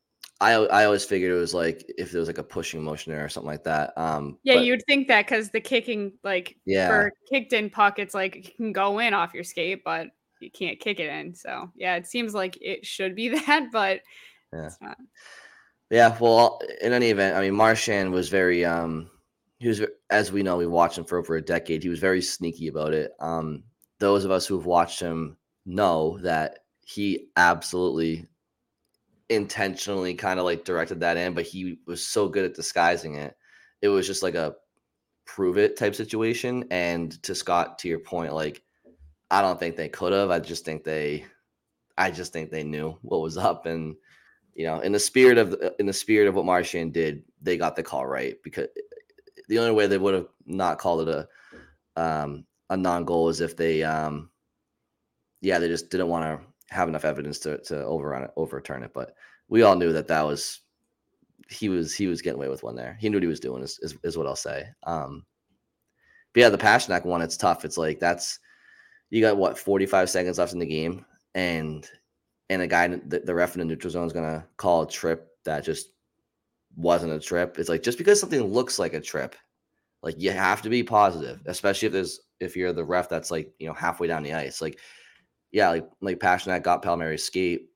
I 0.44 0.52
I 0.82 0.86
always 0.86 1.06
figured 1.06 1.32
it 1.32 1.40
was 1.40 1.54
like 1.54 1.86
if 1.98 2.12
there 2.12 2.20
was 2.20 2.28
like 2.28 2.38
a 2.38 2.44
pushing 2.44 2.84
motion 2.84 3.14
there 3.14 3.24
or 3.24 3.30
something 3.30 3.50
like 3.52 3.64
that. 3.64 3.98
Um, 3.98 4.38
yeah, 4.44 4.56
but, 4.56 4.66
you'd 4.66 4.84
think 4.88 5.08
that 5.08 5.26
because 5.26 5.50
the 5.50 5.62
kicking, 5.62 6.14
like, 6.24 6.58
yeah, 6.66 6.88
for 6.88 7.14
kicked 7.32 7.54
in 7.54 7.70
puck, 7.70 8.00
it's 8.00 8.14
like 8.14 8.36
it 8.36 8.56
can 8.58 8.74
go 8.74 9.00
in 9.00 9.14
off 9.14 9.34
your 9.34 9.44
skate, 9.44 9.84
but 9.84 10.08
you 10.42 10.52
can't 10.52 10.80
kick 10.80 11.00
it 11.00 11.10
in. 11.10 11.34
So 11.34 11.72
yeah, 11.76 11.96
it 11.96 12.08
seems 12.08 12.34
like 12.34 12.58
it 12.62 12.86
should 12.86 13.16
be 13.16 13.30
that, 13.46 13.70
but 13.72 14.02
yeah. 14.52 14.70
Yeah, 15.90 16.18
well, 16.20 16.60
in 16.82 16.92
any 16.92 17.12
event, 17.12 17.36
I 17.36 17.42
mean, 17.42 17.54
Marchand 17.54 18.12
was 18.12 18.30
very 18.30 18.66
um 18.66 19.10
he 19.64 19.70
was 19.70 19.82
as 20.10 20.32
we 20.32 20.44
know 20.44 20.58
we 20.58 20.68
watched 20.68 20.98
him 20.98 21.06
for 21.06 21.18
over 21.18 21.38
a 21.38 21.42
decade 21.42 21.82
he 21.82 21.88
was 21.88 22.00
very 22.00 22.22
sneaky 22.22 22.68
about 22.68 22.94
it 22.94 23.14
um 23.22 23.64
those 24.00 24.26
of 24.26 24.32
us 24.32 24.46
who've 24.46 24.66
watched 24.66 25.00
him 25.00 25.38
know 25.66 26.20
that 26.22 26.60
he 26.82 27.30
absolutely 27.38 28.28
intentionally 29.30 30.14
kind 30.14 30.40
of 30.40 30.46
like 30.46 30.66
directed 30.66 31.00
that 31.00 31.18
in 31.18 31.34
but 31.34 31.46
he 31.46 31.80
was 31.88 32.06
so 32.06 32.28
good 32.28 32.46
at 32.46 32.54
disguising 32.54 33.16
it. 33.16 33.36
It 33.82 33.90
was 33.90 34.08
just 34.08 34.24
like 34.24 34.36
a 34.36 34.56
prove 35.26 35.58
it 35.58 35.78
type 35.78 35.96
situation 35.96 36.66
and 36.72 37.22
to 37.24 37.34
scott 37.34 37.80
to 37.80 37.88
your 37.88 38.00
point 38.00 38.34
like 38.34 38.62
i 39.32 39.42
don't 39.42 39.60
think 39.60 39.76
they 39.76 39.88
could 39.88 40.12
have 40.12 40.30
i 40.30 40.40
just 40.40 40.66
think 40.66 40.84
they 40.84 41.26
i 41.98 42.12
just 42.12 42.34
think 42.34 42.52
they 42.52 42.64
knew 42.64 42.98
what 43.02 43.22
was 43.22 43.38
up 43.38 43.66
and 43.66 43.96
you 44.54 44.66
know 44.66 44.80
in 44.82 44.92
the 44.92 45.00
spirit 45.00 45.38
of 45.38 45.56
in 45.80 45.86
the 45.86 45.94
spirit 45.94 46.28
of 46.28 46.36
what 46.36 46.46
marchand 46.46 46.94
did 46.94 47.24
they 47.42 47.58
got 47.58 47.76
the 47.76 47.84
call 47.84 48.06
right 48.06 48.36
because 48.44 48.68
the 49.48 49.60
only 49.60 49.72
way 49.72 49.88
they 49.88 49.98
would 49.98 50.14
have 50.14 50.28
not 50.46 50.78
called 50.78 51.08
it 51.08 51.16
a 51.16 51.28
um, 51.96 52.46
a 52.70 52.78
non 52.78 53.06
goal 53.06 53.30
is 53.30 53.40
if 53.40 53.56
they 53.56 53.84
um, 53.84 54.30
yeah 55.42 55.60
they 55.60 55.68
just 55.68 55.90
didn't 55.92 56.08
want 56.08 56.24
to 56.24 56.46
have 56.74 56.90
enough 56.90 57.06
evidence 57.06 57.40
to 57.40 57.58
to 57.60 57.84
overrun 57.86 58.24
it 58.24 58.32
overturn 58.36 58.84
it. 58.84 58.94
But 58.94 59.16
we 59.48 59.64
all 59.64 59.76
knew 59.76 59.94
that 59.94 60.08
that 60.08 60.26
was 60.26 60.62
he 61.50 61.70
was 61.70 61.94
he 61.94 62.08
was 62.08 62.22
getting 62.22 62.38
away 62.38 62.50
with 62.50 62.64
one 62.64 62.76
there. 62.76 62.98
He 63.00 63.10
knew 63.10 63.18
what 63.18 63.24
he 63.24 63.28
was 63.28 63.40
doing 63.40 63.64
is 63.64 63.80
is, 63.82 63.96
is 64.04 64.18
what 64.18 64.28
I'll 64.28 64.36
say. 64.36 64.68
Um, 64.84 65.26
but 66.34 66.42
yeah, 66.42 66.50
the 66.50 66.58
Pastrnak 66.58 67.06
one, 67.06 67.22
it's 67.22 67.38
tough. 67.38 67.64
It's 67.66 67.78
like 67.78 68.00
that's 68.00 68.40
you 69.10 69.22
got 69.22 69.38
what 69.38 69.58
45 69.58 70.10
seconds 70.10 70.40
left 70.40 70.54
in 70.54 70.60
the 70.60 70.66
game, 70.66 71.06
and 71.36 71.88
and 72.50 72.62
a 72.62 72.68
guy 72.68 72.88
the, 72.88 73.20
the 73.20 73.34
ref 73.34 73.56
in 73.56 73.60
the 73.60 73.66
neutral 73.66 73.92
zone 73.92 74.08
is 74.08 74.14
gonna 74.14 74.46
call 74.58 74.84
a 74.84 74.90
trip 74.90 75.30
that 75.46 75.64
just 75.64 75.90
wasn't 76.76 77.14
a 77.14 77.20
trip. 77.20 77.58
It's 77.60 77.70
like 77.70 77.84
just 77.84 77.98
because 77.98 78.20
something 78.20 78.42
looks 78.42 78.80
like 78.80 78.94
a 78.94 79.02
trip, 79.02 79.36
like 80.02 80.16
you 80.18 80.32
have 80.32 80.62
to 80.64 80.70
be 80.70 80.84
positive, 80.84 81.42
especially 81.46 81.88
if 81.88 81.94
there's 81.94 82.22
if 82.40 82.56
you're 82.56 82.74
the 82.74 82.84
ref 82.84 83.10
that's 83.10 83.32
like 83.32 83.54
you 83.60 83.68
know 83.68 83.74
halfway 83.74 84.08
down 84.08 84.24
the 84.24 84.34
ice. 84.34 84.62
Like, 84.62 84.80
yeah, 85.54 85.70
like 85.70 85.88
like 86.02 86.20
Pastrnak 86.20 86.64
got 86.64 86.84
Palmieri's 86.84 87.24
skate 87.24 87.70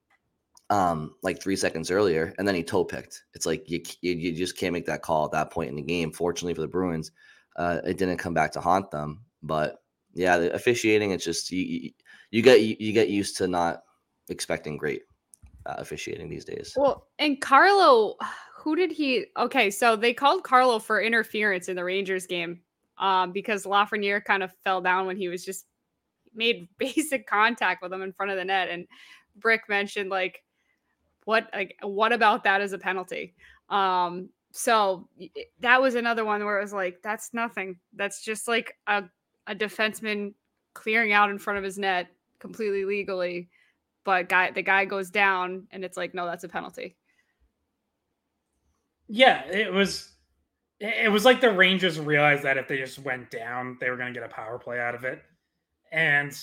um 0.69 1.15
like 1.23 1.41
three 1.41 1.55
seconds 1.55 1.89
earlier, 1.89 2.33
and 2.37 2.45
then 2.45 2.55
he 2.55 2.63
toe 2.63 2.83
picked. 2.83 3.23
It's 3.33 3.45
like 3.45 3.69
you, 3.69 3.81
you 4.01 4.13
you 4.13 4.33
just 4.33 4.57
can't 4.57 4.73
make 4.73 4.85
that 4.87 5.01
call 5.03 5.25
at 5.25 5.31
that 5.31 5.51
point 5.51 5.69
in 5.69 5.75
the 5.75 5.81
game. 5.81 6.11
Fortunately 6.11 6.53
for 6.53 6.61
the 6.61 6.67
Bruins, 6.67 7.11
uh, 7.55 7.79
it 7.85 7.97
didn't 7.97 8.17
come 8.17 8.33
back 8.33 8.51
to 8.53 8.59
haunt 8.59 8.91
them. 8.91 9.21
But 9.41 9.77
yeah, 10.13 10.37
the 10.37 10.53
officiating, 10.53 11.11
it's 11.11 11.23
just 11.23 11.51
you 11.51 11.91
you 12.31 12.41
get 12.41 12.61
you 12.61 12.91
get 12.91 13.09
used 13.09 13.37
to 13.37 13.47
not 13.47 13.83
expecting 14.27 14.75
great 14.75 15.03
uh, 15.65 15.75
officiating 15.77 16.27
these 16.27 16.43
days. 16.43 16.73
Well, 16.75 17.07
and 17.19 17.39
Carlo 17.39 18.17
who 18.67 18.75
did 18.75 18.91
he? 18.91 19.27
Okay, 19.37 19.71
so 19.71 19.95
they 19.95 20.13
called 20.13 20.43
Carlo 20.43 20.77
for 20.77 21.01
interference 21.01 21.69
in 21.69 21.77
the 21.77 21.85
Rangers 21.85 22.27
game 22.27 22.59
um, 22.97 23.31
because 23.31 23.63
Lafreniere 23.63 24.21
kind 24.21 24.43
of 24.43 24.51
fell 24.65 24.81
down 24.81 25.05
when 25.05 25.15
he 25.15 25.29
was 25.29 25.45
just 25.45 25.67
made 26.33 26.69
basic 26.77 27.27
contact 27.27 27.81
with 27.81 27.93
him 27.93 28.01
in 28.01 28.13
front 28.13 28.31
of 28.31 28.37
the 28.37 28.45
net. 28.45 28.69
And 28.69 28.87
Brick 29.35 29.69
mentioned 29.69 30.09
like, 30.09 30.43
what 31.25 31.49
like 31.53 31.75
what 31.81 32.13
about 32.13 32.45
that 32.45 32.61
as 32.61 32.71
a 32.73 32.77
penalty? 32.77 33.35
Um, 33.69 34.29
so 34.51 35.09
that 35.59 35.81
was 35.81 35.95
another 35.95 36.23
one 36.25 36.43
where 36.45 36.57
it 36.57 36.63
was 36.63 36.73
like, 36.73 37.01
that's 37.03 37.33
nothing. 37.33 37.77
That's 37.93 38.23
just 38.23 38.47
like 38.47 38.73
a, 38.87 39.03
a 39.45 39.53
defenseman 39.53 40.33
clearing 40.73 41.11
out 41.11 41.29
in 41.29 41.37
front 41.37 41.57
of 41.57 41.63
his 41.63 41.77
net 41.77 42.07
completely 42.39 42.85
legally. 42.85 43.49
But 44.03 44.29
guy 44.29 44.51
the 44.51 44.61
guy 44.61 44.85
goes 44.85 45.09
down 45.09 45.67
and 45.71 45.83
it's 45.83 45.97
like, 45.97 46.13
no, 46.13 46.25
that's 46.25 46.45
a 46.45 46.49
penalty. 46.49 46.95
Yeah, 49.09 49.45
it 49.45 49.71
was 49.71 50.13
it 50.79 51.11
was 51.11 51.25
like 51.25 51.41
the 51.41 51.51
Rangers 51.51 51.99
realized 51.99 52.43
that 52.43 52.57
if 52.57 52.67
they 52.67 52.77
just 52.77 52.99
went 52.99 53.31
down, 53.31 53.77
they 53.79 53.89
were 53.89 53.97
gonna 53.97 54.13
get 54.13 54.23
a 54.23 54.29
power 54.29 54.57
play 54.59 54.79
out 54.79 54.95
of 54.95 55.03
it. 55.03 55.21
And 55.91 56.37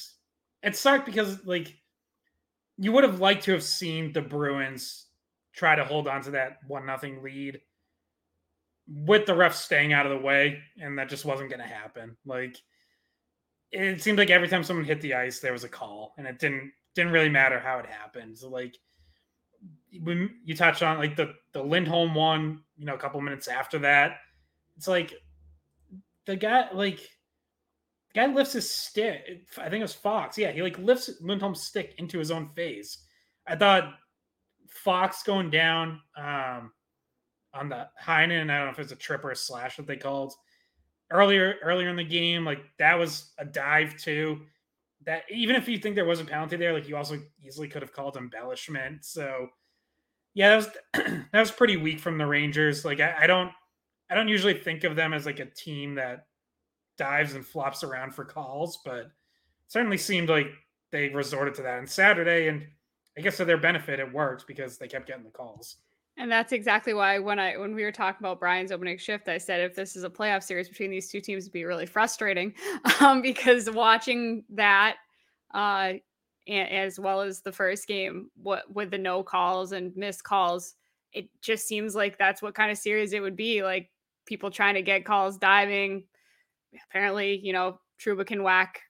it 0.63 0.77
sucked 0.77 1.07
because 1.07 1.45
like 1.45 1.75
you 2.79 2.93
would 2.93 3.05
have 3.05 3.21
liked 3.21 3.45
to 3.45 3.53
have 3.53 3.63
seen 3.63 4.13
the 4.13 4.23
Bruins 4.23 5.07
try 5.53 5.77
to 5.77 5.85
hold 5.85 6.09
on 6.09 6.23
to 6.23 6.33
that 6.33 6.59
one 6.67 6.87
nothing 6.87 7.23
lead 7.23 7.61
with 8.87 9.27
the 9.27 9.33
refs 9.33 9.55
staying 9.55 9.93
out 9.93 10.07
of 10.07 10.13
the 10.13 10.25
way, 10.25 10.61
and 10.79 10.99
that 10.99 11.09
just 11.09 11.25
wasn't 11.25 11.49
going 11.49 11.61
to 11.61 11.67
happen. 11.67 12.17
Like 12.27 12.57
it 13.71 14.03
seemed 14.03 14.19
like 14.19 14.31
every 14.31 14.49
time 14.49 14.63
someone 14.65 14.85
hit 14.85 15.01
the 15.01 15.15
ice, 15.15 15.41
there 15.41 15.53
was 15.53 15.65
a 15.65 15.69
call, 15.69 16.15
and 16.19 16.27
it 16.27 16.39
didn't 16.39 16.73
didn't 16.95 17.13
really 17.13 17.29
matter 17.29 17.59
how 17.59 17.79
it 17.79 17.87
happened. 17.87 18.39
So 18.39 18.49
like 18.49 18.77
when 20.03 20.31
you 20.45 20.57
touched 20.57 20.83
on 20.83 20.99
like 20.99 21.17
the 21.17 21.35
the 21.53 21.63
Lindholm 21.63 22.15
one, 22.15 22.63
you 22.77 22.85
know, 22.85 22.95
a 22.95 22.99
couple 22.99 23.21
minutes 23.21 23.49
after 23.49 23.79
that, 23.81 24.19
it's 24.77 24.89
like 24.89 25.15
the 26.27 26.37
guy 26.37 26.69
like 26.73 27.09
guy 28.15 28.27
lifts 28.27 28.53
his 28.53 28.71
stick. 28.71 29.47
I 29.59 29.69
think 29.69 29.81
it 29.81 29.83
was 29.83 29.95
Fox. 29.95 30.39
Yeah, 30.39 30.53
he 30.53 30.63
like 30.63 30.79
lifts 30.79 31.11
Lindholm's 31.21 31.63
stick 31.63 31.95
into 31.99 32.19
his 32.19 32.31
own 32.31 32.49
face. 32.55 32.99
I 33.47 33.57
thought 33.57 33.95
Fox 34.69 35.23
going 35.23 35.51
down. 35.51 36.01
Um, 36.17 36.73
on 37.55 37.69
the 37.69 37.89
Heinen. 38.03 38.51
I 38.51 38.59
don't 38.59 38.67
know 38.67 38.73
if 38.73 38.79
it's 38.79 38.93
a 38.93 38.97
trip 38.97 39.25
or 39.25 39.31
a 39.31 39.37
slash 39.37 39.77
that 39.77 39.87
they 39.87 39.97
called 39.97 40.35
earlier 41.11 41.55
earlier 41.63 41.89
in 41.89 41.97
the 41.97 42.05
game. 42.05 42.45
Like 42.45 42.65
that 42.79 42.99
was 42.99 43.33
a 43.39 43.45
dive 43.45 43.97
too. 43.97 44.41
That 45.07 45.23
even 45.31 45.57
if 45.57 45.69
you 45.69 45.79
think 45.79 45.95
there 45.95 46.05
was 46.05 46.21
a 46.21 46.25
penalty 46.25 46.57
there, 46.57 46.73
like 46.73 46.89
you 46.89 46.97
also 46.97 47.21
easily 47.43 47.69
could 47.69 47.83
have 47.83 47.93
called 47.93 48.17
embellishment. 48.17 49.05
So 49.05 49.49
yeah, 50.35 50.51
that 50.51 50.57
was 50.57 50.69
that 51.33 51.41
was 51.41 51.51
pretty 51.51 51.77
weak 51.77 52.01
from 52.01 52.19
the 52.19 52.27
Rangers. 52.27 52.85
Like 52.85 53.01
I, 53.01 53.15
I 53.23 53.27
don't 53.27 53.53
I 54.11 54.15
don't 54.15 54.29
usually 54.29 54.55
think 54.55 54.85
of 54.85 54.97
them 54.97 55.15
as 55.15 55.27
like 55.27 55.41
a 55.41 55.47
team 55.47 55.95
that 55.95 56.27
dives 56.97 57.35
and 57.35 57.47
flops 57.47 57.83
around 57.83 58.15
for 58.15 58.25
calls, 58.25 58.79
but 58.85 59.11
certainly 59.69 59.99
seemed 59.99 60.29
like 60.29 60.49
they 60.93 61.09
resorted 61.09 61.55
to 61.55 61.63
that 61.63 61.79
on 61.79 61.87
Saturday. 61.87 62.49
And 62.49 62.67
I 63.17 63.21
guess 63.21 63.37
to 63.39 63.45
their 63.45 63.59
benefit, 63.59 64.01
it 64.01 64.13
worked 64.13 64.47
because 64.47 64.79
they 64.79 64.89
kept 64.89 65.07
getting 65.07 65.25
the 65.25 65.31
calls. 65.31 65.77
And 66.17 66.31
that's 66.31 66.53
exactly 66.53 66.95
why 66.95 67.19
when 67.19 67.41
I 67.41 67.57
when 67.57 67.75
we 67.75 67.83
were 67.83 67.91
talking 67.91 68.25
about 68.25 68.39
Brian's 68.39 68.71
opening 68.71 68.99
shift, 68.99 69.29
I 69.29 69.39
said 69.39 69.61
if 69.61 69.75
this 69.75 69.97
is 69.97 70.05
a 70.05 70.11
playoff 70.11 70.45
series 70.45 70.69
between 70.69 70.91
these 70.91 71.11
two 71.11 71.21
teams, 71.21 71.45
it'd 71.45 71.53
be 71.53 71.65
really 71.65 71.87
frustrating 71.87 72.55
um, 73.01 73.21
because 73.21 73.69
watching 73.69 74.45
that, 74.51 74.97
uh, 75.53 75.95
and, 76.47 76.69
as 76.71 77.01
well 77.01 77.21
as 77.21 77.41
the 77.41 77.51
first 77.51 77.89
game, 77.89 78.31
what 78.41 78.73
with 78.73 78.93
the 78.93 78.99
no 78.99 79.25
calls 79.25 79.73
and 79.73 79.97
missed 79.97 80.23
calls, 80.23 80.75
it 81.13 81.29
just 81.43 81.67
seems 81.67 81.97
like 81.97 82.17
that's 82.17 82.43
what 82.43 82.55
kind 82.55 82.71
of 82.71 82.79
series 82.79 83.13
it 83.13 83.21
would 83.21 83.37
be. 83.37 83.65
Like 83.65 83.91
people 84.25 84.53
trying 84.53 84.75
to 84.75 84.83
get 84.83 85.05
calls, 85.05 85.37
diving. 85.37 86.05
Apparently, 86.89 87.39
you 87.43 87.53
know, 87.53 87.81
Trouba 88.01 88.27
can 88.27 88.43
whack 88.43 88.81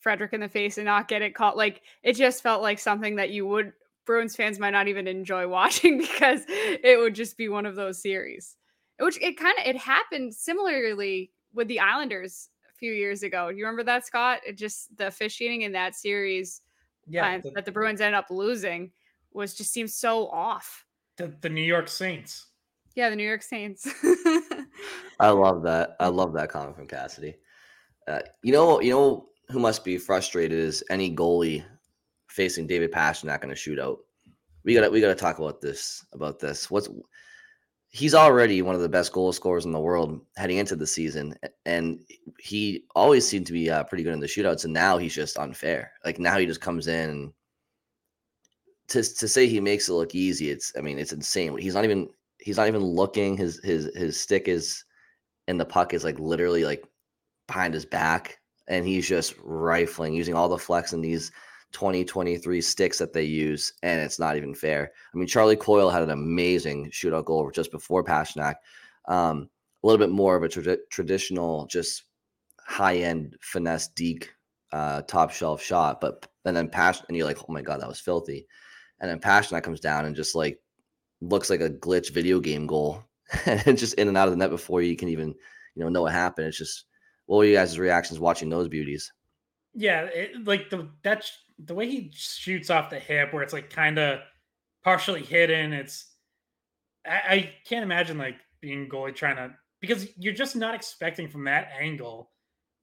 Frederic 0.00 0.32
in 0.32 0.40
the 0.40 0.48
face 0.48 0.78
and 0.78 0.84
not 0.84 1.08
get 1.08 1.22
it 1.22 1.34
caught. 1.34 1.56
Like 1.56 1.82
it 2.02 2.14
just 2.14 2.42
felt 2.42 2.62
like 2.62 2.78
something 2.78 3.16
that 3.16 3.30
you 3.30 3.46
would 3.46 3.72
Bruins 4.04 4.36
fans 4.36 4.58
might 4.58 4.70
not 4.70 4.88
even 4.88 5.06
enjoy 5.06 5.48
watching 5.48 5.98
because 5.98 6.42
it 6.48 6.98
would 6.98 7.14
just 7.14 7.36
be 7.36 7.48
one 7.48 7.66
of 7.66 7.76
those 7.76 8.00
series. 8.00 8.56
Which 8.98 9.20
it 9.20 9.38
kind 9.38 9.58
of 9.58 9.66
it 9.66 9.76
happened 9.76 10.34
similarly 10.34 11.32
with 11.52 11.68
the 11.68 11.80
Islanders 11.80 12.48
a 12.70 12.74
few 12.78 12.92
years 12.92 13.22
ago. 13.22 13.50
Do 13.50 13.56
you 13.56 13.64
remember 13.64 13.84
that, 13.84 14.06
Scott? 14.06 14.40
It 14.46 14.56
just 14.56 14.96
the 14.96 15.08
officiating 15.08 15.62
in 15.62 15.72
that 15.72 15.94
series 15.94 16.62
yeah, 17.08 17.36
uh, 17.36 17.40
the, 17.42 17.50
that 17.50 17.64
the 17.64 17.72
Bruins 17.72 18.00
ended 18.00 18.18
up 18.18 18.30
losing 18.30 18.90
was 19.32 19.54
just 19.54 19.72
seems 19.72 19.94
so 19.94 20.28
off. 20.28 20.84
The, 21.16 21.32
the 21.40 21.48
New 21.48 21.62
York 21.62 21.88
Saints. 21.88 22.46
Yeah, 22.94 23.10
the 23.10 23.16
New 23.16 23.26
York 23.26 23.42
Saints. 23.42 23.86
I 25.20 25.30
love 25.30 25.62
that. 25.62 25.96
I 26.00 26.08
love 26.08 26.32
that 26.34 26.50
comment 26.50 26.76
from 26.76 26.86
Cassidy. 26.86 27.36
Uh, 28.06 28.20
you 28.42 28.52
know, 28.52 28.80
you 28.80 28.90
know 28.90 29.28
who 29.48 29.58
must 29.58 29.84
be 29.84 29.98
frustrated 29.98 30.58
is 30.58 30.84
any 30.90 31.14
goalie 31.14 31.64
facing 32.28 32.66
David 32.66 32.92
Pastrnak 32.92 33.44
in 33.44 33.50
a 33.50 33.54
shootout. 33.54 33.98
We 34.64 34.74
got 34.74 34.82
to 34.82 34.90
we 34.90 35.00
got 35.00 35.08
to 35.08 35.14
talk 35.14 35.38
about 35.38 35.60
this 35.60 36.04
about 36.12 36.38
this. 36.38 36.70
What's 36.70 36.88
he's 37.88 38.14
already 38.14 38.62
one 38.62 38.74
of 38.74 38.80
the 38.80 38.88
best 38.88 39.12
goal 39.12 39.32
scorers 39.32 39.64
in 39.64 39.72
the 39.72 39.80
world 39.80 40.20
heading 40.36 40.58
into 40.58 40.76
the 40.76 40.86
season, 40.86 41.34
and 41.64 42.00
he 42.38 42.84
always 42.94 43.26
seemed 43.26 43.46
to 43.46 43.52
be 43.52 43.70
uh, 43.70 43.84
pretty 43.84 44.04
good 44.04 44.12
in 44.12 44.20
the 44.20 44.26
shootouts. 44.26 44.64
And 44.64 44.74
now 44.74 44.98
he's 44.98 45.14
just 45.14 45.38
unfair. 45.38 45.92
Like 46.04 46.18
now 46.18 46.36
he 46.36 46.46
just 46.46 46.60
comes 46.60 46.88
in 46.88 47.10
and 47.10 47.32
to 48.88 49.02
to 49.02 49.28
say 49.28 49.46
he 49.46 49.60
makes 49.60 49.88
it 49.88 49.94
look 49.94 50.14
easy. 50.14 50.50
It's 50.50 50.72
I 50.76 50.80
mean 50.80 50.98
it's 50.98 51.12
insane. 51.12 51.56
He's 51.58 51.74
not 51.74 51.84
even 51.84 52.08
he's 52.38 52.56
not 52.56 52.68
even 52.68 52.82
looking. 52.82 53.36
His 53.36 53.60
his 53.62 53.90
his 53.94 54.20
stick 54.20 54.48
is 54.48 54.84
and 55.48 55.60
the 55.60 55.64
puck 55.64 55.94
is 55.94 56.04
like 56.04 56.18
literally 56.18 56.64
like 56.64 56.84
behind 57.46 57.74
his 57.74 57.84
back, 57.84 58.38
and 58.68 58.86
he's 58.86 59.08
just 59.08 59.34
rifling 59.42 60.14
using 60.14 60.34
all 60.34 60.48
the 60.48 60.58
flex 60.58 60.92
in 60.92 61.00
these 61.00 61.30
2023 61.72 62.60
sticks 62.60 62.98
that 62.98 63.12
they 63.12 63.24
use, 63.24 63.72
and 63.82 64.00
it's 64.00 64.18
not 64.18 64.36
even 64.36 64.54
fair. 64.54 64.92
I 65.14 65.18
mean, 65.18 65.28
Charlie 65.28 65.56
Coyle 65.56 65.90
had 65.90 66.02
an 66.02 66.10
amazing 66.10 66.90
shootout 66.90 67.26
goal 67.26 67.50
just 67.50 67.70
before 67.70 68.04
Pastrnak. 68.04 68.56
Um, 69.08 69.48
a 69.82 69.86
little 69.86 70.04
bit 70.04 70.12
more 70.12 70.36
of 70.36 70.42
a 70.42 70.48
tra- 70.48 70.78
traditional, 70.90 71.66
just 71.66 72.04
high 72.58 72.96
end 72.96 73.36
finesse 73.40 73.88
deke 73.88 74.30
uh, 74.72 75.02
top 75.02 75.30
shelf 75.30 75.62
shot, 75.62 76.00
but 76.00 76.26
and 76.44 76.56
then 76.56 76.68
Pash 76.68 77.00
and 77.08 77.16
you're 77.16 77.26
like, 77.26 77.38
oh 77.38 77.52
my 77.52 77.62
god, 77.62 77.80
that 77.80 77.88
was 77.88 78.00
filthy. 78.00 78.46
And 79.00 79.10
then 79.10 79.20
Pastrnak 79.20 79.62
comes 79.62 79.80
down 79.80 80.06
and 80.06 80.16
just 80.16 80.34
like 80.34 80.58
looks 81.20 81.50
like 81.50 81.60
a 81.60 81.70
glitch 81.70 82.10
video 82.10 82.40
game 82.40 82.66
goal, 82.66 83.02
and 83.46 83.78
just 83.78 83.94
in 83.94 84.08
and 84.08 84.16
out 84.16 84.28
of 84.28 84.32
the 84.32 84.38
net 84.38 84.50
before 84.50 84.82
you 84.82 84.96
can 84.96 85.08
even 85.08 85.34
you 85.74 85.82
know 85.82 85.88
know 85.88 86.02
what 86.02 86.12
happened. 86.12 86.48
It's 86.48 86.58
just 86.58 86.84
what 87.26 87.38
were 87.38 87.44
you 87.44 87.54
guys' 87.54 87.78
reactions 87.78 88.18
watching 88.18 88.48
those 88.48 88.68
beauties? 88.68 89.12
Yeah, 89.74 90.02
it, 90.04 90.46
like 90.46 90.70
the 90.70 90.88
that's 91.02 91.32
the 91.58 91.74
way 91.74 91.88
he 91.88 92.10
shoots 92.14 92.70
off 92.70 92.90
the 92.90 92.98
hip, 92.98 93.32
where 93.32 93.42
it's 93.42 93.52
like 93.52 93.70
kind 93.70 93.98
of 93.98 94.20
partially 94.82 95.22
hidden. 95.22 95.72
It's 95.72 96.06
I, 97.06 97.20
I 97.28 97.54
can't 97.66 97.82
imagine 97.82 98.18
like 98.18 98.36
being 98.60 98.88
goalie 98.88 99.14
trying 99.14 99.36
to 99.36 99.54
because 99.80 100.06
you're 100.16 100.32
just 100.32 100.56
not 100.56 100.74
expecting 100.74 101.28
from 101.28 101.44
that 101.44 101.68
angle 101.78 102.30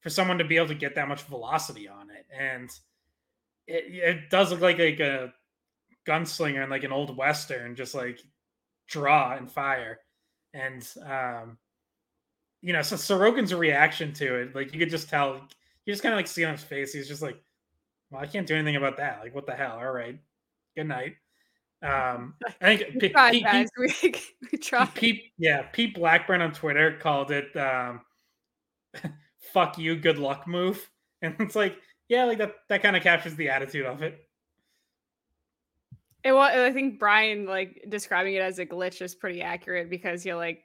for 0.01 0.09
someone 0.09 0.37
to 0.37 0.43
be 0.43 0.57
able 0.57 0.67
to 0.67 0.75
get 0.75 0.95
that 0.95 1.07
much 1.07 1.23
velocity 1.23 1.87
on 1.87 2.09
it, 2.09 2.25
and 2.37 2.69
it, 3.67 3.85
it 3.87 4.29
does 4.29 4.51
look 4.51 4.61
like 4.61 4.77
like 4.77 4.99
a 4.99 5.33
gunslinger 6.07 6.63
in 6.63 6.69
like 6.69 6.83
an 6.83 6.91
old 6.91 7.15
western, 7.15 7.75
just 7.75 7.95
like 7.95 8.19
draw 8.87 9.35
and 9.35 9.51
fire, 9.51 9.99
and 10.53 10.87
um, 11.05 11.57
you 12.61 12.73
know, 12.73 12.81
so 12.81 12.95
Sorokin's 12.95 13.53
reaction 13.53 14.13
to 14.13 14.35
it, 14.35 14.55
like 14.55 14.73
you 14.73 14.79
could 14.79 14.89
just 14.89 15.09
tell, 15.09 15.35
you 15.85 15.93
just 15.93 16.01
kind 16.01 16.13
of 16.13 16.17
like 16.17 16.27
see 16.27 16.45
on 16.45 16.53
his 16.53 16.63
face, 16.63 16.93
he's 16.93 17.09
just 17.09 17.21
like, 17.21 17.37
well, 18.09 18.21
I 18.21 18.25
can't 18.25 18.47
do 18.47 18.55
anything 18.55 18.77
about 18.77 18.97
that. 18.97 19.19
Like, 19.21 19.35
what 19.35 19.45
the 19.45 19.53
hell? 19.53 19.77
All 19.79 19.91
right. 19.91 20.17
Good 20.77 20.87
night. 20.87 21.15
Um, 21.81 22.35
I 22.61 22.77
think 22.77 23.01
we 23.01 23.09
tried, 23.09 23.31
Pete, 23.31 23.43
guys. 23.43 23.69
Pete, 23.75 24.23
we, 24.41 24.49
we 24.53 24.57
tried. 24.57 24.95
Pete, 24.95 25.23
yeah, 25.37 25.63
Pete 25.63 25.93
Blackburn 25.93 26.41
on 26.41 26.53
Twitter 26.53 26.93
called 26.93 27.31
it 27.31 27.53
um, 27.57 28.01
"fuck 29.53 29.77
you, 29.77 29.97
good 29.97 30.17
luck" 30.17 30.47
move, 30.47 30.89
and 31.21 31.35
it's 31.39 31.55
like, 31.55 31.75
yeah, 32.07 32.23
like 32.23 32.37
that. 32.37 32.53
That 32.69 32.81
kind 32.81 32.95
of 32.95 33.03
captures 33.03 33.35
the 33.35 33.49
attitude 33.49 33.85
of 33.85 34.01
it. 34.01 34.17
It 36.23 36.31
was. 36.31 36.53
I 36.55 36.71
think 36.71 36.99
Brian 36.99 37.45
like 37.45 37.85
describing 37.89 38.35
it 38.35 38.41
as 38.41 38.59
a 38.59 38.65
glitch 38.65 39.01
is 39.01 39.15
pretty 39.15 39.41
accurate 39.41 39.89
because 39.89 40.25
you're 40.25 40.37
like, 40.37 40.63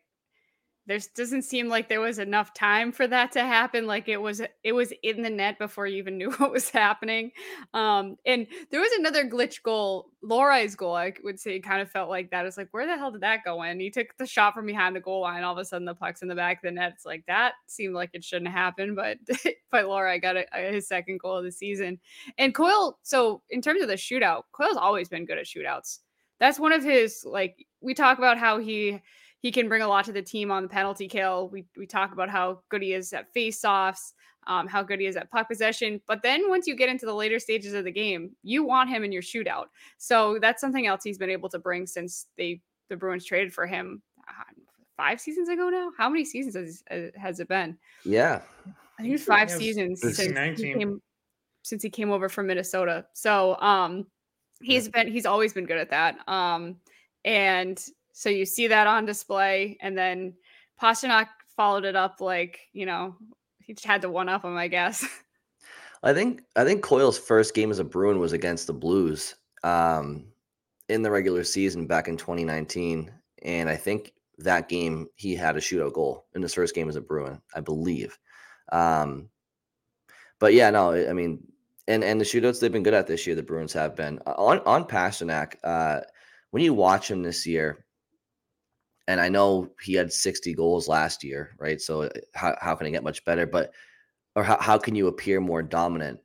there 0.89 0.99
doesn't 1.15 1.43
seem 1.43 1.69
like 1.69 1.89
there 1.89 2.01
was 2.01 2.19
enough 2.19 2.55
time 2.55 2.93
for 2.93 3.07
that 3.07 3.31
to 3.33 3.41
happen 3.41 3.87
like 3.87 4.09
it 4.09 4.17
was 4.17 4.41
it 4.65 4.73
was 4.73 4.93
in 5.03 5.23
the 5.23 5.29
net 5.29 5.59
before 5.59 5.87
you 5.87 5.99
even 5.99 6.17
knew 6.19 6.31
what 6.33 6.51
was 6.51 6.71
happening. 6.71 7.31
Um 7.75 8.17
and 8.27 8.47
there 8.71 8.81
was 8.81 8.91
another 8.99 9.29
glitch 9.29 9.63
goal 9.63 10.11
Lohrei's 10.25 10.75
goal 10.75 10.97
I 10.97 11.13
would 11.23 11.39
say 11.39 11.61
kind 11.61 11.83
of 11.83 11.91
felt 11.91 12.09
like 12.09 12.31
that 12.31 12.47
it's 12.47 12.57
like 12.57 12.69
where 12.71 12.87
the 12.87 12.97
hell 12.97 13.13
did 13.13 13.21
that 13.21 13.45
go 13.45 13.63
in? 13.63 13.79
He 13.79 13.91
took 13.91 14.09
the 14.19 14.27
shot 14.27 14.55
from 14.55 14.67
behind 14.67 14.97
the 14.97 15.01
goal 15.01 15.21
line 15.21 15.45
all 15.45 15.53
of 15.53 15.59
a 15.59 15.65
sudden 15.65 15.85
the 15.85 15.95
puck's 15.95 16.23
in 16.23 16.29
the 16.29 16.35
back 16.35 16.57
of 16.57 16.63
the 16.63 16.71
net 16.71 16.93
it's 16.95 17.05
like 17.05 17.25
that 17.29 17.53
seemed 17.67 17.95
like 17.95 18.11
it 18.15 18.25
shouldn't 18.25 18.51
happen 18.51 18.95
but 18.95 19.19
but 19.71 19.85
Lorai 19.85 20.21
got 20.21 20.37
a, 20.37 20.47
a, 20.55 20.73
his 20.73 20.89
second 20.89 21.21
goal 21.21 21.37
of 21.37 21.45
the 21.45 21.53
season. 21.53 21.99
And 22.39 22.55
Coyle 22.55 22.99
so 23.03 23.43
in 23.51 23.61
terms 23.61 23.83
of 23.83 23.89
the 23.89 23.95
shootout 23.95 24.45
Coyle's 24.53 24.79
always 24.79 25.11
been 25.11 25.27
good 25.27 25.39
at 25.39 25.45
shootouts. 25.45 25.99
That's 26.41 26.59
one 26.59 26.73
of 26.73 26.83
his 26.83 27.25
like 27.27 27.67
we 27.83 27.93
talk 27.93 28.17
about 28.17 28.39
how 28.39 28.59
he 28.59 29.01
he 29.41 29.53
can 29.53 29.69
bring 29.69 29.83
a 29.83 29.89
lot 29.89 30.05
to 30.07 30.13
the 30.13 30.23
team 30.23 30.51
on 30.51 30.65
the 30.65 30.69
penalty 30.69 31.09
kill. 31.09 31.49
We 31.49 31.65
we 31.77 31.87
talk 31.87 32.13
about 32.13 32.29
how 32.29 32.61
good 32.69 32.83
he 32.83 32.93
is 32.93 33.13
at 33.13 33.33
face-offs, 33.33 34.15
um, 34.47 34.67
how 34.67 34.83
good 34.83 35.01
he 35.01 35.07
is 35.07 35.17
at 35.17 35.31
puck 35.31 35.49
possession. 35.49 36.01
But 36.07 36.23
then 36.23 36.49
once 36.49 36.67
you 36.67 36.75
get 36.75 36.89
into 36.89 37.07
the 37.07 37.15
later 37.15 37.39
stages 37.39 37.75
of 37.75 37.85
the 37.85 37.93
game, 37.93 38.31
you 38.43 38.65
want 38.65 38.91
him 38.91 39.05
in 39.05 39.13
your 39.13 39.23
shootout. 39.23 39.67
So 39.99 40.39
that's 40.41 40.61
something 40.61 40.87
else 40.87 41.05
he's 41.05 41.19
been 41.19 41.31
able 41.31 41.49
to 41.51 41.59
bring 41.59 41.87
since 41.87 42.27
they 42.37 42.61
the 42.89 42.97
Bruins 42.97 43.25
traded 43.25 43.53
for 43.53 43.67
him 43.67 44.03
uh, 44.29 44.45
five 44.97 45.21
seasons 45.21 45.49
ago 45.49 45.69
now. 45.69 45.91
How 45.97 46.09
many 46.09 46.25
seasons 46.25 46.55
has, 46.57 46.83
uh, 46.91 47.19
has 47.19 47.39
it 47.39 47.49
been? 47.49 47.77
Yeah, 48.05 48.41
I 48.99 49.03
think 49.03 49.15
it's 49.15 49.25
five 49.25 49.51
seasons 49.51 50.01
since 50.01 50.19
he, 50.19 50.33
came, 50.73 51.01
since 51.63 51.83
he 51.83 51.91
came 51.91 52.11
over 52.11 52.29
from 52.29 52.47
Minnesota. 52.47 53.07
So 53.13 53.57
um, 53.61 54.07
he's 54.61 54.87
yeah. 54.87 55.05
been 55.05 55.13
he's 55.13 55.27
always 55.27 55.53
been 55.53 55.67
good 55.67 55.79
at 55.79 55.91
that. 55.91 56.17
Um, 56.27 56.77
and 57.25 57.81
so 58.19 58.31
you 58.31 58.47
see 58.47 58.67
that 58.67 58.89
on 58.89 59.07
display, 59.07 59.79
and 59.81 59.97
then 59.97 60.35
Pastrnak 60.83 61.29
followed 61.57 61.85
it 61.85 61.95
up 61.95 62.21
like 62.21 62.59
you 62.73 62.85
know 62.85 63.15
he 63.61 63.75
just 63.75 63.87
had 63.87 64.03
to 64.03 64.11
one 64.11 64.29
up 64.29 64.45
him, 64.45 64.57
I 64.57 64.67
guess. 64.67 65.07
I 66.03 66.13
think 66.13 66.43
I 66.57 66.65
think 66.65 66.83
Coyle's 66.83 67.17
first 67.17 67.55
game 67.55 67.71
as 67.71 67.79
a 67.79 67.85
Bruin 67.85 68.19
was 68.19 68.33
against 68.33 68.67
the 68.67 68.73
Blues 68.73 69.37
um, 69.63 70.25
in 70.89 71.03
the 71.03 71.13
regular 71.13 71.45
season 71.45 71.87
back 71.87 72.09
in 72.09 72.17
2019, 72.17 73.09
and 73.43 73.69
I 73.69 73.77
think 73.77 74.15
that 74.39 74.69
game 74.69 75.07
he 75.15 75.37
had 75.37 75.57
a 75.57 75.61
shootout 75.61 75.93
goal 75.93 76.27
in 76.35 76.43
his 76.43 76.55
first 76.55 76.75
game 76.75 76.89
as 76.89 76.97
a 76.97 77.01
Bruin, 77.01 77.41
I 77.55 77.61
believe. 77.61 78.19
Um, 78.73 79.29
but 80.41 80.55
yeah, 80.55 80.71
no, 80.71 80.91
I 80.93 81.13
mean, 81.13 81.47
and 81.87 82.03
and 82.03 82.21
the 82.21 82.25
shootouts 82.25 82.59
they've 82.59 82.73
been 82.73 82.83
good 82.83 82.95
at 82.95 83.07
this 83.07 83.29
year. 83.29 83.37
The 83.37 83.45
Bruins 83.45 83.73
have 83.75 83.95
been 83.95 84.19
on 84.27 84.59
on 84.67 84.87
Pastrnak. 84.87 85.55
Uh, 85.63 86.01
when 86.51 86.65
you 86.65 86.75
watch 86.75 87.09
him 87.09 87.23
this 87.23 87.47
year, 87.47 87.85
and 89.09 89.23
I 89.23 89.31
know 89.31 89.71
he 89.83 89.95
had 89.95 90.13
60 90.13 90.53
goals 90.53 90.87
last 90.87 91.25
year, 91.25 91.57
right? 91.59 91.81
So 91.81 92.03
uh, 92.03 92.11
how 92.35 92.55
how 92.61 92.75
can 92.77 92.87
he 92.87 92.93
get 92.93 93.03
much 93.03 93.25
better? 93.25 93.47
But 93.47 93.73
or 94.37 94.45
how, 94.45 94.59
how 94.61 94.77
can 94.77 94.95
you 94.95 95.09
appear 95.09 95.41
more 95.41 95.63
dominant? 95.63 96.21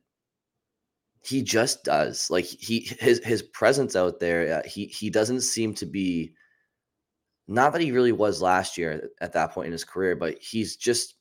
He 1.22 1.42
just 1.42 1.82
does. 1.82 2.30
Like 2.30 2.44
he 2.44 2.80
his 3.00 3.24
his 3.24 3.42
presence 3.42 3.96
out 3.96 4.20
there, 4.20 4.58
uh, 4.58 4.68
he 4.68 4.84
he 4.86 5.08
doesn't 5.08 5.40
seem 5.40 5.74
to 5.76 5.86
be 5.86 6.34
not 7.48 7.72
that 7.72 7.80
he 7.80 7.90
really 7.90 8.12
was 8.12 8.42
last 8.42 8.76
year 8.76 9.08
at 9.20 9.32
that 9.32 9.52
point 9.52 9.66
in 9.66 9.72
his 9.72 9.84
career, 9.84 10.14
but 10.14 10.38
he's 10.38 10.76
just 10.76 11.14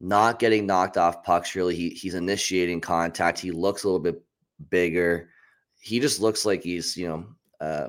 not 0.00 0.38
getting 0.38 0.66
knocked 0.66 0.96
off 0.96 1.24
pucks 1.24 1.56
really. 1.56 1.74
He 1.74 1.90
he's 1.90 2.14
initiating 2.14 2.80
contact. 2.80 3.40
He 3.40 3.50
looks 3.50 3.82
a 3.82 3.88
little 3.88 3.98
bit 3.98 4.22
bigger. 4.70 5.30
He 5.80 5.98
just 5.98 6.20
looks 6.20 6.46
like 6.46 6.62
he's, 6.62 6.96
you 6.96 7.08
know, 7.08 7.26
uh 7.60 7.88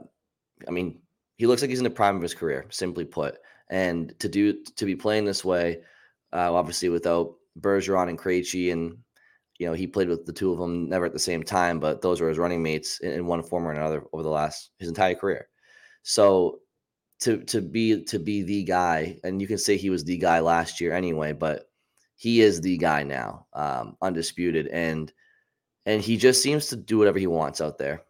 I 0.68 0.72
mean, 0.72 1.00
he 1.38 1.48
looks 1.48 1.62
like 1.62 1.70
he's 1.70 1.80
in 1.80 1.84
the 1.84 1.90
prime 1.90 2.16
of 2.16 2.22
his 2.22 2.34
career, 2.34 2.66
simply 2.70 3.06
put. 3.06 3.38
And 3.70 4.18
to 4.20 4.28
do 4.28 4.64
to 4.64 4.86
be 4.86 4.96
playing 4.96 5.26
this 5.26 5.46
way, 5.46 5.82
uh, 6.34 6.54
obviously 6.54 6.90
without 6.90 7.36
Bergeron 7.60 8.10
and 8.10 8.20
Krejci, 8.20 8.72
and 8.72 8.98
you 9.60 9.68
know 9.68 9.74
he 9.74 9.88
played 9.88 10.10
with 10.10 10.26
the 10.26 10.34
two 10.34 10.52
of 10.52 10.60
them 10.60 10.90
never 10.90 11.06
at 11.06 11.14
the 11.14 11.20
same 11.20 11.44
time, 11.44 11.80
but 11.80 12.02
those 12.02 12.22
were 12.22 12.30
his 12.30 12.38
running 12.38 12.64
mates 12.64 13.00
in, 13.00 13.12
in 13.12 13.26
one 13.28 13.44
form 13.44 13.68
or 13.68 13.72
another 13.72 14.04
over 14.14 14.24
the 14.24 14.30
last 14.30 14.72
his 14.80 14.88
entire 14.90 15.16
career. 15.16 15.48
So 16.04 16.60
to 17.20 17.44
to 17.46 17.62
be 17.62 18.04
to 18.06 18.20
be 18.20 18.44
the 18.44 18.64
guy, 18.64 19.18
and 19.24 19.42
you 19.42 19.48
can 19.48 19.58
say 19.58 19.78
he 19.78 19.90
was 19.90 20.04
the 20.04 20.18
guy 20.18 20.40
last 20.40 20.80
year 20.80 20.94
anyway, 20.94 21.34
but 21.34 21.70
he 22.16 22.42
is 22.42 22.62
the 22.62 22.78
guy 22.78 23.04
now, 23.04 23.46
um, 23.54 23.98
undisputed, 24.02 24.68
and 24.68 25.12
and 25.86 26.02
he 26.02 26.18
just 26.18 26.42
seems 26.42 26.68
to 26.68 26.76
do 26.76 26.98
whatever 26.98 27.20
he 27.20 27.28
wants 27.28 27.62
out 27.62 27.78
there. 27.78 28.04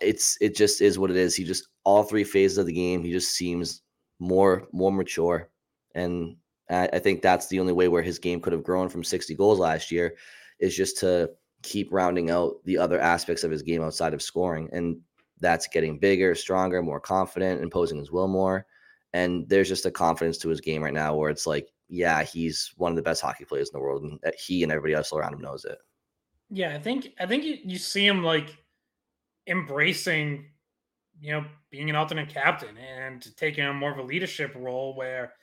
It's 0.00 0.36
it 0.40 0.54
just 0.54 0.80
is 0.80 0.98
what 0.98 1.10
it 1.10 1.16
is. 1.16 1.34
He 1.34 1.44
just 1.44 1.68
all 1.84 2.02
three 2.02 2.24
phases 2.24 2.58
of 2.58 2.66
the 2.66 2.72
game, 2.72 3.02
he 3.02 3.12
just 3.12 3.34
seems 3.34 3.82
more 4.18 4.66
more 4.72 4.92
mature, 4.92 5.50
and 5.94 6.36
I 6.68 6.98
think 6.98 7.22
that's 7.22 7.46
the 7.46 7.60
only 7.60 7.72
way 7.72 7.88
where 7.88 8.02
his 8.02 8.18
game 8.18 8.40
could 8.40 8.52
have 8.52 8.64
grown 8.64 8.88
from 8.88 9.04
60 9.04 9.34
goals 9.36 9.60
last 9.60 9.92
year 9.92 10.16
is 10.58 10.76
just 10.76 10.98
to 10.98 11.30
keep 11.62 11.92
rounding 11.92 12.30
out 12.30 12.56
the 12.64 12.76
other 12.76 13.00
aspects 13.00 13.44
of 13.44 13.50
his 13.50 13.62
game 13.62 13.82
outside 13.82 14.14
of 14.14 14.22
scoring. 14.22 14.68
And 14.72 14.98
that's 15.38 15.68
getting 15.68 15.98
bigger, 15.98 16.34
stronger, 16.34 16.82
more 16.82 17.00
confident, 17.00 17.62
imposing 17.62 17.98
his 17.98 18.10
will 18.10 18.26
more. 18.26 18.66
And 19.12 19.48
there's 19.48 19.68
just 19.68 19.86
a 19.86 19.90
confidence 19.90 20.38
to 20.38 20.48
his 20.48 20.60
game 20.60 20.82
right 20.82 20.92
now 20.92 21.14
where 21.14 21.30
it's 21.30 21.46
like, 21.46 21.68
yeah, 21.88 22.22
he's 22.22 22.72
one 22.76 22.90
of 22.90 22.96
the 22.96 23.02
best 23.02 23.22
hockey 23.22 23.44
players 23.44 23.70
in 23.70 23.78
the 23.78 23.82
world, 23.82 24.02
and 24.02 24.18
uh, 24.26 24.32
he 24.36 24.64
and 24.64 24.72
everybody 24.72 24.94
else 24.94 25.12
around 25.12 25.34
him 25.34 25.40
knows 25.40 25.64
it. 25.64 25.78
Yeah, 26.50 26.74
I 26.74 26.80
think 26.80 27.12
I 27.20 27.26
think 27.26 27.44
you, 27.44 27.58
you 27.64 27.78
see 27.78 28.04
him 28.04 28.24
like 28.24 28.56
embracing, 29.46 30.46
you 31.20 31.32
know, 31.32 31.44
being 31.70 31.90
an 31.90 31.96
alternate 31.96 32.28
captain 32.28 32.76
and 32.76 33.26
taking 33.36 33.64
on 33.64 33.76
more 33.76 33.92
of 33.92 33.98
a 33.98 34.02
leadership 34.02 34.52
role 34.54 34.94
where– 34.94 35.32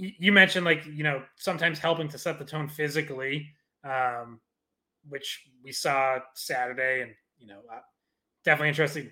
you 0.00 0.32
mentioned 0.32 0.64
like 0.64 0.84
you 0.86 1.02
know 1.02 1.22
sometimes 1.36 1.78
helping 1.78 2.08
to 2.08 2.18
set 2.18 2.38
the 2.38 2.44
tone 2.44 2.68
physically 2.68 3.46
um, 3.84 4.40
which 5.08 5.46
we 5.62 5.72
saw 5.72 6.18
saturday 6.34 7.02
and 7.02 7.12
you 7.38 7.46
know 7.46 7.60
uh, 7.72 7.80
definitely 8.44 8.68
interesting 8.68 9.10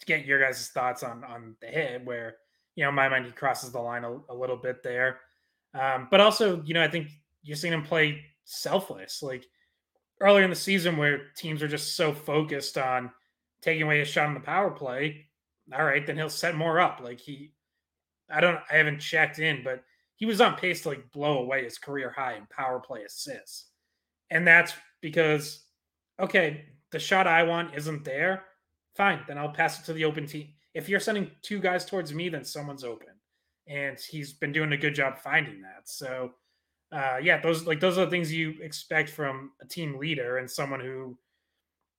to 0.00 0.06
get 0.06 0.24
your 0.24 0.40
guys' 0.40 0.68
thoughts 0.68 1.02
on 1.02 1.24
on 1.24 1.56
the 1.60 1.66
hit 1.66 2.04
where 2.04 2.36
you 2.74 2.82
know 2.82 2.88
in 2.88 2.94
my 2.94 3.08
mind 3.08 3.26
he 3.26 3.32
crosses 3.32 3.70
the 3.70 3.78
line 3.78 4.04
a, 4.04 4.18
a 4.30 4.34
little 4.34 4.56
bit 4.56 4.82
there. 4.82 5.20
Um, 5.74 6.08
but 6.10 6.20
also 6.20 6.62
you 6.62 6.72
know 6.72 6.82
i 6.82 6.88
think 6.88 7.08
you're 7.42 7.56
seeing 7.56 7.74
him 7.74 7.82
play 7.82 8.24
selfless 8.44 9.22
like 9.22 9.44
earlier 10.20 10.44
in 10.44 10.50
the 10.50 10.56
season 10.56 10.96
where 10.96 11.28
teams 11.36 11.62
are 11.62 11.68
just 11.68 11.94
so 11.94 12.14
focused 12.14 12.78
on 12.78 13.10
taking 13.62 13.82
away 13.82 14.00
a 14.00 14.04
shot 14.04 14.26
on 14.26 14.34
the 14.34 14.40
power 14.40 14.70
play 14.70 15.26
all 15.72 15.84
right 15.84 16.06
then 16.06 16.16
he'll 16.16 16.30
set 16.30 16.54
more 16.54 16.80
up 16.80 17.00
like 17.02 17.20
he 17.20 17.52
i 18.30 18.40
don't 18.40 18.58
i 18.70 18.76
haven't 18.76 19.00
checked 19.00 19.38
in 19.38 19.62
but 19.62 19.82
he 20.18 20.26
was 20.26 20.40
on 20.40 20.56
pace 20.56 20.82
to 20.82 20.90
like 20.90 21.10
blow 21.12 21.38
away 21.38 21.64
his 21.64 21.78
career 21.78 22.10
high 22.10 22.34
in 22.34 22.46
power 22.50 22.80
play 22.80 23.04
assists. 23.04 23.66
And 24.30 24.46
that's 24.46 24.74
because, 25.00 25.64
okay, 26.20 26.64
the 26.90 26.98
shot 26.98 27.28
I 27.28 27.44
want 27.44 27.76
isn't 27.76 28.04
there. 28.04 28.44
Fine, 28.96 29.20
then 29.28 29.38
I'll 29.38 29.52
pass 29.52 29.78
it 29.78 29.84
to 29.86 29.92
the 29.92 30.04
open 30.04 30.26
team. 30.26 30.48
If 30.74 30.88
you're 30.88 30.98
sending 30.98 31.30
two 31.42 31.60
guys 31.60 31.84
towards 31.84 32.12
me, 32.12 32.28
then 32.28 32.44
someone's 32.44 32.82
open. 32.82 33.14
And 33.68 33.96
he's 33.96 34.32
been 34.32 34.52
doing 34.52 34.72
a 34.72 34.76
good 34.76 34.94
job 34.94 35.18
finding 35.18 35.62
that. 35.62 35.88
So, 35.88 36.32
uh, 36.90 37.18
yeah, 37.22 37.40
those 37.40 37.66
like 37.66 37.80
those 37.80 37.96
are 37.96 38.04
the 38.06 38.10
things 38.10 38.32
you 38.32 38.56
expect 38.60 39.10
from 39.10 39.52
a 39.62 39.66
team 39.66 39.98
leader 39.98 40.38
and 40.38 40.50
someone 40.50 40.80
who, 40.80 41.16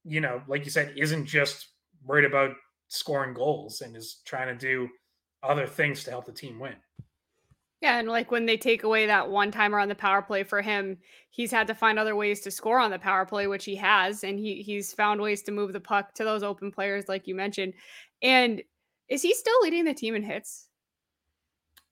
you 0.03 0.21
know, 0.21 0.41
like 0.47 0.65
you 0.65 0.71
said, 0.71 0.93
isn't 0.95 1.25
just 1.25 1.67
worried 2.05 2.25
about 2.25 2.51
scoring 2.87 3.33
goals 3.33 3.81
and 3.81 3.95
is 3.95 4.21
trying 4.25 4.47
to 4.47 4.55
do 4.55 4.89
other 5.43 5.67
things 5.67 6.03
to 6.03 6.11
help 6.11 6.25
the 6.25 6.31
team 6.31 6.59
win. 6.59 6.75
Yeah, 7.81 7.99
and 7.99 8.09
like 8.09 8.29
when 8.29 8.45
they 8.45 8.57
take 8.57 8.83
away 8.83 9.05
that 9.05 9.29
one 9.29 9.51
timer 9.51 9.79
on 9.79 9.87
the 9.87 9.95
power 9.95 10.21
play 10.21 10.43
for 10.43 10.61
him, 10.61 10.97
he's 11.29 11.51
had 11.51 11.67
to 11.67 11.75
find 11.75 11.97
other 11.97 12.15
ways 12.15 12.41
to 12.41 12.51
score 12.51 12.77
on 12.77 12.91
the 12.91 12.99
power 12.99 13.25
play, 13.25 13.47
which 13.47 13.63
he 13.63 13.75
has, 13.77 14.25
and 14.25 14.37
he 14.37 14.61
he's 14.61 14.93
found 14.93 15.21
ways 15.21 15.41
to 15.43 15.53
move 15.53 15.71
the 15.71 15.79
puck 15.79 16.13
to 16.15 16.25
those 16.25 16.43
open 16.43 16.71
players, 16.71 17.07
like 17.07 17.25
you 17.25 17.35
mentioned. 17.35 17.73
And 18.21 18.61
is 19.07 19.21
he 19.21 19.33
still 19.33 19.57
leading 19.61 19.85
the 19.85 19.93
team 19.93 20.13
in 20.13 20.23
hits? 20.23 20.67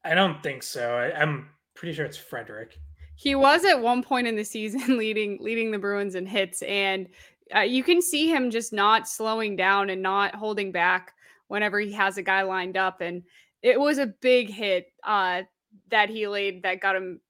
I 0.03 0.13
don't 0.13 0.43
think 0.43 0.61
so. 0.63 0.95
I, 0.95 1.21
am 1.21 1.49
pretty 1.73 1.93
sure 1.95 2.05
it's 2.05 2.17
Frederic. 2.17 2.77
He 3.15 3.35
was 3.35 3.63
at 3.63 3.81
one 3.81 4.03
point 4.03 4.27
in 4.27 4.35
the 4.35 4.43
season 4.43 4.97
leading 4.97 5.37
leading 5.39 5.71
the 5.71 5.79
Bruins 5.79 6.15
in 6.15 6.25
hits, 6.25 6.63
and 6.63 7.07
uh, 7.55 7.61
you 7.61 7.83
can 7.83 8.01
see 8.01 8.27
him 8.27 8.51
just 8.51 8.73
not 8.73 9.07
slowing 9.07 9.55
down 9.55 9.89
and 9.89 10.01
not 10.01 10.35
holding 10.35 10.71
back 10.71 11.13
whenever 11.47 11.79
he 11.79 11.93
has 11.93 12.17
a 12.17 12.23
guy 12.23 12.41
lined 12.41 12.77
up. 12.77 13.01
And 13.01 13.23
it 13.61 13.79
was 13.79 13.97
a 13.97 14.07
big 14.07 14.49
hit. 14.49 14.87
Uh, 15.03 15.43
that 15.89 16.09
he 16.09 16.27
laid 16.27 16.63
that 16.63 16.81
got 16.81 16.95
him 16.95 17.21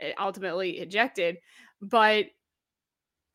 eh, 0.00 0.12
ultimately 0.18 0.78
ejected. 0.78 1.38
But 1.80 2.26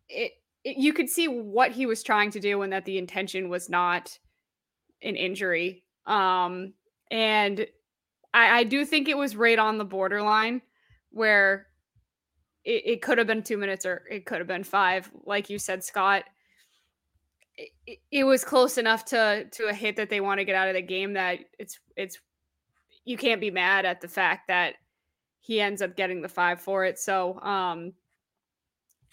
it, 0.09 0.31
it, 0.63 0.77
you 0.77 0.93
could 0.93 1.09
see 1.09 1.27
what 1.27 1.71
he 1.71 1.85
was 1.85 2.03
trying 2.03 2.31
to 2.31 2.39
do 2.39 2.61
and 2.61 2.73
that 2.73 2.85
the 2.85 2.97
intention 2.97 3.49
was 3.49 3.69
not 3.69 4.17
an 5.01 5.15
injury. 5.15 5.83
Um, 6.05 6.73
and 7.09 7.65
I, 8.33 8.59
I 8.59 8.63
do 8.63 8.85
think 8.85 9.07
it 9.07 9.17
was 9.17 9.35
right 9.35 9.59
on 9.59 9.77
the 9.77 9.85
borderline 9.85 10.61
where 11.11 11.67
it, 12.63 12.83
it 12.85 13.01
could 13.01 13.17
have 13.17 13.27
been 13.27 13.43
two 13.43 13.57
minutes 13.57 13.85
or 13.85 14.03
it 14.09 14.25
could 14.25 14.39
have 14.39 14.47
been 14.47 14.63
five. 14.63 15.09
Like 15.25 15.49
you 15.49 15.59
said, 15.59 15.83
Scott, 15.83 16.23
it, 17.57 17.99
it 18.11 18.23
was 18.23 18.43
close 18.43 18.77
enough 18.77 19.05
to 19.05 19.45
to 19.51 19.67
a 19.67 19.73
hit 19.73 19.95
that 19.97 20.09
they 20.09 20.21
want 20.21 20.39
to 20.39 20.45
get 20.45 20.55
out 20.55 20.67
of 20.67 20.75
the 20.75 20.81
game 20.81 21.13
that 21.13 21.39
it's 21.59 21.79
it's 21.95 22.19
you 23.05 23.17
can't 23.17 23.41
be 23.41 23.51
mad 23.51 23.85
at 23.85 24.01
the 24.01 24.07
fact 24.07 24.47
that 24.47 24.75
he 25.39 25.59
ends 25.59 25.81
up 25.81 25.95
getting 25.95 26.21
the 26.21 26.29
five 26.29 26.61
for 26.61 26.85
it. 26.85 26.99
So, 26.99 27.39
um, 27.41 27.93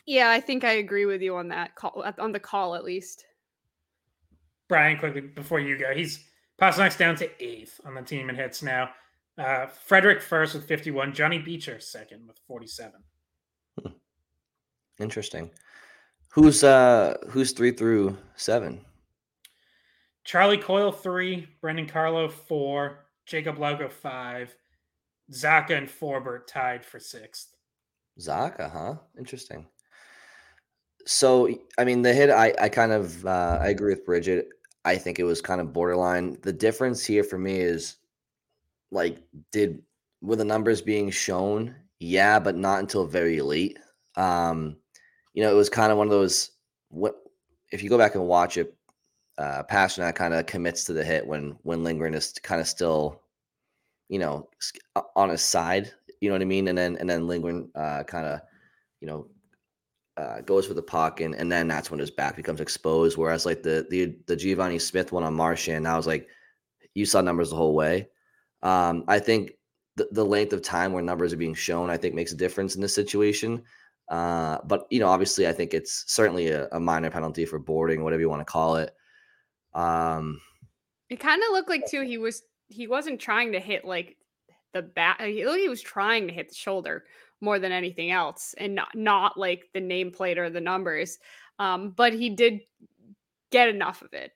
yeah, 0.06 0.30
I 0.30 0.40
think 0.40 0.62
I 0.62 0.72
agree 0.72 1.06
with 1.06 1.22
you 1.22 1.36
on 1.36 1.48
that 1.48 1.74
call 1.74 2.04
on 2.18 2.32
the 2.32 2.40
call 2.40 2.74
at 2.74 2.84
least. 2.84 3.24
Brian, 4.68 4.98
quickly 4.98 5.22
before 5.22 5.60
you 5.60 5.78
go, 5.78 5.94
he's 5.94 6.24
Pastrnak's 6.60 6.96
down 6.96 7.16
to 7.16 7.42
eighth 7.42 7.80
on 7.84 7.94
the 7.94 8.02
team 8.02 8.28
in 8.28 8.36
hits 8.36 8.62
now. 8.62 8.90
Uh, 9.38 9.66
Frederic 9.66 10.20
first 10.20 10.54
with 10.54 10.66
51, 10.66 11.14
Johnny 11.14 11.38
Beecher 11.38 11.78
second 11.78 12.26
with 12.26 12.38
47. 12.46 13.00
Interesting. 14.98 15.50
Who's 16.30 16.64
uh 16.64 17.16
who's 17.28 17.52
three 17.52 17.70
through 17.72 18.16
seven? 18.36 18.84
Charlie 20.24 20.58
Coyle 20.58 20.92
three, 20.92 21.48
Brandon 21.60 21.86
Carlo 21.86 22.28
four, 22.28 23.06
Jakub 23.26 23.58
Lauko 23.58 23.90
five. 23.90 24.54
Zacha 25.32 25.76
and 25.76 25.88
Forbort 25.88 26.46
tied 26.46 26.84
for 26.84 26.98
sixth. 26.98 27.54
Zacha, 28.18 28.70
huh? 28.70 28.94
Interesting. 29.18 29.66
So, 31.06 31.48
I 31.78 31.84
mean, 31.84 32.02
the 32.02 32.12
hit, 32.12 32.30
I, 32.30 32.54
I 32.60 32.68
kind 32.68 32.92
of, 32.92 33.24
uh, 33.24 33.58
I 33.60 33.68
agree 33.68 33.94
with 33.94 34.06
Bridgette. 34.06 34.46
I 34.84 34.96
think 34.96 35.18
it 35.18 35.24
was 35.24 35.40
kind 35.40 35.60
of 35.60 35.72
borderline. 35.72 36.38
The 36.42 36.52
difference 36.52 37.04
here 37.04 37.24
for 37.24 37.38
me 37.38 37.60
is 37.60 37.96
like 38.90 39.22
did 39.52 39.82
were 40.22 40.36
the 40.36 40.44
numbers 40.44 40.80
being 40.80 41.10
shown? 41.10 41.74
Yeah, 42.00 42.38
but 42.38 42.56
not 42.56 42.80
until 42.80 43.06
very 43.06 43.40
late. 43.40 43.78
Um, 44.16 44.76
you 45.34 45.42
know, 45.42 45.50
it 45.50 45.56
was 45.56 45.68
kind 45.68 45.92
of 45.92 45.98
one 45.98 46.06
of 46.06 46.10
those 46.12 46.50
what 46.88 47.16
if 47.70 47.82
you 47.82 47.90
go 47.90 47.98
back 47.98 48.14
and 48.14 48.26
watch 48.26 48.56
it, 48.56 48.74
uh 49.38 49.62
Pastrnak 49.70 50.14
kind 50.14 50.34
of 50.34 50.46
commits 50.46 50.84
to 50.84 50.92
the 50.92 51.04
hit 51.04 51.26
when 51.26 51.56
when 51.62 51.84
Lindgren 51.84 52.14
is 52.14 52.32
kind 52.42 52.60
of 52.60 52.66
still, 52.66 53.22
you 54.08 54.18
know, 54.18 54.48
on 55.16 55.28
his 55.30 55.42
side. 55.42 55.92
You 56.20 56.28
know 56.28 56.34
what 56.34 56.42
I 56.42 56.46
mean? 56.46 56.68
And 56.68 56.76
then 56.78 56.96
and 56.96 57.08
then 57.08 57.26
Lindgren 57.28 57.70
uh 57.74 58.02
kind 58.04 58.26
of, 58.26 58.40
you 59.00 59.06
know, 59.06 59.28
uh, 60.18 60.40
goes 60.40 60.66
for 60.66 60.74
the 60.74 60.82
puck, 60.82 61.20
and 61.20 61.34
and 61.34 61.50
then 61.50 61.68
that's 61.68 61.90
when 61.90 62.00
his 62.00 62.10
back 62.10 62.34
becomes 62.34 62.60
exposed. 62.60 63.16
Whereas 63.16 63.46
like 63.46 63.62
the 63.62 63.86
the 63.88 64.16
the 64.26 64.36
Givani 64.36 64.80
Smith 64.80 65.12
one 65.12 65.22
on 65.22 65.34
Marchand, 65.34 65.86
I 65.86 65.96
was 65.96 66.06
like, 66.08 66.28
you 66.94 67.06
saw 67.06 67.20
numbers 67.20 67.50
the 67.50 67.56
whole 67.56 67.74
way. 67.74 68.08
Um, 68.62 69.04
I 69.06 69.20
think 69.20 69.52
the, 69.96 70.08
the 70.10 70.24
length 70.24 70.52
of 70.52 70.62
time 70.62 70.92
where 70.92 71.02
numbers 71.02 71.32
are 71.32 71.36
being 71.36 71.54
shown, 71.54 71.88
I 71.90 71.96
think, 71.96 72.14
makes 72.14 72.32
a 72.32 72.36
difference 72.36 72.74
in 72.74 72.82
this 72.82 72.94
situation. 72.94 73.62
Uh, 74.08 74.58
but 74.64 74.86
you 74.90 75.00
know, 75.00 75.08
obviously, 75.08 75.46
I 75.46 75.52
think 75.52 75.74
it's 75.74 76.04
certainly 76.06 76.48
a, 76.48 76.68
a 76.72 76.80
minor 76.80 77.10
penalty 77.10 77.44
for 77.44 77.58
boarding, 77.58 78.02
whatever 78.02 78.20
you 78.20 78.30
want 78.30 78.40
to 78.40 78.50
call 78.50 78.76
it. 78.76 78.94
Um, 79.74 80.40
it 81.10 81.20
kind 81.20 81.42
of 81.42 81.52
looked 81.52 81.68
like 81.68 81.86
too 81.86 82.02
he 82.02 82.18
was 82.18 82.42
he 82.68 82.86
wasn't 82.86 83.20
trying 83.20 83.52
to 83.52 83.60
hit 83.60 83.84
like 83.84 84.16
the 84.72 84.82
back. 84.82 85.20
He, 85.20 85.42
he 85.42 85.68
was 85.68 85.82
trying 85.82 86.26
to 86.26 86.32
hit 86.32 86.48
the 86.48 86.54
shoulder 86.54 87.04
more 87.40 87.58
than 87.58 87.72
anything 87.72 88.10
else, 88.10 88.54
and 88.58 88.74
not 88.74 88.88
not 88.94 89.38
like 89.38 89.68
the 89.74 89.80
nameplate 89.80 90.38
or 90.38 90.50
the 90.50 90.60
numbers. 90.60 91.18
Um, 91.58 91.90
but 91.90 92.12
he 92.12 92.30
did 92.30 92.60
get 93.50 93.68
enough 93.68 94.02
of 94.02 94.12
it. 94.14 94.32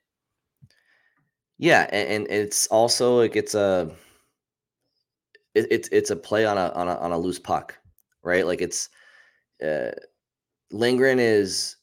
Yeah, 1.59 1.89
and, 1.93 2.09
and 2.09 2.27
it's 2.29 2.67
also 2.67 3.19
like 3.19 3.37
it's 3.37 3.55
a 3.55 3.91
it, 5.55 5.67
it's 5.71 5.89
it's 5.93 6.11
a 6.11 6.17
play 6.17 6.45
on 6.45 6.59
a 6.59 6.71
on 6.75 6.89
a 6.89 6.97
on 6.97 7.13
a 7.13 7.19
loose 7.19 7.39
puck, 7.39 7.79
right? 8.23 8.47
Like 8.47 8.61
it's 8.61 8.89
uh, 9.63 9.93
Lindgren 10.71 11.19
is 11.19 11.77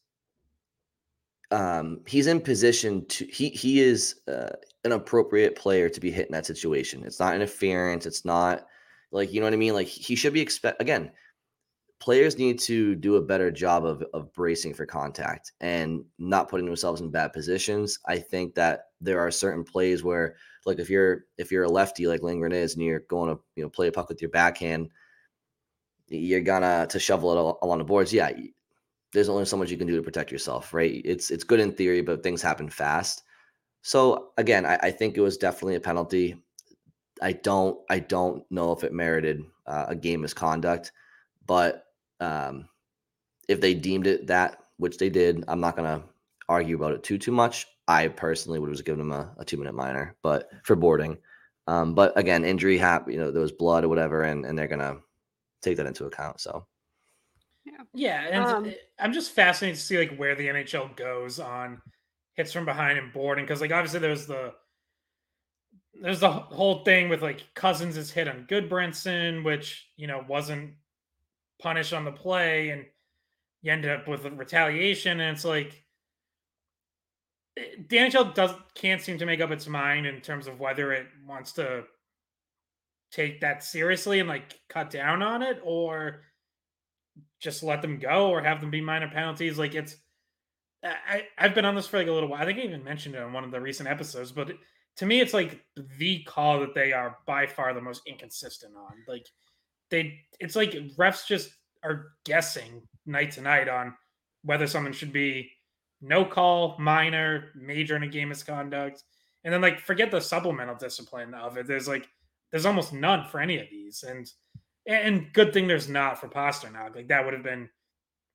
um 1.51 2.01
he's 2.05 2.27
in 2.27 2.39
position 2.39 3.05
to 3.07 3.25
he 3.25 3.49
he 3.49 3.79
is 3.79 4.21
uh, 4.27 4.49
an 4.83 4.91
appropriate 4.91 5.55
player 5.55 5.89
to 5.89 5.99
be 5.99 6.11
hit 6.11 6.27
in 6.27 6.31
that 6.33 6.45
situation. 6.45 7.03
It's 7.05 7.19
not 7.19 7.35
interference. 7.35 8.05
It's 8.05 8.25
not 8.25 8.67
like 9.11 9.33
you 9.33 9.39
know 9.39 9.47
what 9.47 9.53
I 9.53 9.57
mean. 9.57 9.73
Like 9.73 9.87
he 9.87 10.15
should 10.15 10.33
be 10.33 10.41
expect 10.41 10.81
again. 10.81 11.11
Players 11.99 12.37
need 12.37 12.59
to 12.59 12.95
do 12.95 13.17
a 13.17 13.21
better 13.21 13.51
job 13.51 13.85
of 13.85 14.03
of 14.13 14.33
bracing 14.33 14.73
for 14.73 14.85
contact 14.85 15.51
and 15.59 16.03
not 16.17 16.49
putting 16.49 16.65
themselves 16.65 17.01
in 17.01 17.11
bad 17.11 17.33
positions. 17.33 17.99
I 18.07 18.19
think 18.19 18.55
that 18.55 18.85
there 19.01 19.19
are 19.19 19.31
certain 19.31 19.63
plays 19.63 20.03
where 20.03 20.35
like 20.65 20.79
if 20.79 20.89
you're 20.89 21.25
if 21.37 21.51
you're 21.51 21.63
a 21.63 21.69
lefty 21.69 22.07
like 22.07 22.23
Lindgren 22.23 22.51
is 22.51 22.75
and 22.75 22.83
you're 22.83 23.01
going 23.09 23.35
to 23.35 23.41
you 23.55 23.63
know 23.63 23.69
play 23.69 23.87
a 23.87 23.91
puck 23.91 24.07
with 24.07 24.21
your 24.21 24.31
backhand, 24.31 24.89
you're 26.09 26.41
gonna 26.41 26.87
to 26.89 26.99
shovel 26.99 27.31
it 27.31 27.57
along 27.61 27.77
the 27.79 27.83
boards. 27.83 28.13
Yeah, 28.13 28.31
there's 29.13 29.29
only 29.29 29.45
so 29.45 29.57
much 29.57 29.71
you 29.71 29.77
can 29.77 29.87
do 29.87 29.95
to 29.95 30.03
protect 30.03 30.31
yourself, 30.31 30.73
right? 30.73 31.01
It's 31.05 31.31
it's 31.31 31.43
good 31.43 31.59
in 31.59 31.71
theory, 31.73 32.01
but 32.01 32.23
things 32.23 32.41
happen 32.41 32.69
fast. 32.69 33.23
So 33.81 34.31
again, 34.37 34.65
I, 34.65 34.75
I 34.83 34.91
think 34.91 35.17
it 35.17 35.21
was 35.21 35.37
definitely 35.37 35.75
a 35.75 35.79
penalty. 35.79 36.41
I 37.21 37.33
don't 37.33 37.79
I 37.89 37.99
don't 37.99 38.43
know 38.51 38.71
if 38.71 38.83
it 38.83 38.93
merited 38.93 39.43
uh, 39.65 39.85
a 39.89 39.95
game 39.95 40.21
misconduct, 40.21 40.91
but 41.45 41.85
um, 42.19 42.67
if 43.47 43.61
they 43.61 43.73
deemed 43.73 44.07
it 44.07 44.27
that, 44.27 44.57
which 44.77 44.97
they 44.97 45.09
did, 45.09 45.43
I'm 45.47 45.59
not 45.59 45.75
gonna 45.75 46.03
argue 46.47 46.75
about 46.75 46.93
it 46.93 47.03
too 47.03 47.17
too 47.17 47.31
much. 47.31 47.67
I 47.87 48.07
personally 48.07 48.59
would 48.59 48.69
have 48.69 48.85
given 48.85 49.01
him 49.01 49.11
a, 49.11 49.33
a 49.37 49.45
two 49.45 49.57
minute 49.57 49.73
minor, 49.73 50.15
but 50.21 50.49
for 50.63 50.75
boarding. 50.75 51.17
Um, 51.67 51.93
but 51.93 52.17
again, 52.17 52.45
injury 52.45 52.77
happened, 52.77 53.13
you 53.13 53.19
know, 53.19 53.31
there 53.31 53.41
was 53.41 53.51
blood 53.51 53.83
or 53.83 53.89
whatever, 53.89 54.23
and, 54.23 54.45
and 54.45 54.57
they're 54.57 54.67
gonna 54.67 54.97
take 55.61 55.77
that 55.77 55.85
into 55.85 56.05
account. 56.05 56.39
So 56.39 56.65
yeah, 57.65 57.83
yeah, 57.93 58.27
and 58.31 58.45
um, 58.45 58.73
I'm 58.99 59.13
just 59.13 59.31
fascinated 59.31 59.77
to 59.77 59.85
see 59.85 59.97
like 59.97 60.17
where 60.17 60.35
the 60.35 60.47
NHL 60.47 60.95
goes 60.95 61.39
on 61.39 61.81
hits 62.35 62.53
from 62.53 62.65
behind 62.65 62.97
and 62.97 63.11
boarding 63.11 63.45
because 63.45 63.61
like 63.61 63.71
obviously 63.71 63.99
there's 63.99 64.25
the 64.25 64.53
there's 66.01 66.21
the 66.21 66.31
whole 66.31 66.83
thing 66.85 67.09
with 67.09 67.21
like 67.21 67.43
Cozens 67.53 67.97
is 67.97 68.11
hit 68.11 68.27
on 68.27 68.47
Gudbranson, 68.49 69.43
which 69.43 69.87
you 69.97 70.07
know 70.07 70.23
wasn't 70.27 70.73
punished 71.61 71.93
on 71.93 72.05
the 72.05 72.11
play, 72.11 72.69
and 72.69 72.85
you 73.61 73.71
end 73.71 73.85
up 73.85 74.07
with 74.07 74.25
retaliation, 74.25 75.19
and 75.19 75.35
it's 75.35 75.45
like 75.45 75.83
the 77.55 77.97
NHL 77.97 78.33
does 78.33 78.51
can't 78.75 79.01
seem 79.01 79.17
to 79.17 79.25
make 79.25 79.41
up 79.41 79.51
its 79.51 79.67
mind 79.67 80.05
in 80.05 80.21
terms 80.21 80.47
of 80.47 80.59
whether 80.59 80.93
it 80.93 81.07
wants 81.27 81.51
to 81.53 81.83
take 83.11 83.41
that 83.41 83.63
seriously 83.63 84.19
and 84.19 84.29
like 84.29 84.59
cut 84.69 84.89
down 84.89 85.21
on 85.21 85.41
it 85.41 85.59
or 85.63 86.21
just 87.39 87.63
let 87.63 87.81
them 87.81 87.99
go 87.99 88.29
or 88.29 88.41
have 88.41 88.61
them 88.61 88.69
be 88.69 88.81
minor 88.81 89.09
penalties. 89.09 89.57
Like 89.57 89.75
it's 89.75 89.95
I 90.83 91.25
I've 91.37 91.55
been 91.55 91.65
on 91.65 91.75
this 91.75 91.87
for 91.87 91.97
like 91.97 92.07
a 92.07 92.11
little 92.11 92.29
while. 92.29 92.41
I 92.41 92.45
think 92.45 92.59
I 92.59 92.63
even 92.63 92.83
mentioned 92.83 93.15
it 93.15 93.21
on 93.21 93.33
one 93.33 93.43
of 93.43 93.51
the 93.51 93.59
recent 93.59 93.89
episodes, 93.89 94.31
but 94.31 94.51
to 94.97 95.05
me 95.05 95.19
it's 95.19 95.33
like 95.33 95.63
the 95.97 96.23
call 96.23 96.59
that 96.59 96.75
they 96.75 96.93
are 96.93 97.17
by 97.25 97.45
far 97.47 97.73
the 97.73 97.81
most 97.81 98.01
inconsistent 98.05 98.75
on. 98.75 98.93
Like 99.07 99.25
they 99.89 100.19
it's 100.39 100.55
like 100.55 100.71
refs 100.97 101.25
just 101.25 101.49
are 101.83 102.07
guessing 102.25 102.81
night 103.05 103.31
to 103.31 103.41
night 103.41 103.69
on 103.69 103.95
whether 104.43 104.67
someone 104.67 104.93
should 104.93 105.13
be 105.13 105.51
no 106.01 106.23
call, 106.23 106.77
minor, 106.79 107.51
major 107.55 107.95
in 107.95 108.03
a 108.03 108.07
game 108.07 108.29
misconduct. 108.29 109.03
And 109.43 109.53
then 109.53 109.61
like 109.61 109.79
forget 109.79 110.11
the 110.11 110.21
supplemental 110.21 110.75
discipline 110.75 111.33
of 111.33 111.57
it. 111.57 111.67
There's 111.67 111.87
like 111.87 112.07
there's 112.51 112.65
almost 112.65 112.93
none 112.93 113.25
for 113.27 113.39
any 113.39 113.59
of 113.59 113.67
these. 113.69 114.03
And 114.03 114.29
and 114.87 115.31
good 115.33 115.53
thing 115.53 115.67
there's 115.67 115.89
not 115.89 116.19
for 116.19 116.27
Pastrnak. 116.27 116.95
Like 116.95 117.07
that 117.09 117.23
would 117.23 117.33
have 117.33 117.43
been 117.43 117.69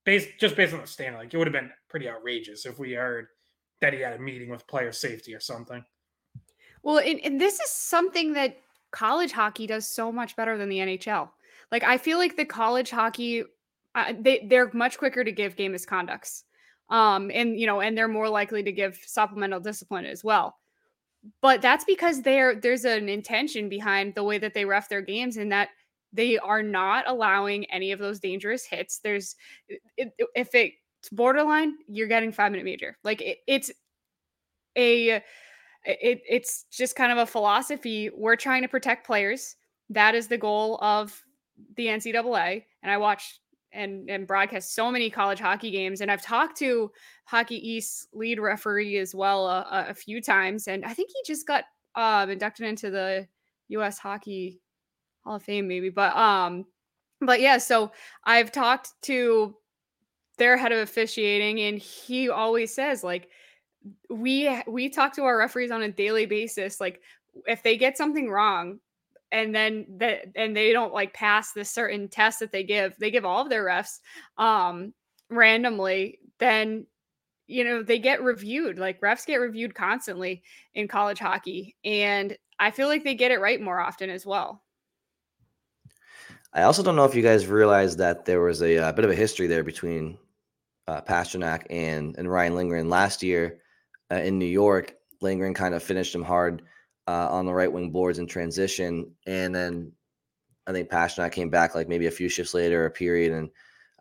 based 0.05 0.29
just 0.39 0.57
based 0.57 0.75
on 0.75 0.81
the 0.81 0.87
standard. 0.87 1.19
Like 1.19 1.35
it 1.35 1.39
would 1.39 1.47
have 1.47 1.53
been 1.53 1.71
pretty 1.89 2.09
outrageous 2.09 2.67
if 2.67 2.79
we 2.79 2.93
heard 2.93 3.27
that 3.81 3.93
he 3.93 4.01
had 4.01 4.15
a 4.15 4.19
meeting 4.19 4.51
with 4.51 4.67
player 4.67 4.93
safety 4.93 5.35
or 5.35 5.41
something. 5.41 5.85
Well, 6.83 6.99
and, 6.99 7.21
and 7.25 7.41
this 7.41 7.61
is 7.61 7.71
something 7.71 8.35
that 8.35 8.59
college 8.91 9.33
hockey 9.33 9.67
does 9.67 9.89
so 9.89 10.13
much 10.13 10.37
better 10.37 10.57
than 10.57 10.69
the 10.69 10.79
NHL. 10.79 11.31
Like 11.73 11.83
I 11.83 11.99
feel 11.99 12.19
like 12.19 12.37
the 12.37 12.45
college 12.45 12.91
hockey, 12.91 13.45
uh, 13.95 14.13
they 14.19 14.47
they're 14.49 14.71
much 14.73 14.99
quicker 14.99 15.25
to 15.25 15.33
give 15.33 15.57
game 15.57 15.73
misconducts 15.73 16.43
um, 16.91 17.31
and 17.33 17.59
you 17.59 17.67
know, 17.67 17.81
and 17.81 17.97
they're 17.97 18.09
more 18.09 18.29
likely 18.29 18.63
to 18.63 18.73
give 18.73 18.99
supplemental 19.05 19.61
discipline 19.61 20.05
as 20.05 20.23
well. 20.23 20.57
But 21.41 21.63
that's 21.63 21.85
because 21.85 22.23
there 22.23 22.55
there's 22.55 22.85
an 22.85 23.09
intention 23.09 23.69
behind 23.69 24.15
the 24.15 24.25
way 24.25 24.39
that 24.39 24.55
they 24.55 24.65
ref 24.65 24.89
their 24.89 25.03
games, 25.03 25.37
and 25.37 25.51
that 25.53 25.69
they 26.13 26.39
are 26.39 26.63
not 26.63 27.05
allowing 27.09 27.65
any 27.67 27.93
of 27.93 27.99
those 27.99 28.21
dangerous 28.21 28.65
hits. 28.65 28.99
There's 28.99 29.35
if 29.97 30.55
it's 30.55 31.09
borderline, 31.11 31.75
you're 31.89 32.09
getting 32.09 32.33
five 32.33 32.53
minute 32.53 32.65
major. 32.65 32.97
Like 33.05 33.21
it, 33.23 33.39
it's 33.47 33.71
a 34.77 35.23
it, 35.85 36.23
it's 36.29 36.65
just 36.71 36.97
kind 36.97 37.13
of 37.13 37.19
a 37.19 37.27
philosophy. 37.27 38.11
We're 38.15 38.37
trying 38.37 38.63
to 38.63 38.69
protect 38.69 39.07
players. 39.07 39.57
That 39.91 40.15
is 40.15 40.29
the 40.29 40.39
goal 40.39 40.79
of 40.81 41.23
the 41.77 41.87
NCAA. 41.87 42.65
And 42.83 42.91
I 42.91 42.97
watched 42.97 43.41
and 43.75 44.09
and 44.09 44.27
broadcast 44.27 44.75
so 44.75 44.91
many 44.91 45.11
college 45.11 45.41
hockey 45.41 45.71
games 45.71 46.01
and 46.01 46.11
i've 46.11 46.23
talked 46.23 46.57
to 46.57 46.91
hockey 47.25 47.57
east 47.57 48.09
lead 48.13 48.39
referee 48.39 48.99
as 48.99 49.15
well 49.15 49.49
a, 49.49 49.87
a 49.89 49.95
few 49.95 50.21
times 50.23 50.69
and 50.69 50.85
i 50.85 50.93
think 50.93 51.11
he 51.11 51.33
just 51.33 51.47
got 51.47 51.65
um, 51.97 52.31
inducted 52.31 52.67
into 52.67 52.91
the 52.91 53.27
us 53.71 53.99
hockey 53.99 54.61
hall 55.25 55.37
of 55.37 55.43
fame 55.43 55.67
maybe 55.67 55.91
but 55.91 56.15
um 56.17 56.65
but 57.21 57.41
yeah 57.41 57.59
so 57.59 57.91
i've 58.25 58.53
talked 58.53 58.91
to 59.03 59.55
their 60.39 60.57
head 60.57 60.73
of 60.73 60.79
officiating 60.79 61.61
and 61.61 61.79
he 61.79 62.29
always 62.29 62.75
says 62.75 63.05
like 63.05 63.29
we 64.11 64.51
we 64.67 64.89
talk 64.89 65.15
to 65.15 65.23
our 65.25 65.37
referees 65.37 65.71
on 65.71 65.83
a 65.83 65.91
daily 65.91 66.27
basis 66.27 66.81
like 66.81 67.01
if 67.47 67.63
they 67.63 67.77
get 67.77 67.97
something 67.97 68.29
wrong 68.29 68.79
and 69.35 69.53
then 69.53 69.85
that 69.99 70.27
and 70.37 70.57
they 70.57 70.73
don't 70.73 70.95
like 70.95 71.13
pass 71.13 71.53
this 71.53 71.69
certain 71.71 72.09
test 72.09 72.39
that 72.39 72.53
they 72.53 72.63
give 72.63 72.97
they 72.99 73.11
give 73.11 73.25
all 73.25 73.43
of 73.43 73.51
their 73.51 73.65
refs 73.65 73.99
um 74.39 74.95
randomly 75.29 76.21
then 76.39 76.87
you 77.49 77.65
know 77.65 77.83
they 77.83 77.99
get 77.99 78.23
reviewed 78.23 78.79
like 78.79 79.01
refs 79.01 79.27
get 79.27 79.37
reviewed 79.37 79.75
constantly 79.75 80.43
in 80.75 80.87
college 80.87 81.19
hockey 81.19 81.75
and 81.85 82.37
i 82.61 82.71
feel 82.71 82.87
like 82.87 83.03
they 83.03 83.15
get 83.15 83.33
it 83.33 83.41
right 83.41 83.61
more 83.61 83.81
often 83.81 84.09
as 84.09 84.25
well. 84.25 84.63
I 86.57 86.63
also 86.63 86.85
don't 86.85 86.95
know 86.95 87.05
if 87.05 87.17
you 87.17 87.23
guys 87.23 87.49
realized 87.49 87.99
that 87.99 88.27
there 88.27 88.41
was 88.41 88.63
a, 88.63 88.77
a 88.77 88.85
uh, 88.85 88.93
bit 88.93 89.05
of 89.05 89.11
a 89.11 89.17
history 89.17 89.49
there 89.49 89.65
between 89.65 90.17
uh, 90.87 91.01
pastrnak 91.01 91.65
and 91.69 92.15
and 92.17 92.31
ryan 92.31 92.55
lindgren. 92.55 92.89
Last 92.89 93.25
year 93.25 93.59
uh, 94.13 94.17
in 94.17 94.39
new 94.39 94.47
york 94.47 94.95
lindgren 95.21 95.55
kind 95.55 95.75
of 95.75 95.83
finished 95.83 96.15
him 96.15 96.23
hard 96.23 96.63
uh, 97.07 97.29
on 97.31 97.47
the 97.47 97.55
right 97.55 97.73
wing 97.73 97.91
boards 97.91 98.19
in 98.19 98.27
transition. 98.27 99.11
And 99.27 99.55
then 99.55 99.93
I 100.67 100.73
think 100.73 100.91
Pastrnak 100.91 101.33
came 101.33 101.51
back 101.51 101.75
like 101.75 101.89
maybe 101.89 102.07
a 102.07 102.11
few 102.11 102.29
shifts 102.29 102.55
later, 102.55 102.87
a 102.87 102.91
period, 102.91 103.33
and 103.33 103.51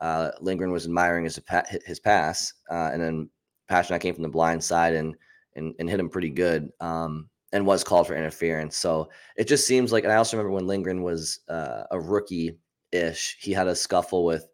uh, 0.02 0.32
Lindgren 0.42 0.72
was 0.72 0.86
admiring 0.86 1.26
his 1.26 1.40
his 1.86 2.00
pass, 2.00 2.54
uh, 2.72 2.90
and 2.94 3.02
then 3.02 3.30
Pastrnak 3.70 4.02
came 4.02 4.14
from 4.14 4.24
the 4.24 4.30
blind 4.30 4.64
side 4.64 4.94
and 4.94 5.16
and, 5.56 5.76
and 5.80 5.90
hit 5.90 6.00
him 6.00 6.10
pretty 6.10 6.30
good. 6.30 6.70
Um, 6.80 7.30
and 7.54 7.68
was 7.68 7.84
called 7.84 8.08
for 8.08 8.16
interference. 8.16 8.76
So 8.76 9.10
it 9.38 9.48
just 9.48 9.68
seems 9.68 9.92
like, 9.92 10.04
and 10.04 10.12
I 10.12 10.16
also 10.16 10.36
remember 10.36 10.56
when 10.56 10.66
Lindgren 10.66 11.04
was 11.04 11.42
uh, 11.48 11.84
a 11.92 12.00
rookie 12.00 12.58
ish, 12.92 13.38
he 13.40 13.54
had 13.54 13.68
a 13.68 13.76
scuffle 13.76 14.26
with 14.26 14.48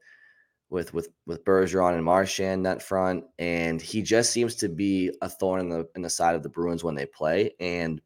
with 0.69 0.93
with 0.93 1.09
with 1.25 1.43
Bergeron 1.45 1.95
and 1.95 2.03
Marchand 2.03 2.61
net 2.61 2.81
front, 2.81 3.23
and 3.39 3.81
he 3.81 4.01
just 4.01 4.31
seems 4.31 4.55
to 4.55 4.69
be 4.69 5.11
a 5.21 5.29
thorn 5.29 5.61
in 5.61 5.69
the 5.69 5.87
in 5.95 6.01
the 6.01 6.09
side 6.09 6.35
of 6.35 6.43
the 6.43 6.49
Bruins 6.49 6.83
when 6.83 6.93
they 6.93 7.05
play. 7.05 7.55
And 7.59 8.01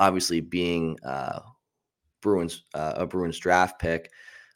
obviously, 0.00 0.40
being 0.40 0.98
uh, 1.04 1.40
Bruins 2.20 2.64
uh, 2.74 2.94
a 2.96 3.06
Bruins 3.06 3.38
draft 3.38 3.80
pick, 3.80 4.10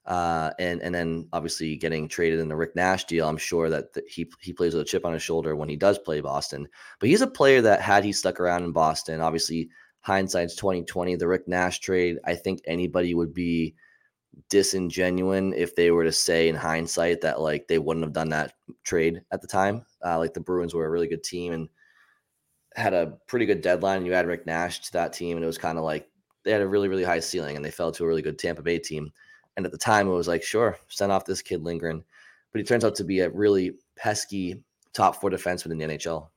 uh, 0.06 0.50
and 0.58 0.82
and 0.82 0.94
then 0.94 1.28
obviously 1.32 1.76
getting 1.76 2.08
traded 2.08 2.40
in 2.40 2.48
the 2.48 2.56
Rick 2.56 2.74
Nash 2.74 3.04
deal, 3.04 3.28
I'm 3.28 3.36
sure 3.36 3.70
that 3.70 3.92
the, 3.92 4.02
he 4.08 4.30
he 4.40 4.52
plays 4.52 4.74
with 4.74 4.82
a 4.82 4.88
chip 4.88 5.04
on 5.04 5.12
his 5.12 5.22
shoulder 5.22 5.56
when 5.56 5.68
he 5.68 5.76
does 5.76 5.98
play 5.98 6.20
Boston. 6.20 6.66
But 6.98 7.08
he's 7.08 7.22
a 7.22 7.26
player 7.26 7.60
that 7.62 7.80
had 7.80 8.04
he 8.04 8.12
stuck 8.12 8.40
around 8.40 8.64
in 8.64 8.72
Boston, 8.72 9.20
obviously 9.20 9.70
hindsight's 10.00 10.56
2020. 10.56 11.16
The 11.16 11.28
Rick 11.28 11.46
Nash 11.46 11.80
trade, 11.80 12.18
I 12.24 12.34
think 12.34 12.60
anybody 12.64 13.14
would 13.14 13.34
be 13.34 13.74
disingenuous 14.48 15.54
if 15.56 15.74
they 15.76 15.90
were 15.90 16.04
to 16.04 16.12
say 16.12 16.48
in 16.48 16.56
hindsight 16.56 17.20
that 17.20 17.40
like 17.40 17.68
they 17.68 17.78
wouldn't 17.78 18.04
have 18.04 18.12
done 18.12 18.30
that 18.30 18.54
trade 18.84 19.22
at 19.32 19.40
the 19.40 19.46
time. 19.46 19.84
Uh, 20.04 20.18
like 20.18 20.34
the 20.34 20.40
Bruins 20.40 20.74
were 20.74 20.86
a 20.86 20.90
really 20.90 21.08
good 21.08 21.22
team 21.22 21.52
and 21.52 21.68
had 22.76 22.94
a 22.94 23.18
pretty 23.26 23.46
good 23.46 23.62
deadline. 23.62 23.98
And 23.98 24.06
you 24.06 24.14
add 24.14 24.26
Rick 24.26 24.46
Nash 24.46 24.80
to 24.80 24.92
that 24.92 25.12
team, 25.12 25.36
and 25.36 25.44
it 25.44 25.46
was 25.46 25.58
kind 25.58 25.78
of 25.78 25.84
like 25.84 26.08
they 26.44 26.52
had 26.52 26.62
a 26.62 26.68
really 26.68 26.88
really 26.88 27.04
high 27.04 27.20
ceiling, 27.20 27.56
and 27.56 27.64
they 27.64 27.70
fell 27.70 27.92
to 27.92 28.04
a 28.04 28.06
really 28.06 28.22
good 28.22 28.38
Tampa 28.38 28.62
Bay 28.62 28.78
team. 28.78 29.12
And 29.56 29.66
at 29.66 29.72
the 29.72 29.78
time, 29.78 30.08
it 30.08 30.12
was 30.12 30.28
like, 30.28 30.42
sure, 30.42 30.78
send 30.88 31.12
off 31.12 31.24
this 31.24 31.42
kid 31.42 31.62
Lindgren, 31.62 32.04
but 32.52 32.60
he 32.60 32.64
turns 32.64 32.84
out 32.84 32.94
to 32.96 33.04
be 33.04 33.20
a 33.20 33.30
really 33.30 33.72
pesky 33.96 34.62
top 34.92 35.20
four 35.20 35.30
defenseman 35.30 35.72
in 35.72 35.78
the 35.78 35.84
NHL. 35.86 36.28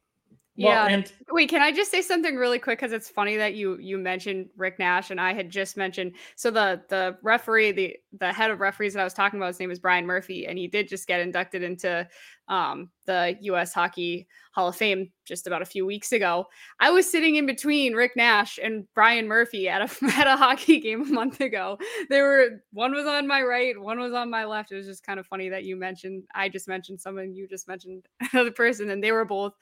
Yeah. 0.55 0.87
and- 0.87 1.11
Wait, 1.31 1.49
can 1.49 1.61
I 1.61 1.71
just 1.71 1.89
say 1.89 2.01
something 2.01 2.35
really 2.35 2.59
quick? 2.59 2.77
Because 2.79 2.91
it's 2.91 3.09
funny 3.09 3.37
that 3.37 3.55
you 3.55 3.77
you 3.79 3.97
mentioned 3.97 4.49
Rick 4.55 4.77
Nash 4.77 5.09
and 5.09 5.19
I 5.19 5.33
had 5.33 5.49
just 5.49 5.77
mentioned. 5.77 6.15
So 6.35 6.51
the 6.51 6.81
the 6.89 7.17
referee, 7.23 7.71
the 7.71 7.95
the 8.19 8.31
head 8.31 8.51
of 8.51 8.59
referees 8.59 8.93
that 8.93 8.99
I 8.99 9.03
was 9.03 9.13
talking 9.15 9.39
about, 9.39 9.47
his 9.47 9.59
name 9.59 9.71
is 9.71 9.79
Brian 9.79 10.05
Murphy, 10.05 10.45
and 10.45 10.57
he 10.57 10.67
did 10.67 10.87
just 10.87 11.07
get 11.07 11.21
inducted 11.21 11.63
into 11.63 12.07
um, 12.49 12.89
the 13.05 13.35
U.S. 13.41 13.73
Hockey 13.73 14.27
Hall 14.51 14.67
of 14.67 14.75
Fame 14.75 15.09
just 15.25 15.47
about 15.47 15.61
a 15.61 15.65
few 15.65 15.85
weeks 15.85 16.11
ago. 16.11 16.45
I 16.79 16.91
was 16.91 17.09
sitting 17.09 17.35
in 17.37 17.45
between 17.45 17.93
Rick 17.93 18.11
Nash 18.15 18.59
and 18.61 18.85
Brian 18.93 19.27
Murphy 19.27 19.69
at 19.69 19.81
a 19.81 20.05
at 20.17 20.27
a 20.27 20.35
hockey 20.35 20.79
game 20.79 21.01
a 21.01 21.05
month 21.05 21.41
ago. 21.41 21.79
There 22.09 22.23
were 22.25 22.61
one 22.73 22.93
was 22.93 23.07
on 23.07 23.27
my 23.27 23.41
right, 23.41 23.79
one 23.79 23.99
was 23.99 24.13
on 24.13 24.29
my 24.29 24.45
left. 24.45 24.71
It 24.71 24.75
was 24.75 24.85
just 24.85 25.03
kind 25.03 25.19
of 25.19 25.25
funny 25.25 25.49
that 25.49 25.63
you 25.63 25.77
mentioned. 25.77 26.25
I 26.35 26.49
just 26.49 26.67
mentioned 26.67 27.01
someone, 27.01 27.33
you 27.33 27.47
just 27.47 27.67
mentioned 27.67 28.05
another 28.33 28.51
person, 28.51 28.91
and 28.91 29.03
they 29.03 29.11
were 29.13 29.25
both 29.25 29.53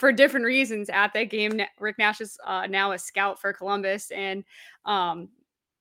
for 0.00 0.12
different 0.12 0.46
reasons 0.46 0.88
at 0.88 1.12
that 1.12 1.24
game. 1.24 1.60
Rick 1.78 1.98
Nash 1.98 2.22
is 2.22 2.38
uh, 2.46 2.66
now 2.66 2.92
a 2.92 2.98
scout 2.98 3.38
for 3.38 3.52
Columbus, 3.52 4.10
and 4.10 4.44
um, 4.86 5.28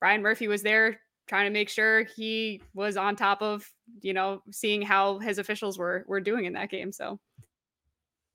Brian 0.01 0.21
Murphy 0.21 0.49
was 0.49 0.61
there 0.61 0.99
trying 1.25 1.45
to 1.45 1.51
make 1.51 1.69
sure 1.69 2.03
he 2.03 2.61
was 2.73 2.97
on 2.97 3.15
top 3.15 3.41
of 3.41 3.65
you 4.01 4.13
know 4.13 4.41
seeing 4.51 4.81
how 4.81 5.19
his 5.19 5.37
officials 5.37 5.79
were 5.79 6.03
were 6.05 6.19
doing 6.19 6.43
in 6.43 6.53
that 6.53 6.69
game. 6.69 6.91
So, 6.91 7.17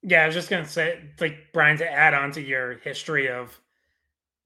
yeah, 0.02 0.22
I 0.22 0.26
was 0.26 0.34
just 0.34 0.48
gonna 0.48 0.66
say, 0.66 1.02
like 1.20 1.36
Brian, 1.52 1.76
to 1.76 1.92
add 1.92 2.14
on 2.14 2.32
to 2.32 2.40
your 2.40 2.78
history 2.78 3.28
of 3.28 3.60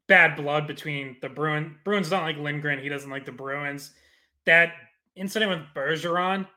bad 0.09 0.35
blood 0.35 0.67
between 0.67 1.19
the 1.23 1.29
Bruin 1.29 1.77
Bruins 1.85 2.11
don't 2.11 2.25
like 2.25 2.37
Lindgren, 2.37 2.81
he 2.81 2.89
doesn't 2.89 3.11
like 3.11 3.25
the 3.25 3.33
Bruins. 3.33 3.93
That 4.45 4.73
incident 5.15 5.53
with 5.53 5.61
Bergeron, 5.73 6.49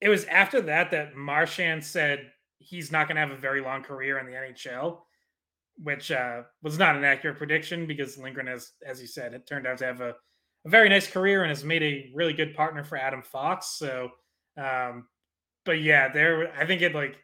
it 0.00 0.08
was 0.08 0.24
after 0.26 0.60
that 0.60 0.92
that 0.92 1.16
Marchand 1.16 1.84
said 1.84 2.30
he's 2.58 2.92
not 2.92 3.08
going 3.08 3.16
to 3.16 3.20
have 3.20 3.30
a 3.30 3.40
very 3.40 3.60
long 3.60 3.82
career 3.82 4.18
in 4.18 4.26
the 4.26 4.32
NHL, 4.32 4.98
which 5.82 6.10
uh, 6.10 6.42
was 6.62 6.78
not 6.78 6.96
an 6.96 7.04
accurate 7.04 7.38
prediction 7.38 7.86
because 7.86 8.18
Lindgren 8.18 8.46
has, 8.46 8.72
as 8.86 9.00
you 9.00 9.06
said, 9.06 9.34
it 9.34 9.46
turned 9.46 9.66
out 9.66 9.78
to 9.78 9.86
have 9.86 10.00
a, 10.00 10.14
a 10.64 10.68
very 10.68 10.88
nice 10.88 11.08
career 11.08 11.42
and 11.42 11.50
has 11.50 11.64
made 11.64 11.82
a 11.82 12.10
really 12.14 12.32
good 12.32 12.54
partner 12.54 12.84
for 12.84 12.98
Adam 12.98 13.22
Fox. 13.22 13.78
So, 13.78 14.10
um, 14.56 15.06
but 15.64 15.80
yeah, 15.80 16.12
there, 16.12 16.52
I 16.56 16.66
think 16.66 16.82
it 16.82 16.94
like, 16.94 17.16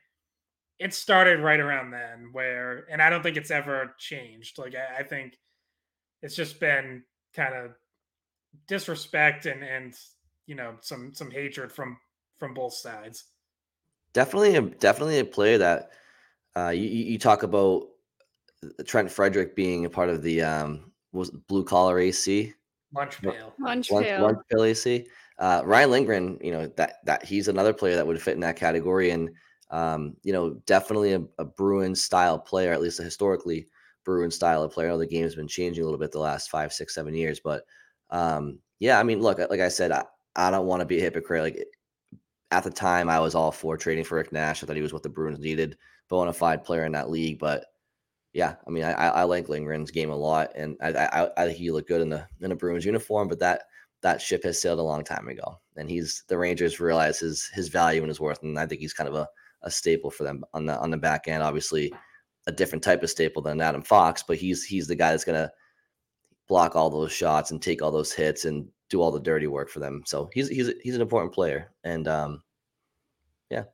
it 0.78 0.94
started 0.94 1.40
right 1.40 1.60
around 1.60 1.90
then 1.90 2.30
where, 2.32 2.86
and 2.90 3.00
I 3.00 3.10
don't 3.10 3.22
think 3.22 3.36
it's 3.36 3.50
ever 3.50 3.94
changed. 3.98 4.58
Like, 4.58 4.74
I, 4.74 5.00
I 5.00 5.02
think 5.02 5.36
it's 6.22 6.36
just 6.36 6.60
been 6.60 7.02
kind 7.34 7.54
of 7.54 7.72
disrespect 8.68 9.46
and, 9.46 9.62
and, 9.62 9.94
you 10.46 10.54
know, 10.54 10.74
some, 10.80 11.12
some 11.14 11.30
hatred 11.30 11.72
from, 11.72 11.96
from 12.38 12.54
both 12.54 12.74
sides. 12.74 13.24
Definitely, 14.14 14.56
a, 14.56 14.62
definitely 14.62 15.18
a 15.18 15.24
player 15.24 15.58
that 15.58 15.90
uh, 16.56 16.70
you, 16.70 16.84
you 16.84 17.18
talk 17.18 17.42
about 17.42 17.88
uh, 18.64 18.82
Trent 18.86 19.10
Frederic 19.10 19.54
being 19.54 19.84
a 19.84 19.90
part 19.90 20.08
of 20.08 20.22
the 20.22 20.40
um, 20.40 20.92
was 21.12 21.30
blue 21.30 21.64
collar 21.64 21.98
AC 21.98 22.54
lunch 22.94 23.20
pail 23.20 23.52
lunch, 23.58 23.90
lunch 23.90 24.06
pail 24.06 24.22
lunch 24.22 24.38
pail 24.50 24.62
AC. 24.62 25.06
Uh, 25.38 25.62
Ryan 25.64 25.90
Lindgren, 25.90 26.38
you 26.40 26.52
know 26.52 26.66
that 26.76 27.04
that 27.04 27.24
he's 27.24 27.48
another 27.48 27.72
player 27.72 27.96
that 27.96 28.06
would 28.06 28.20
fit 28.22 28.34
in 28.34 28.40
that 28.40 28.56
category, 28.56 29.10
and 29.10 29.30
um, 29.70 30.16
you 30.22 30.32
know 30.32 30.54
definitely 30.66 31.12
a, 31.12 31.22
a 31.38 31.44
Bruins 31.44 32.02
style 32.02 32.38
player, 32.38 32.72
at 32.72 32.80
least 32.80 33.00
a 33.00 33.02
historically 33.02 33.66
Bruin 34.04 34.30
style 34.30 34.62
of 34.62 34.72
player. 34.72 34.88
I 34.88 34.92
know 34.92 34.98
the 34.98 35.06
game's 35.06 35.34
been 35.34 35.48
changing 35.48 35.82
a 35.82 35.84
little 35.84 35.98
bit 35.98 36.12
the 36.12 36.20
last 36.20 36.50
five, 36.50 36.72
six, 36.72 36.94
seven 36.94 37.14
years, 37.14 37.40
but 37.40 37.64
um, 38.10 38.58
yeah, 38.78 39.00
I 39.00 39.02
mean, 39.02 39.20
look, 39.20 39.38
like 39.38 39.60
I 39.60 39.68
said, 39.68 39.90
I, 39.90 40.04
I 40.36 40.50
don't 40.50 40.66
want 40.66 40.80
to 40.80 40.86
be 40.86 40.98
a 40.98 41.02
hypocrite. 41.02 41.42
Like 41.42 41.66
at 42.54 42.64
the 42.64 42.70
time, 42.70 43.08
I 43.08 43.18
was 43.18 43.34
all 43.34 43.50
for 43.50 43.76
trading 43.76 44.04
for 44.04 44.14
Rick 44.16 44.32
Nash. 44.32 44.62
I 44.62 44.66
thought 44.66 44.76
he 44.76 44.82
was 44.82 44.92
what 44.92 45.02
the 45.02 45.08
Bruins 45.08 45.40
needed, 45.40 45.76
bona 46.08 46.32
fide 46.32 46.62
player 46.62 46.84
in 46.84 46.92
that 46.92 47.10
league. 47.10 47.40
But 47.40 47.66
yeah, 48.32 48.54
I 48.66 48.70
mean, 48.70 48.84
I, 48.84 48.92
I 48.92 49.22
like 49.24 49.48
Lindgren's 49.48 49.90
game 49.90 50.10
a 50.10 50.16
lot, 50.16 50.52
and 50.54 50.76
I, 50.80 50.90
I, 50.90 51.30
I 51.36 51.46
think 51.46 51.58
he 51.58 51.72
looked 51.72 51.88
good 51.88 52.00
in 52.00 52.08
the 52.08 52.26
in 52.40 52.52
a 52.52 52.56
Bruins 52.56 52.84
uniform. 52.84 53.26
But 53.26 53.40
that 53.40 53.64
that 54.02 54.22
ship 54.22 54.44
has 54.44 54.60
sailed 54.60 54.78
a 54.78 54.82
long 54.82 55.02
time 55.02 55.28
ago, 55.28 55.60
and 55.76 55.90
he's 55.90 56.22
the 56.28 56.38
Rangers 56.38 56.78
realize 56.78 57.18
his 57.18 57.50
his 57.52 57.68
value 57.68 58.02
and 58.02 58.08
his 58.08 58.20
worth, 58.20 58.42
and 58.42 58.58
I 58.58 58.66
think 58.66 58.80
he's 58.80 58.94
kind 58.94 59.08
of 59.08 59.16
a, 59.16 59.28
a 59.62 59.70
staple 59.70 60.10
for 60.10 60.22
them 60.22 60.44
on 60.54 60.66
the 60.66 60.78
on 60.78 60.90
the 60.90 60.96
back 60.96 61.26
end. 61.26 61.42
Obviously, 61.42 61.92
a 62.46 62.52
different 62.52 62.84
type 62.84 63.02
of 63.02 63.10
staple 63.10 63.42
than 63.42 63.60
Adam 63.60 63.82
Fox, 63.82 64.22
but 64.22 64.36
he's 64.36 64.62
he's 64.62 64.86
the 64.86 64.94
guy 64.94 65.10
that's 65.10 65.24
gonna 65.24 65.50
block 66.46 66.76
all 66.76 66.90
those 66.90 67.12
shots 67.12 67.50
and 67.50 67.60
take 67.60 67.82
all 67.82 67.90
those 67.90 68.12
hits 68.12 68.44
and 68.44 68.68
do 68.94 69.02
all 69.02 69.10
the 69.10 69.20
dirty 69.20 69.48
work 69.48 69.68
for 69.68 69.80
them. 69.80 70.02
So 70.06 70.30
he's 70.32 70.48
he's 70.48 70.72
he's 70.82 70.94
an 70.94 71.02
important 71.02 71.32
player, 71.32 71.72
and 71.82 72.06
um, 72.06 72.42
yeah. 73.50 73.64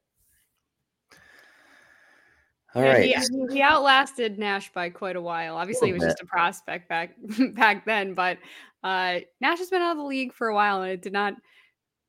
All 2.74 2.82
yeah, 2.82 2.92
right. 2.92 3.04
He, 3.04 3.54
he, 3.54 3.62
outlasted 3.62 4.38
Nash 4.38 4.72
by 4.72 4.88
quite 4.90 5.16
a 5.16 5.20
while. 5.20 5.56
Obviously, 5.56 5.88
he 5.88 5.92
was 5.92 6.02
bit. 6.02 6.10
just 6.10 6.22
a 6.22 6.26
prospect 6.26 6.88
back 6.88 7.16
back 7.54 7.84
then, 7.84 8.14
but 8.14 8.38
uh, 8.82 9.18
Nash 9.40 9.58
has 9.58 9.68
been 9.68 9.82
out 9.82 9.92
of 9.92 9.98
the 9.98 10.04
league 10.04 10.32
for 10.32 10.48
a 10.48 10.54
while, 10.54 10.80
and 10.82 10.90
it 10.90 11.02
did 11.02 11.12
not 11.12 11.34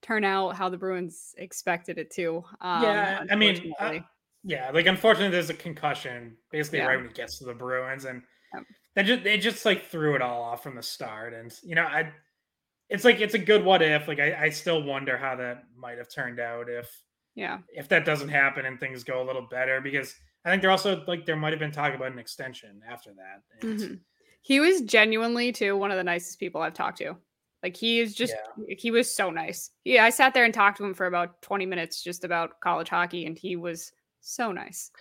turn 0.01 0.23
out 0.23 0.55
how 0.55 0.69
the 0.69 0.77
Bruins 0.77 1.35
expected 1.37 1.97
it 1.97 2.11
to. 2.11 2.43
Um, 2.61 2.83
yeah, 2.83 3.23
I 3.29 3.35
mean, 3.35 3.73
uh, 3.77 3.99
yeah, 4.43 4.71
like 4.71 4.85
unfortunately, 4.85 5.31
there's 5.31 5.49
a 5.49 5.55
concussion 5.55 6.37
basically 6.49 6.79
yeah. 6.79 6.85
right 6.85 6.97
when 6.97 7.07
he 7.07 7.13
gets 7.13 7.39
to 7.39 7.45
the 7.45 7.53
Bruins, 7.53 8.05
and 8.05 8.21
yeah. 8.53 8.61
they 8.95 9.03
just 9.03 9.23
they 9.23 9.37
just 9.37 9.65
like 9.65 9.87
threw 9.87 10.15
it 10.15 10.21
all 10.21 10.43
off 10.43 10.63
from 10.63 10.75
the 10.75 10.83
start. 10.83 11.33
And 11.33 11.51
you 11.61 11.75
know, 11.75 11.83
I 11.83 12.13
it's 12.91 13.05
like 13.05 13.21
it's 13.21 13.33
a 13.33 13.39
good 13.39 13.63
what 13.63 13.81
if. 13.81 14.07
Like 14.07 14.19
I, 14.19 14.45
I 14.45 14.49
still 14.49 14.83
wonder 14.83 15.17
how 15.17 15.35
that 15.37 15.63
might 15.75 15.97
have 15.97 16.13
turned 16.13 16.39
out 16.39 16.69
if 16.69 16.91
yeah 17.33 17.59
if 17.73 17.87
that 17.87 18.03
doesn't 18.03 18.27
happen 18.27 18.65
and 18.65 18.77
things 18.77 19.05
go 19.05 19.21
a 19.21 19.25
little 19.25 19.47
better 19.49 19.79
because 19.79 20.13
I 20.43 20.49
think 20.49 20.61
there 20.61 20.69
also 20.69 21.01
like 21.07 21.25
there 21.25 21.37
might 21.37 21.53
have 21.53 21.59
been 21.59 21.71
talk 21.71 21.95
about 21.95 22.11
an 22.11 22.19
extension 22.19 22.81
after 22.87 23.11
that. 23.13 23.65
Mm-hmm. 23.65 23.95
He 24.41 24.59
was 24.59 24.81
genuinely 24.81 25.53
too 25.53 25.77
one 25.77 25.89
of 25.89 25.97
the 25.97 26.03
nicest 26.03 26.39
people 26.39 26.61
I've 26.61 26.73
talked 26.73 26.97
to. 26.97 27.15
Like 27.63 27.77
he 27.77 28.01
is 28.01 28.13
just 28.13 28.33
yeah. 28.57 28.75
he 28.77 28.91
was 28.91 29.09
so 29.09 29.29
nice. 29.29 29.69
Yeah, 29.85 30.03
I 30.03 30.09
sat 30.09 30.33
there 30.33 30.43
and 30.43 30.53
talked 30.53 30.77
to 30.79 30.83
him 30.83 30.93
for 30.93 31.05
about 31.05 31.41
20 31.43 31.65
minutes 31.65 32.03
just 32.03 32.25
about 32.25 32.59
college 32.59 32.89
hockey 32.89 33.25
and 33.25 33.37
he 33.37 33.55
was 33.55 33.93
so 34.19 34.51
nice. 34.51 34.91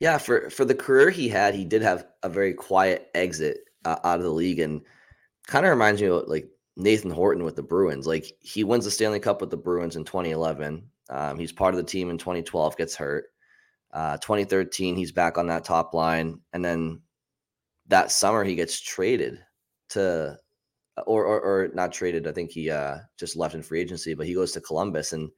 Yeah, 0.00 0.16
for 0.16 0.48
for 0.48 0.64
the 0.64 0.74
career 0.74 1.10
he 1.10 1.28
had, 1.28 1.54
he 1.54 1.66
did 1.66 1.82
have 1.82 2.06
a 2.22 2.30
very 2.30 2.54
quiet 2.54 3.10
exit 3.14 3.58
uh, 3.84 3.96
out 4.02 4.18
of 4.18 4.24
the 4.24 4.30
league 4.30 4.60
and 4.60 4.80
kind 5.46 5.66
of 5.66 5.70
reminds 5.70 6.00
me 6.00 6.08
of 6.08 6.26
like 6.26 6.48
Nathan 6.76 7.10
Horton 7.10 7.44
with 7.44 7.56
the 7.56 7.62
Bruins. 7.62 8.06
Like 8.06 8.26
he 8.40 8.64
wins 8.64 8.84
the 8.84 8.90
Stanley 8.90 9.20
Cup 9.20 9.40
with 9.40 9.50
the 9.50 9.56
Bruins 9.56 9.96
in 9.96 10.04
2011. 10.04 10.84
Um, 11.10 11.38
he's 11.38 11.52
part 11.52 11.74
of 11.74 11.78
the 11.78 11.84
team 11.84 12.10
in 12.10 12.18
2012, 12.18 12.76
gets 12.76 12.96
hurt. 12.96 13.26
Uh, 13.92 14.16
2013, 14.18 14.96
he's 14.96 15.12
back 15.12 15.38
on 15.38 15.46
that 15.46 15.64
top 15.64 15.94
line, 15.94 16.40
and 16.52 16.64
then 16.64 17.00
that 17.86 18.10
summer 18.10 18.42
he 18.42 18.56
gets 18.56 18.80
traded 18.80 19.38
to, 19.90 20.36
or 21.06 21.24
or, 21.24 21.40
or 21.40 21.70
not 21.74 21.92
traded. 21.92 22.26
I 22.26 22.32
think 22.32 22.50
he 22.50 22.70
uh, 22.70 22.96
just 23.16 23.36
left 23.36 23.54
in 23.54 23.62
free 23.62 23.80
agency, 23.80 24.14
but 24.14 24.26
he 24.26 24.34
goes 24.34 24.50
to 24.52 24.60
Columbus 24.60 25.12
and 25.12 25.30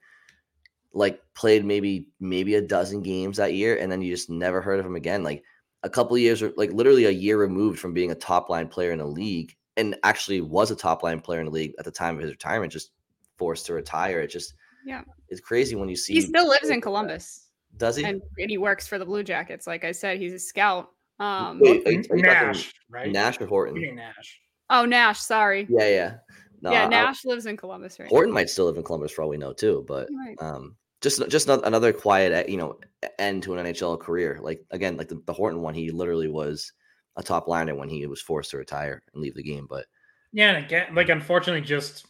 like 0.94 1.20
played 1.34 1.66
maybe 1.66 2.08
maybe 2.18 2.54
a 2.54 2.62
dozen 2.62 3.02
games 3.02 3.36
that 3.36 3.52
year, 3.52 3.76
and 3.76 3.92
then 3.92 4.00
you 4.00 4.10
just 4.10 4.30
never 4.30 4.62
heard 4.62 4.80
of 4.80 4.86
him 4.86 4.96
again. 4.96 5.22
Like 5.22 5.44
a 5.82 5.90
couple 5.90 6.16
years, 6.16 6.42
like 6.56 6.72
literally 6.72 7.04
a 7.04 7.10
year 7.10 7.38
removed 7.38 7.78
from 7.78 7.92
being 7.92 8.10
a 8.10 8.14
top 8.14 8.48
line 8.48 8.68
player 8.68 8.92
in 8.92 9.00
the 9.00 9.06
league, 9.06 9.54
and 9.76 9.96
actually 10.02 10.40
was 10.40 10.70
a 10.70 10.76
top 10.76 11.02
line 11.02 11.20
player 11.20 11.40
in 11.40 11.46
the 11.46 11.52
league 11.52 11.72
at 11.78 11.84
the 11.84 11.90
time 11.90 12.16
of 12.16 12.22
his 12.22 12.30
retirement, 12.30 12.72
just 12.72 12.90
forced 13.36 13.66
to 13.66 13.74
retire. 13.74 14.20
It 14.20 14.28
just 14.28 14.54
yeah, 14.84 15.02
it's 15.28 15.40
crazy 15.40 15.74
when 15.76 15.88
you 15.88 15.96
see 15.96 16.14
he 16.14 16.20
still 16.22 16.48
lives 16.48 16.68
in 16.70 16.80
Columbus. 16.80 17.48
Does 17.76 17.96
he? 17.96 18.04
And, 18.04 18.22
and 18.38 18.48
he 18.50 18.56
works 18.58 18.86
for 18.86 18.98
the 18.98 19.04
Blue 19.04 19.22
Jackets. 19.22 19.66
Like 19.66 19.84
I 19.84 19.92
said, 19.92 20.18
he's 20.18 20.32
a 20.32 20.38
scout 20.38 20.90
Um, 21.18 21.58
Wait, 21.60 21.86
are 21.86 21.90
you- 21.92 21.98
are 22.10 22.16
you 22.16 22.22
talking 22.22 22.22
Nash, 22.22 22.72
right? 22.90 23.10
Nash 23.12 23.40
or 23.40 23.46
Horton? 23.46 23.96
Nash. 23.96 24.40
oh, 24.70 24.84
Nash. 24.84 25.20
Sorry. 25.20 25.66
Yeah, 25.68 25.88
yeah. 25.88 26.14
No, 26.62 26.72
yeah, 26.72 26.84
I- 26.84 26.88
Nash 26.88 27.24
lives 27.24 27.46
in 27.46 27.56
Columbus 27.56 27.98
right 27.98 28.08
Horton 28.08 28.32
might 28.32 28.48
still 28.50 28.64
live 28.66 28.76
in 28.76 28.82
Columbus 28.82 29.12
for 29.12 29.22
all 29.22 29.28
we 29.28 29.36
know 29.36 29.52
too, 29.52 29.84
but. 29.88 30.08
Right. 30.26 30.36
um, 30.40 30.76
just 31.02 31.26
just 31.28 31.48
ano- 31.50 31.62
another 31.62 31.92
quiet, 31.92 32.32
uh, 32.32 32.50
you 32.50 32.56
know, 32.56 32.78
end 33.18 33.42
to 33.42 33.54
an 33.54 33.64
NHL 33.66 34.00
career. 34.00 34.38
Like 34.42 34.64
again, 34.70 34.96
like 34.96 35.08
the, 35.08 35.22
the 35.26 35.32
Horton 35.32 35.60
one, 35.60 35.74
he 35.74 35.90
literally 35.90 36.28
was 36.28 36.72
a 37.16 37.22
top 37.22 37.48
liner 37.48 37.74
when 37.74 37.88
he 37.88 38.06
was 38.06 38.20
forced 38.20 38.50
to 38.50 38.58
retire 38.58 39.02
and 39.12 39.22
leave 39.22 39.34
the 39.34 39.42
game. 39.42 39.66
But 39.68 39.86
Yeah, 40.32 40.52
and 40.52 40.64
again, 40.64 40.94
like 40.94 41.08
unfortunately, 41.08 41.66
just 41.66 42.06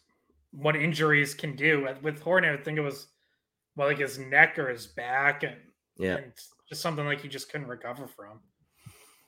what 0.53 0.77
injuries 0.77 1.35
can 1.35 1.57
do 1.57 1.87
Uh, 1.87 1.97
with 2.03 2.21
Horton. 2.21 2.53
I 2.53 2.63
think 2.63 2.79
it 2.79 2.83
was 2.83 3.09
well, 3.77 3.89
like 3.89 3.99
his 3.99 4.19
neck 4.19 4.59
or 4.59 4.69
his 4.71 4.87
back, 4.87 5.43
and, 5.43 5.57
yeah, 5.97 6.17
and 6.17 6.33
just 6.69 6.81
something 6.81 7.05
like 7.05 7.21
he 7.21 7.29
just 7.29 7.51
couldn't 7.51 7.69
recover 7.69 8.07
from. 8.07 8.41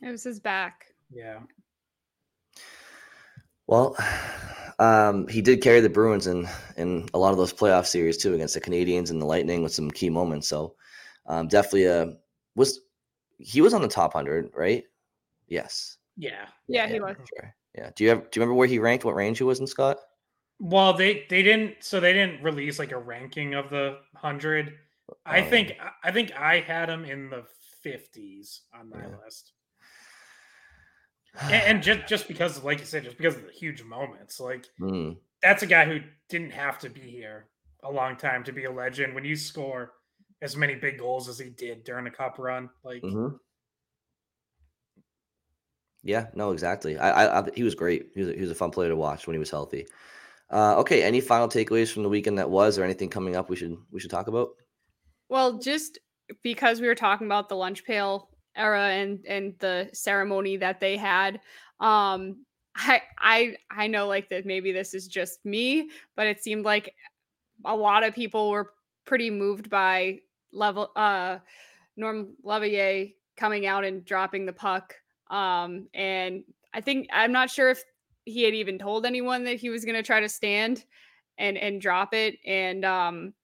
It 0.02 0.10
was 0.10 0.24
his 0.24 0.40
back. 0.40 0.86
Yeah, 1.10 1.40
well, 3.68 3.96
um, 4.78 5.28
he 5.28 5.42
did 5.42 5.62
carry 5.62 5.80
the 5.80 5.90
Bruins 5.90 6.26
in 6.26 6.48
in 6.76 7.08
a 7.14 7.18
lot 7.18 7.32
of 7.32 7.38
those 7.38 7.52
playoff 7.52 7.86
series 7.86 8.16
too 8.16 8.34
against 8.34 8.54
the 8.54 8.60
Canadiens 8.60 9.10
and 9.10 9.20
the 9.20 9.26
Lightning 9.26 9.62
with 9.62 9.74
some 9.74 9.90
key 9.90 10.10
moments. 10.10 10.48
So 10.48 10.74
um, 11.26 11.46
definitely 11.46 11.84
a 11.84 12.14
was 12.56 12.80
he 13.38 13.60
was 13.60 13.74
on 13.74 13.82
the 13.82 13.88
top 13.88 14.14
hundred, 14.14 14.50
right? 14.54 14.84
Yes. 15.48 15.98
yeah. 16.16 16.46
Yeah, 16.68 16.86
he 16.86 17.00
was. 17.00 17.16
Sure. 17.16 17.54
Yeah. 17.74 17.90
Do 17.94 18.04
you 18.04 18.10
have 18.10 18.30
do 18.30 18.38
you 18.38 18.42
remember 18.42 18.54
where 18.54 18.68
he 18.68 18.78
ranked? 18.78 19.04
What 19.04 19.14
range 19.14 19.38
he 19.38 19.44
was 19.44 19.60
in, 19.60 19.66
Scott? 19.66 19.98
Well, 20.60 20.92
they 20.92 21.26
they 21.30 21.42
didn't. 21.42 21.76
So 21.84 22.00
they 22.00 22.12
didn't 22.12 22.42
release 22.42 22.78
like 22.78 22.92
a 22.92 22.98
ranking 22.98 23.54
of 23.54 23.70
the 23.70 23.98
hundred. 24.14 24.74
I 25.24 25.40
Oh. 25.40 25.44
think 25.44 25.72
I 26.02 26.10
think 26.12 26.32
I 26.32 26.60
had 26.60 26.88
him 26.88 27.04
in 27.04 27.30
the 27.30 27.44
fifties 27.82 28.62
on 28.74 28.90
my 28.90 28.98
Yeah. 29.00 29.16
list, 29.24 29.52
and, 31.40 31.62
and 31.76 31.82
just 31.82 32.06
just 32.08 32.28
because, 32.28 32.62
like 32.64 32.80
you 32.80 32.86
said, 32.86 33.04
just 33.04 33.16
because 33.16 33.36
of 33.36 33.44
the 33.44 33.52
huge 33.52 33.82
moments, 33.82 34.40
like 34.40 34.66
Hmm. 34.78 35.12
that's 35.42 35.62
a 35.62 35.66
guy 35.66 35.84
who 35.84 36.00
didn't 36.28 36.52
have 36.52 36.78
to 36.80 36.90
be 36.90 37.00
here 37.00 37.48
a 37.84 37.90
long 37.90 38.16
time 38.16 38.42
to 38.44 38.52
be 38.52 38.64
a 38.64 38.70
legend. 38.72 39.14
When 39.14 39.24
you 39.24 39.36
score 39.36 39.92
as 40.42 40.56
many 40.56 40.74
big 40.74 40.98
goals 40.98 41.28
as 41.28 41.38
he 41.38 41.50
did 41.50 41.84
during 41.84 42.04
the 42.04 42.10
cup 42.10 42.38
run, 42.38 42.68
like 42.82 43.02
hmm 43.02 43.28
Yeah, 46.08 46.28
no, 46.32 46.52
exactly. 46.52 46.96
I, 46.96 47.10
I, 47.10 47.40
I 47.40 47.50
he 47.54 47.62
was 47.62 47.74
great. 47.74 48.06
He 48.14 48.20
was, 48.20 48.30
a, 48.30 48.32
he 48.32 48.40
was 48.40 48.50
a 48.50 48.54
fun 48.54 48.70
player 48.70 48.88
to 48.88 48.96
watch 48.96 49.26
when 49.26 49.34
he 49.34 49.38
was 49.38 49.50
healthy. 49.50 49.86
Uh, 50.50 50.76
okay, 50.78 51.02
any 51.02 51.20
final 51.20 51.48
takeaways 51.48 51.92
from 51.92 52.02
the 52.02 52.08
weekend 52.08 52.38
that 52.38 52.48
was, 52.48 52.78
or 52.78 52.82
anything 52.82 53.10
coming 53.10 53.36
up 53.36 53.50
we 53.50 53.56
should 53.56 53.76
we 53.90 54.00
should 54.00 54.10
talk 54.10 54.26
about? 54.26 54.48
Well, 55.28 55.58
just 55.58 55.98
because 56.42 56.80
we 56.80 56.86
were 56.86 56.94
talking 56.94 57.26
about 57.26 57.50
the 57.50 57.56
lunch 57.56 57.84
pail 57.84 58.30
era 58.56 58.84
and 58.84 59.22
and 59.26 59.52
the 59.58 59.90
ceremony 59.92 60.56
that 60.56 60.80
they 60.80 60.96
had, 60.96 61.40
um, 61.78 62.42
I 62.74 63.02
I 63.18 63.56
I 63.70 63.86
know 63.86 64.06
like 64.06 64.30
that 64.30 64.46
maybe 64.46 64.72
this 64.72 64.94
is 64.94 65.08
just 65.08 65.44
me, 65.44 65.90
but 66.16 66.26
it 66.26 66.42
seemed 66.42 66.64
like 66.64 66.94
a 67.66 67.76
lot 67.76 68.02
of 68.02 68.14
people 68.14 68.48
were 68.48 68.72
pretty 69.04 69.28
moved 69.28 69.68
by 69.68 70.20
level 70.54 70.90
uh 70.96 71.36
Norm 71.98 72.34
Léveillé 72.42 73.12
coming 73.36 73.66
out 73.66 73.84
and 73.84 74.06
dropping 74.06 74.46
the 74.46 74.54
puck. 74.54 74.94
Um, 75.30 75.88
and 75.94 76.44
I 76.72 76.80
think 76.80 77.08
I'm 77.12 77.32
not 77.32 77.50
sure 77.50 77.70
if 77.70 77.82
he 78.24 78.44
had 78.44 78.54
even 78.54 78.78
told 78.78 79.06
anyone 79.06 79.44
that 79.44 79.56
he 79.56 79.70
was 79.70 79.84
going 79.84 79.96
to 79.96 80.02
try 80.02 80.20
to 80.20 80.28
stand 80.28 80.84
and 81.38 81.56
and 81.56 81.80
drop 81.80 82.14
it. 82.14 82.38
And 82.44 82.84
um, 82.84 83.34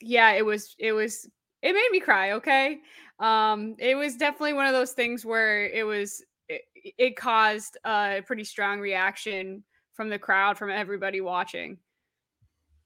yeah, 0.00 0.32
it 0.32 0.44
was 0.44 0.74
it 0.78 0.92
was 0.92 1.28
it 1.62 1.72
made 1.72 1.88
me 1.90 2.00
cry. 2.00 2.32
Okay, 2.32 2.78
um, 3.18 3.76
it 3.78 3.96
was 3.96 4.16
definitely 4.16 4.54
one 4.54 4.66
of 4.66 4.72
those 4.72 4.92
things 4.92 5.24
where 5.24 5.66
it 5.66 5.84
was 5.84 6.22
it, 6.48 6.62
it 6.74 7.16
caused 7.16 7.76
a 7.84 8.22
pretty 8.26 8.44
strong 8.44 8.80
reaction 8.80 9.64
from 9.94 10.10
the 10.10 10.18
crowd, 10.18 10.58
from 10.58 10.70
everybody 10.70 11.20
watching. 11.20 11.78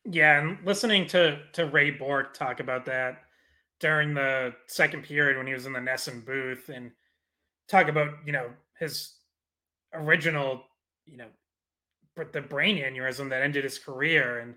Yeah, 0.04 0.40
and 0.40 0.58
listening 0.64 1.06
to 1.08 1.40
to 1.54 1.66
Ray 1.66 1.90
Bourque 1.90 2.34
talk 2.34 2.60
about 2.60 2.86
that 2.86 3.22
during 3.80 4.14
the 4.14 4.54
second 4.66 5.02
period 5.02 5.36
when 5.36 5.46
he 5.46 5.54
was 5.54 5.66
in 5.66 5.72
the 5.72 5.80
NESN 5.80 6.24
booth 6.24 6.68
and 6.68 6.92
talk 7.70 7.88
about 7.88 8.10
you 8.26 8.32
know 8.32 8.50
his 8.78 9.14
original 9.94 10.64
you 11.06 11.16
know 11.16 11.28
the 12.32 12.40
brain 12.40 12.76
aneurysm 12.76 13.30
that 13.30 13.42
ended 13.42 13.64
his 13.64 13.78
career 13.78 14.40
and 14.40 14.54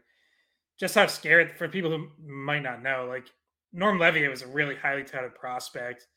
just 0.80 0.95
how 0.95 1.05
scary 1.05 1.49
for 1.57 1.68
people 1.70 1.91
who 1.91 2.07
might 2.28 2.64
not 2.64 2.84
know 2.84 3.05
like 3.07 3.28
Norm 3.72 3.97
Léveillé 3.97 4.30
was 4.30 4.41
a 4.41 4.47
really 4.47 4.76
highly 4.76 5.03
touted 5.03 5.34
prospect 5.36 6.07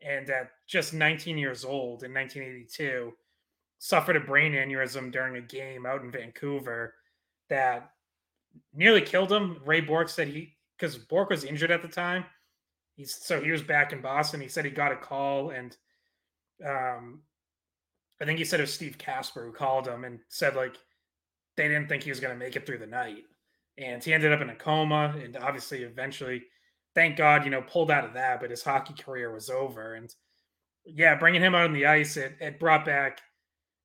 and 0.00 0.30
at 0.30 0.50
just 0.66 0.94
19 0.94 1.36
years 1.36 1.64
old 1.64 2.04
in 2.04 2.14
1982 2.14 3.12
suffered 3.78 4.16
a 4.16 4.20
brain 4.20 4.52
aneurysm 4.52 5.12
during 5.12 5.36
a 5.36 5.46
game 5.46 5.84
out 5.84 6.02
in 6.02 6.10
Vancouver 6.10 6.94
that 7.50 7.90
nearly 8.72 9.00
killed 9.00 9.30
him. 9.30 9.58
Ray 9.64 9.80
Bourque 9.80 10.08
said 10.08 10.28
he 10.28 10.56
because 10.78 10.96
Bourque 10.96 11.30
was 11.30 11.44
injured 11.44 11.70
at 11.70 11.82
the 11.82 11.88
time. 11.88 12.24
He's 12.96 13.14
so 13.14 13.40
he 13.40 13.50
was 13.50 13.62
back 13.62 13.92
in 13.92 14.00
Boston. 14.00 14.40
He 14.40 14.48
said 14.48 14.64
he 14.64 14.70
got 14.70 14.92
a 14.92 14.96
call 14.96 15.50
and 15.50 15.76
um 16.64 17.22
I 18.20 18.24
think 18.24 18.38
he 18.38 18.44
said 18.44 18.60
it 18.60 18.64
was 18.64 18.74
Steve 18.74 18.98
Kasper 18.98 19.44
who 19.44 19.52
called 19.52 19.88
him 19.88 20.04
and 20.04 20.20
said 20.28 20.56
like 20.56 20.76
they 21.56 21.68
didn't 21.68 21.88
think 21.88 22.02
he 22.02 22.10
was 22.10 22.20
gonna 22.20 22.36
make 22.36 22.56
it 22.56 22.66
through 22.66 22.78
the 22.78 22.86
night. 22.86 23.24
And 23.76 24.02
he 24.02 24.12
ended 24.12 24.32
up 24.32 24.40
in 24.40 24.50
a 24.50 24.54
coma 24.54 25.14
and 25.22 25.36
obviously 25.36 25.82
eventually 25.82 26.44
thank 26.94 27.16
God, 27.16 27.44
you 27.44 27.50
know, 27.50 27.62
pulled 27.62 27.90
out 27.90 28.04
of 28.04 28.14
that, 28.14 28.40
but 28.40 28.50
his 28.50 28.62
hockey 28.62 28.94
career 28.94 29.32
was 29.32 29.50
over. 29.50 29.94
And 29.94 30.14
yeah, 30.84 31.16
bringing 31.16 31.42
him 31.42 31.54
out 31.54 31.64
on 31.64 31.72
the 31.72 31.86
ice, 31.86 32.16
it, 32.16 32.36
it 32.40 32.60
brought 32.60 32.84
back 32.84 33.20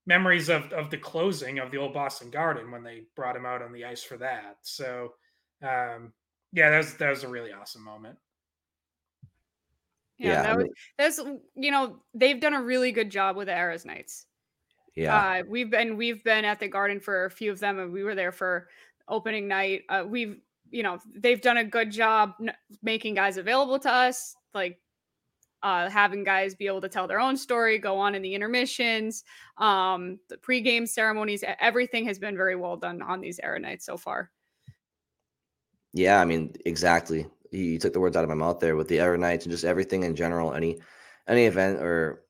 memories 0.05 0.49
of, 0.49 0.72
of 0.74 0.89
the 0.89 0.97
closing 0.97 1.59
of 1.59 1.72
the 1.72 1.78
old 1.78 1.93
Boston 1.93 2.30
Garden 2.30 2.72
when 2.72 2.84
they 2.84 3.03
brought 3.15 3.36
him 3.36 3.45
out 3.45 3.61
on 3.61 3.72
the 3.72 3.86
ice 3.86 4.03
for 4.03 4.17
that. 4.17 4.57
So, 4.61 5.13
um, 5.63 6.13
yeah, 6.51 6.70
that 6.72 6.78
was 6.78 6.93
that 6.95 7.09
was 7.09 7.24
a 7.24 7.28
really 7.28 7.51
awesome 7.51 7.84
moment. 7.84 8.17
Yeah, 10.20 10.34
Yeah, 10.34 10.41
that 10.43 10.57
was 10.57 10.67
that's 10.97 11.20
you 11.55 11.72
know 11.72 12.01
they've 12.13 12.39
done 12.39 12.53
a 12.53 12.61
really 12.61 12.91
good 12.91 13.09
job 13.09 13.36
with 13.38 13.47
the 13.47 13.57
Eras 13.57 13.86
Nights. 13.86 14.26
Yeah, 14.95 15.15
Uh, 15.15 15.43
we've 15.47 15.70
been 15.72 15.95
we've 15.97 16.24
been 16.24 16.45
at 16.45 16.59
the 16.59 16.67
Garden 16.67 16.99
for 16.99 17.26
a 17.26 17.32
few 17.32 17.51
of 17.51 17.59
them, 17.59 17.80
and 17.80 17.93
we 17.93 18.03
were 18.03 18.15
there 18.15 18.34
for 18.34 18.67
opening 19.07 19.47
night. 19.47 19.84
Uh, 19.89 20.03
we've 20.05 20.39
you 20.72 20.84
know 20.84 20.99
they've 21.15 21.41
done 21.41 21.57
a 21.57 21.63
good 21.63 21.89
job 21.89 22.34
n- 22.41 22.53
making 22.84 23.15
guys 23.15 23.38
available 23.38 23.80
to 23.80 23.89
us, 23.89 24.36
like 24.53 24.82
uh, 25.63 25.89
having 25.89 26.24
guys 26.24 26.53
be 26.53 26.67
able 26.67 26.82
to 26.82 26.89
tell 26.89 27.07
their 27.07 27.20
own 27.20 27.38
story, 27.38 27.78
go 27.80 27.97
on 27.97 28.13
in 28.15 28.22
the 28.22 28.34
intermissions, 28.36 29.24
um, 29.57 30.20
the 30.30 30.38
pregame 30.38 30.88
ceremonies. 30.88 31.43
Everything 31.59 32.05
has 32.05 32.20
been 32.20 32.36
very 32.36 32.55
well 32.55 32.78
done 32.78 33.01
on 33.01 33.20
these 33.22 33.39
Era 33.41 33.59
Nights 33.59 33.86
so 33.86 33.97
far. 33.97 34.32
yeah. 35.93 36.20
I 36.22 36.26
mean, 36.26 36.53
exactly. 36.65 37.26
You, 37.52 37.64
you 37.64 37.80
took 37.80 37.93
the 37.93 38.00
words 38.00 38.16
out 38.16 38.24
of 38.24 38.30
my 38.30 38.36
mouth 38.36 38.60
there 38.60 38.76
with 38.76 38.88
the 38.88 39.00
Ever 39.00 39.18
Nights 39.18 39.45
and 39.45 39.52
just 39.52 39.66
everything 39.66 40.04
in 40.04 40.16
general. 40.16 40.54
Any 40.54 40.80
any 41.28 41.45
event 41.45 41.80
or 41.82 42.24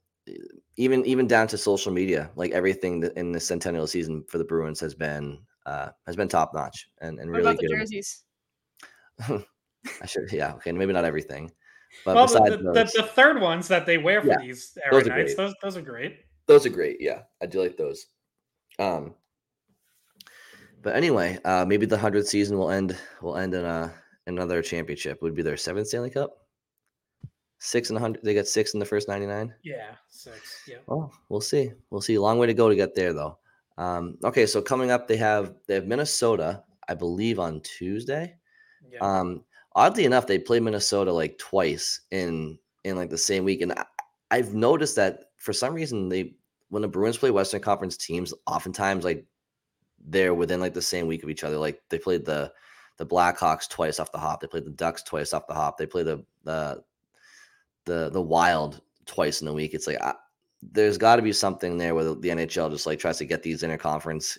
even 0.77 1.05
even 1.05 1.27
down 1.27 1.47
to 1.47 1.57
social 1.57 1.91
media, 1.91 2.29
like 2.35 2.51
everything 2.51 2.99
that 3.01 3.17
in 3.17 3.31
the 3.31 3.39
centennial 3.39 3.87
season 3.87 4.23
for 4.27 4.37
the 4.37 4.43
Bruins 4.45 4.79
has 4.79 4.93
been 4.93 5.39
uh, 5.65 5.89
has 6.05 6.15
been 6.15 6.27
top 6.27 6.53
notch 6.53 6.89
and 7.01 7.19
and 7.19 7.29
What 7.29 7.37
really 7.37 7.51
about 7.51 7.61
the 7.61 7.67
good. 7.67 7.77
jerseys? 7.77 8.23
I 10.01 10.05
should, 10.05 10.31
yeah, 10.31 10.53
okay, 10.55 10.71
maybe 10.71 10.93
not 10.93 11.03
everything, 11.05 11.51
but 12.05 12.15
well, 12.15 12.27
the, 12.27 12.33
besides 12.33 12.57
the, 12.57 12.63
those, 12.63 12.91
the, 12.93 13.01
the 13.01 13.07
third 13.07 13.41
ones 13.41 13.67
that 13.67 13.85
they 13.85 13.97
wear 13.97 14.21
for 14.21 14.27
Yeah, 14.27 14.37
these 14.37 14.77
era 14.83 14.93
those 14.93 15.07
are 15.07 15.09
nights, 15.09 15.35
great. 15.35 15.37
those 15.37 15.53
those 15.61 15.77
are 15.77 15.81
great. 15.81 16.19
those 16.45 16.65
are 16.65 16.69
great. 16.69 16.97
Yeah, 16.99 17.23
I 17.41 17.45
do 17.45 17.61
like 17.61 17.75
those. 17.75 18.07
Um, 18.77 19.15
but 20.81 20.95
anyway, 20.95 21.37
uh, 21.43 21.65
maybe 21.65 21.85
the 21.85 21.97
hundredth 21.97 22.29
season 22.29 22.57
will 22.57 22.71
end 22.71 22.97
will 23.21 23.35
end 23.35 23.53
in 23.53 23.65
a 23.65 23.93
another 24.29 24.61
championship. 24.61 25.21
Would 25.21 25.35
be 25.35 25.41
their 25.41 25.57
seventh 25.57 25.87
Stanley 25.87 26.09
Cup. 26.09 26.45
Six 27.59 27.89
and 27.89 27.97
a 27.97 27.99
hundred. 27.99 28.23
They 28.23 28.33
got 28.33 28.47
six 28.47 28.73
in 28.73 28.79
the 28.79 28.85
first 28.85 29.07
ninety 29.07 29.25
nine. 29.25 29.53
Yeah, 29.63 29.91
six. 30.07 30.63
Yeah. 30.67 30.77
Well, 30.87 31.11
we'll 31.27 31.41
see. 31.41 31.71
We'll 31.89 32.01
see. 32.01 32.17
Long 32.17 32.37
way 32.37 32.47
to 32.47 32.53
go 32.53 32.69
to 32.69 32.75
get 32.75 32.95
there, 32.95 33.13
though. 33.13 33.37
Um, 33.77 34.17
okay, 34.23 34.45
so 34.45 34.61
coming 34.61 34.91
up, 34.91 35.07
they 35.07 35.17
have 35.17 35.55
they 35.67 35.75
have 35.75 35.85
Minnesota, 35.85 36.63
I 36.87 36.93
believe, 36.93 37.39
on 37.39 37.61
Tuesday. 37.61 38.35
Yeah. 38.89 38.99
Um, 39.01 39.43
oddly 39.75 40.05
enough, 40.05 40.27
they 40.27 40.39
play 40.39 40.59
Minnesota 40.59 41.11
like 41.11 41.37
twice 41.37 42.01
in 42.11 42.57
in 42.83 42.95
like 42.95 43.09
the 43.09 43.17
same 43.17 43.43
week, 43.43 43.61
and 43.61 43.73
I, 43.73 43.85
I've 44.31 44.53
noticed 44.53 44.95
that 44.95 45.31
for 45.37 45.53
some 45.53 45.73
reason 45.73 46.07
they 46.07 46.35
when 46.69 46.81
the 46.81 46.87
Bruins 46.87 47.17
play 47.17 47.31
Western 47.31 47.61
Conference 47.61 47.97
teams, 47.97 48.33
oftentimes 48.47 49.03
like 49.03 49.25
they're 50.07 50.33
within 50.33 50.59
like 50.59 50.73
the 50.73 50.81
same 50.81 51.07
week 51.07 51.23
of 51.23 51.29
each 51.29 51.43
other. 51.43 51.57
Like 51.57 51.81
they 51.89 51.99
played 51.99 52.25
the 52.25 52.51
the 52.99 53.05
Blackhawks 53.05 53.67
twice 53.67 53.99
off 53.99 54.11
the 54.11 54.19
hop. 54.19 54.41
They 54.41 54.47
played 54.47 54.65
the 54.65 54.71
Ducks 54.71 55.01
twice 55.01 55.33
off 55.33 55.47
the 55.47 55.53
hop. 55.53 55.77
They 55.77 55.87
play 55.87 56.03
the 56.03 56.23
the 56.43 56.83
the 57.85 58.09
the 58.09 58.21
Wild 58.21 58.81
twice 59.05 59.41
in 59.41 59.47
a 59.47 59.53
week. 59.53 59.73
It's 59.73 59.87
like 59.87 60.01
I, 60.01 60.13
there's 60.61 60.97
got 60.97 61.15
to 61.15 61.21
be 61.21 61.31
something 61.31 61.77
there 61.77 61.95
where 61.95 62.03
the, 62.03 62.15
the 62.15 62.29
NHL 62.29 62.69
just 62.69 62.85
like 62.85 62.99
tries 62.99 63.17
to 63.17 63.25
get 63.25 63.41
these 63.41 63.63
interconference 63.63 64.37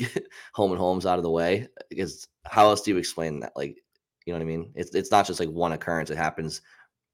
home 0.54 0.72
and 0.72 0.80
homes 0.80 1.04
out 1.04 1.18
of 1.18 1.22
the 1.22 1.30
way. 1.30 1.68
Because 1.90 2.26
how 2.46 2.68
else 2.68 2.80
do 2.80 2.90
you 2.90 2.96
explain 2.96 3.40
that? 3.40 3.52
Like, 3.54 3.76
you 4.24 4.32
know 4.32 4.38
what 4.38 4.44
I 4.44 4.48
mean? 4.48 4.72
It's 4.74 4.94
it's 4.94 5.10
not 5.10 5.26
just 5.26 5.38
like 5.38 5.50
one 5.50 5.72
occurrence. 5.72 6.08
It 6.08 6.16
happens 6.16 6.62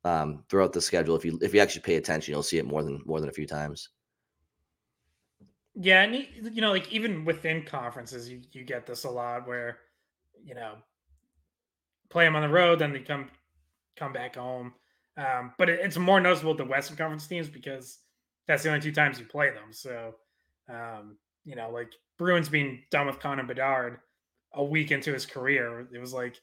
um, 0.05 0.45
throughout 0.49 0.73
the 0.73 0.81
schedule. 0.81 1.17
If 1.17 1.25
you 1.25 1.41
if 1.43 1.53
you 1.53 1.61
actually 1.61 1.83
pay 1.83 1.97
attention, 1.97 2.33
you'll 2.33 2.45
see 2.45 2.59
it 2.59 2.67
more 2.67 2.85
than 2.85 3.03
more 3.05 3.19
than 3.19 3.29
a 3.29 3.33
few 3.33 3.49
times. 3.49 3.89
Yeah, 5.75 6.03
and 6.03 6.15
you 6.55 6.61
know, 6.61 6.71
like 6.71 6.93
even 6.93 7.25
within 7.25 7.65
conferences, 7.65 8.29
you 8.29 8.43
you 8.53 8.63
get 8.63 8.87
this 8.87 9.03
a 9.03 9.11
lot 9.11 9.49
where 9.49 9.79
you 10.45 10.55
know 10.55 10.75
play 12.11 12.25
them 12.25 12.37
on 12.37 12.43
the 12.43 12.49
road, 12.49 12.79
then 12.79 12.93
they 12.93 13.01
come 13.01 13.29
come 13.97 14.13
back 14.13 14.37
home. 14.37 14.73
Um, 15.17 15.53
but 15.59 15.69
it, 15.69 15.81
it's 15.83 15.97
more 15.97 16.21
noticeable 16.21 16.53
with 16.53 16.59
the 16.59 16.65
Western 16.65 16.97
Conference 16.97 17.27
teams 17.27 17.49
because 17.49 17.99
that's 18.49 18.63
the 18.63 18.69
only 18.69 18.81
two 18.81 18.93
times 18.93 19.19
you 19.19 19.27
play 19.27 19.51
them. 19.51 19.73
So, 19.73 20.15
um, 20.69 21.17
you 21.45 21.57
know, 21.57 21.71
like 21.71 21.93
Bruins 22.19 22.49
being 22.49 22.83
done 22.91 23.07
with 23.07 23.21
Connor 23.21 23.45
Bedard 23.45 23.99
a 24.55 24.65
week 24.65 24.91
into 24.91 25.13
his 25.13 25.27
career, 25.27 25.89
it 25.93 25.99
was 25.99 26.13
like, 26.13 26.37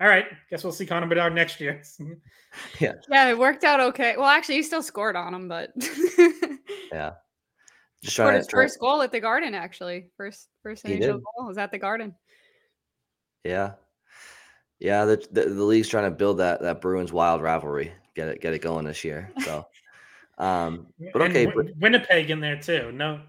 all 0.00 0.08
right, 0.08 0.26
guess 0.50 0.64
we'll 0.64 0.72
see 0.72 0.86
Connor 0.86 1.06
Bedard 1.06 1.34
next 1.34 1.60
year. 1.60 1.82
yeah. 2.80 2.94
Yeah, 3.08 3.28
it 3.28 3.38
worked 3.38 3.64
out 3.64 3.80
okay. 3.80 4.14
Well, 4.16 4.26
actually, 4.26 4.56
he 4.56 4.62
still 4.62 4.82
scored 4.82 5.16
on 5.16 5.34
him, 5.34 5.48
but 5.48 5.70
yeah. 6.92 7.12
Just 8.02 8.16
scored 8.16 8.34
his 8.34 8.48
first 8.50 8.80
goal 8.80 9.00
at 9.02 9.12
the 9.12 9.20
Garden. 9.20 9.54
Actually, 9.54 10.08
first 10.16 10.48
first 10.62 10.84
NHL 10.84 11.20
goal 11.22 11.46
was 11.46 11.56
at 11.56 11.70
the 11.70 11.78
Garden. 11.78 12.14
Yeah, 13.44 13.72
yeah. 14.78 15.04
The, 15.04 15.26
the, 15.30 15.44
the 15.46 15.64
league's 15.64 15.88
trying 15.88 16.04
to 16.04 16.16
build 16.16 16.38
that 16.38 16.62
that 16.62 16.80
Bruins 16.80 17.12
Wild 17.12 17.42
rivalry. 17.42 17.92
Get 18.14 18.28
it 18.28 18.40
get 18.40 18.54
it 18.54 18.60
going 18.60 18.84
this 18.84 19.04
year. 19.04 19.30
So, 19.44 19.66
um, 20.38 20.86
but 21.12 21.22
okay, 21.22 21.46
but, 21.46 21.76
Winnipeg 21.78 22.30
in 22.30 22.40
there 22.40 22.60
too. 22.60 22.92
No, 22.92 23.20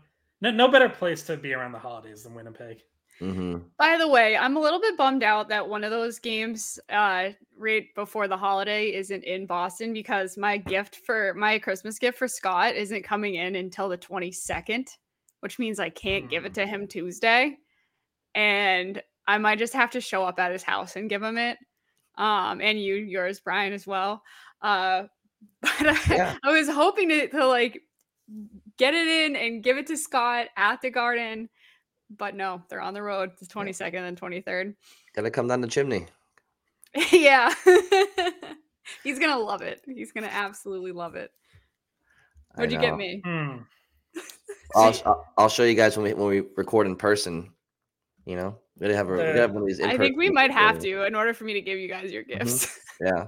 no, 0.41 0.51
no 0.51 0.67
better 0.67 0.89
place 0.89 1.23
to 1.23 1.37
be 1.37 1.53
around 1.53 1.71
the 1.71 1.79
holidays 1.79 2.23
than 2.23 2.35
Winnipeg. 2.35 2.81
Mm-hmm. 3.21 3.57
By 3.77 3.97
the 3.97 4.07
way, 4.07 4.35
I'm 4.35 4.57
a 4.57 4.59
little 4.59 4.81
bit 4.81 4.97
bummed 4.97 5.23
out 5.23 5.47
that 5.49 5.67
one 5.67 5.83
of 5.83 5.91
those 5.91 6.19
games 6.19 6.79
uh, 6.89 7.29
right 7.57 7.85
before 7.95 8.27
the 8.27 8.37
holiday 8.37 8.93
isn't 8.93 9.23
in 9.23 9.45
Boston 9.45 9.93
because 9.93 10.37
my 10.37 10.57
gift 10.57 10.97
for 11.05 11.33
my 11.35 11.59
Christmas 11.59 11.99
gift 11.99 12.17
for 12.17 12.27
Scott 12.27 12.75
isn't 12.75 13.03
coming 13.03 13.35
in 13.35 13.55
until 13.55 13.87
the 13.87 13.97
22nd, 13.97 14.87
which 15.41 15.59
means 15.59 15.79
I 15.79 15.89
can't 15.89 16.25
mm. 16.25 16.29
give 16.29 16.45
it 16.45 16.53
to 16.55 16.65
him 16.65 16.81
hmm. 16.81 16.87
Tuesday. 16.87 17.57
And 18.35 19.01
I 19.27 19.37
might 19.37 19.59
just 19.59 19.73
have 19.73 19.91
to 19.91 20.01
show 20.01 20.23
up 20.23 20.39
at 20.39 20.51
his 20.51 20.63
house 20.63 20.95
and 20.95 21.09
give 21.09 21.23
him 21.23 21.37
it. 21.37 21.57
Um, 22.17 22.61
and 22.61 22.79
you, 22.79 22.95
yours, 22.95 23.39
Brian, 23.39 23.73
as 23.73 23.87
well. 23.87 24.21
Uh, 24.61 25.03
but 25.61 25.87
I, 25.87 25.99
yeah. 26.09 26.37
I 26.43 26.51
was 26.51 26.69
hoping 26.69 27.09
to, 27.09 27.27
to 27.29 27.47
like 27.47 27.81
get 28.77 28.93
it 28.93 29.07
in 29.07 29.35
and 29.35 29.63
give 29.63 29.77
it 29.77 29.87
to 29.87 29.97
Scott 29.97 30.47
at 30.55 30.81
the 30.81 30.89
garden 30.89 31.49
but 32.17 32.35
no, 32.35 32.61
they're 32.69 32.81
on 32.81 32.93
the 32.93 33.01
road. 33.01 33.31
The 33.39 33.45
22nd 33.45 34.07
and 34.07 34.19
23rd. 34.19 34.75
Gotta 35.15 35.31
come 35.31 35.47
down 35.47 35.61
the 35.61 35.67
chimney. 35.67 36.07
yeah. 37.11 37.53
He's 39.03 39.19
gonna 39.19 39.39
love 39.39 39.61
it. 39.61 39.81
He's 39.85 40.11
gonna 40.11 40.29
absolutely 40.31 40.91
love 40.91 41.15
it. 41.15 41.31
What'd 42.55 42.71
you 42.71 42.79
get 42.79 42.97
me? 42.97 43.21
Hmm. 43.23 43.59
I'll, 44.75 45.25
I'll 45.37 45.49
show 45.49 45.63
you 45.63 45.73
guys 45.73 45.97
when 45.97 46.03
we 46.05 46.13
when 46.13 46.27
we 46.27 46.43
record 46.57 46.85
in 46.87 46.95
person. 46.95 47.49
You 48.25 48.37
know, 48.37 48.57
we 48.77 48.87
gotta 48.87 48.95
have, 48.95 49.09
a, 49.09 49.13
we 49.13 49.39
have 49.39 49.51
one 49.51 49.63
of 49.63 49.67
these. 49.67 49.81
I 49.81 49.97
think 49.97 50.17
we 50.17 50.29
might 50.29 50.51
have 50.51 50.79
to 50.79 51.05
in 51.05 51.15
order 51.15 51.33
for 51.33 51.43
me 51.43 51.53
to 51.53 51.61
give 51.61 51.77
you 51.77 51.89
guys 51.89 52.11
your 52.11 52.23
mm-hmm. 52.23 52.39
gifts. 52.39 52.65
Mm-hmm. 52.65 52.79
Yeah. 53.03 53.25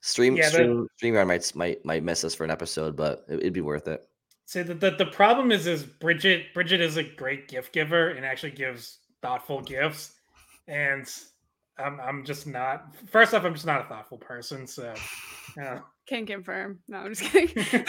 Stream 0.00 0.34
yeah, 0.34 0.48
stream 0.48 0.88
streamer 0.96 1.24
might 1.24 1.54
might 1.54 1.84
might 1.84 2.02
miss 2.02 2.24
us 2.24 2.34
for 2.34 2.42
an 2.42 2.50
episode, 2.50 2.96
but 2.96 3.24
it, 3.28 3.38
it'd 3.40 3.52
be 3.52 3.60
worth 3.60 3.86
it. 3.86 4.08
So 4.46 4.64
the, 4.64 4.74
the, 4.74 4.90
the 4.92 5.06
problem 5.06 5.52
is 5.52 5.68
is 5.68 5.84
Bridgette 5.84 6.46
Bridgette 6.56 6.80
is 6.80 6.96
a 6.96 7.04
great 7.04 7.46
gift 7.46 7.72
giver 7.72 8.08
and 8.08 8.24
actually 8.26 8.52
gives 8.52 8.98
thoughtful 9.20 9.60
gifts, 9.60 10.14
and 10.66 11.06
I'm 11.78 12.00
I'm 12.00 12.24
just 12.24 12.46
not. 12.48 12.96
First 13.06 13.34
off, 13.34 13.44
I'm 13.44 13.54
just 13.54 13.66
not 13.66 13.82
a 13.82 13.88
thoughtful 13.88 14.18
person, 14.18 14.66
so. 14.66 14.92
Yeah. 15.56 15.80
Can 16.06 16.26
confirm. 16.26 16.80
No, 16.88 16.98
I'm 16.98 17.14
just 17.14 17.30
kidding. 17.30 17.84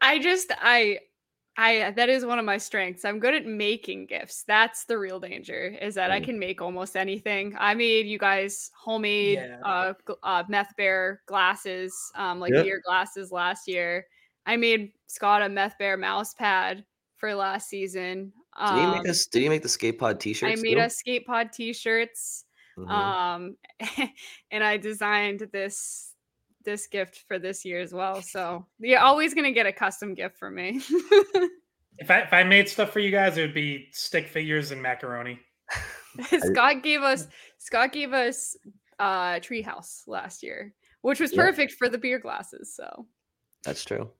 I 0.00 0.18
just 0.18 0.52
I 0.60 0.98
I 1.60 1.90
that 1.90 2.08
is 2.08 2.24
one 2.24 2.38
of 2.38 2.46
my 2.46 2.56
strengths. 2.56 3.04
I'm 3.04 3.18
good 3.18 3.34
at 3.34 3.44
making 3.44 4.06
gifts. 4.06 4.44
That's 4.46 4.86
the 4.86 4.96
real 4.98 5.20
danger 5.20 5.76
is 5.80 5.94
that 5.96 6.10
mm. 6.10 6.14
I 6.14 6.20
can 6.20 6.38
make 6.38 6.62
almost 6.62 6.96
anything. 6.96 7.54
I 7.58 7.74
made 7.74 8.06
you 8.06 8.18
guys 8.18 8.70
homemade 8.74 9.38
yeah. 9.38 9.58
uh, 9.62 9.92
uh, 10.22 10.44
meth 10.48 10.74
bear 10.78 11.20
glasses, 11.26 11.94
um 12.14 12.40
like 12.40 12.54
yep. 12.54 12.64
beer 12.64 12.80
glasses 12.82 13.30
last 13.30 13.68
year. 13.68 14.06
I 14.46 14.56
made 14.56 14.92
Scott 15.06 15.42
a 15.42 15.50
meth 15.50 15.76
bear 15.78 15.98
mouse 15.98 16.32
pad 16.32 16.82
for 17.18 17.34
last 17.34 17.68
season. 17.68 18.32
Um, 18.56 18.76
did 18.76 18.82
you 18.82 18.92
make 18.92 19.08
us? 19.08 19.26
Did 19.26 19.42
you 19.42 19.50
make 19.50 19.62
the 19.62 19.68
skate 19.68 19.98
pod 19.98 20.18
t-shirts? 20.18 20.58
I 20.58 20.62
made 20.62 20.76
too? 20.76 20.80
us 20.80 20.96
skate 20.96 21.26
pod 21.26 21.52
t-shirts. 21.52 22.46
Mm-hmm. 22.78 22.90
Um, 22.90 23.56
and 24.50 24.64
I 24.64 24.78
designed 24.78 25.46
this 25.52 26.09
this 26.64 26.86
gift 26.86 27.24
for 27.26 27.38
this 27.38 27.64
year 27.64 27.80
as 27.80 27.92
well. 27.92 28.22
So 28.22 28.66
you're 28.78 29.00
always 29.00 29.34
gonna 29.34 29.52
get 29.52 29.66
a 29.66 29.72
custom 29.72 30.14
gift 30.14 30.36
from 30.36 30.54
me. 30.54 30.80
if 31.98 32.10
I 32.10 32.20
if 32.20 32.32
I 32.32 32.42
made 32.44 32.68
stuff 32.68 32.90
for 32.90 33.00
you 33.00 33.10
guys, 33.10 33.36
it 33.38 33.42
would 33.42 33.54
be 33.54 33.88
stick 33.92 34.28
figures 34.28 34.70
and 34.70 34.80
macaroni. 34.82 35.38
Scott 36.50 36.82
gave 36.82 37.02
us 37.02 37.26
Scott 37.58 37.92
gave 37.92 38.12
us 38.12 38.56
uh 38.98 39.34
treehouse 39.40 40.02
last 40.06 40.42
year, 40.42 40.74
which 41.02 41.20
was 41.20 41.32
perfect 41.32 41.72
for 41.72 41.88
the 41.88 41.98
beer 41.98 42.18
glasses. 42.18 42.74
So 42.74 43.06
that's 43.64 43.84
true 43.84 44.10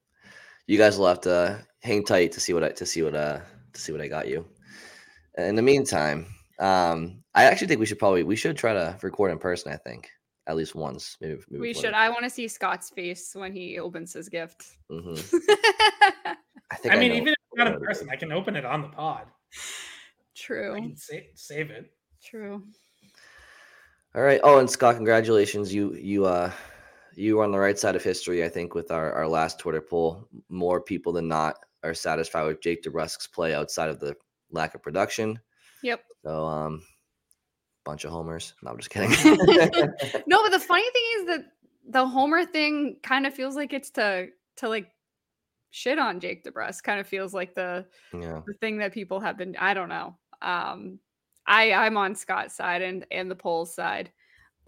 you 0.71 0.79
guys 0.79 0.97
will 0.97 1.09
have 1.09 1.21
to 1.21 1.67
hang 1.83 2.05
tight 2.05 2.31
to 2.31 2.39
see 2.39 2.53
what 2.53 2.63
I 2.63 2.69
to 2.69 2.87
see 2.87 3.03
what 3.03 3.17
uh 3.17 3.41
to 3.73 3.81
see 3.81 3.91
what 3.91 4.01
I 4.01 4.07
got 4.07 4.29
you. 4.29 4.47
In 5.37 5.57
the 5.57 5.63
meantime, 5.63 6.27
um, 6.61 7.25
I 7.35 7.45
actually 7.45 7.67
think 7.67 7.81
we 7.81 7.87
should 7.87 7.99
probably 7.99 8.23
we 8.23 8.37
should 8.37 8.57
try 8.57 8.73
to 8.73 8.97
record 9.03 9.33
in 9.33 9.39
person. 9.39 9.73
I 9.73 9.77
think 9.77 10.09
at 10.51 10.57
least 10.57 10.75
once. 10.75 11.17
Maybe, 11.21 11.41
maybe 11.49 11.61
we 11.61 11.75
should. 11.75 11.95
I 11.95 12.09
want 12.11 12.25
to 12.25 12.31
see 12.31 12.49
Scott's 12.49 12.91
face 12.91 13.33
when 13.35 13.53
he 13.53 13.79
opens 13.79 14.13
his 14.13 14.29
gift. 14.29 14.77
Mm-hmm. 14.91 15.37
I 16.71 16.77
think. 16.77 16.95
I, 16.95 16.97
I 16.97 17.01
mean, 17.01 17.13
even 17.13 17.29
if 17.29 17.35
it's 17.35 17.57
not 17.57 17.69
in 17.69 17.81
person, 17.81 18.09
I 18.11 18.17
can 18.17 18.33
open 18.33 18.57
it 18.57 18.65
on 18.65 18.83
the 18.83 18.89
pod. 18.89 19.27
True. 20.35 20.77
I 20.77 20.81
can 20.81 20.97
save, 20.97 21.25
save 21.35 21.71
it. 21.71 21.93
True. 22.23 22.63
All 24.15 24.23
right. 24.23 24.41
Oh, 24.43 24.59
and 24.59 24.69
Scott, 24.69 24.97
congratulations! 24.97 25.73
You 25.73 25.95
you 25.95 26.25
uh 26.25 26.51
you 27.15 27.37
were 27.37 27.45
on 27.45 27.53
the 27.53 27.59
right 27.59 27.79
side 27.79 27.97
of 27.97 28.03
history, 28.03 28.45
I 28.45 28.49
think, 28.49 28.75
with 28.75 28.91
our, 28.91 29.13
our 29.13 29.29
last 29.29 29.59
Twitter 29.59 29.81
poll. 29.81 30.29
More 30.49 30.81
people 30.81 31.13
than 31.13 31.29
not 31.29 31.57
are 31.83 31.95
satisfied 31.95 32.45
with 32.45 32.61
Jake 32.61 32.83
DeBrusk's 32.83 33.27
play 33.27 33.55
outside 33.55 33.89
of 33.89 34.01
the 34.01 34.17
lack 34.51 34.75
of 34.75 34.83
production. 34.83 35.39
Yep. 35.83 36.03
So, 36.25 36.45
um, 36.47 36.83
bunch 37.85 38.05
of 38.05 38.11
homers. 38.11 38.55
No, 38.63 38.71
I'm 38.71 38.79
just 38.79 38.91
kidding. 38.91 39.11
no, 40.27 40.43
but 40.43 40.51
the 40.51 40.61
funny 40.61 40.91
thing 40.91 41.05
is 41.19 41.27
that 41.27 41.45
the 41.89 42.07
homer 42.07 42.45
thing 42.45 42.97
kind 43.03 43.27
of 43.27 43.35
feels 43.35 43.57
like 43.57 43.73
it's 43.73 43.91
to 43.91 44.29
to 44.57 44.69
like 44.69 44.89
shit 45.71 45.99
on 45.99 46.21
Jake 46.21 46.45
DeBrusk. 46.45 46.83
Kind 46.83 47.01
of 47.01 47.07
feels 47.07 47.35
like 47.35 47.55
the 47.55 47.87
yeah. 48.13 48.41
the 48.47 48.55
thing 48.55 48.79
that 48.79 48.93
people 48.93 49.21
have 49.21 49.37
been. 49.37 49.57
I 49.59 49.75
don't 49.75 49.89
know. 49.89 50.17
Um, 50.43 50.99
I 51.47 51.73
I'm 51.73 51.97
on 51.97 52.15
Scott's 52.15 52.55
side 52.55 52.83
and 52.83 53.07
and 53.11 53.31
the 53.31 53.37
polls 53.37 53.75
side. 53.75 54.11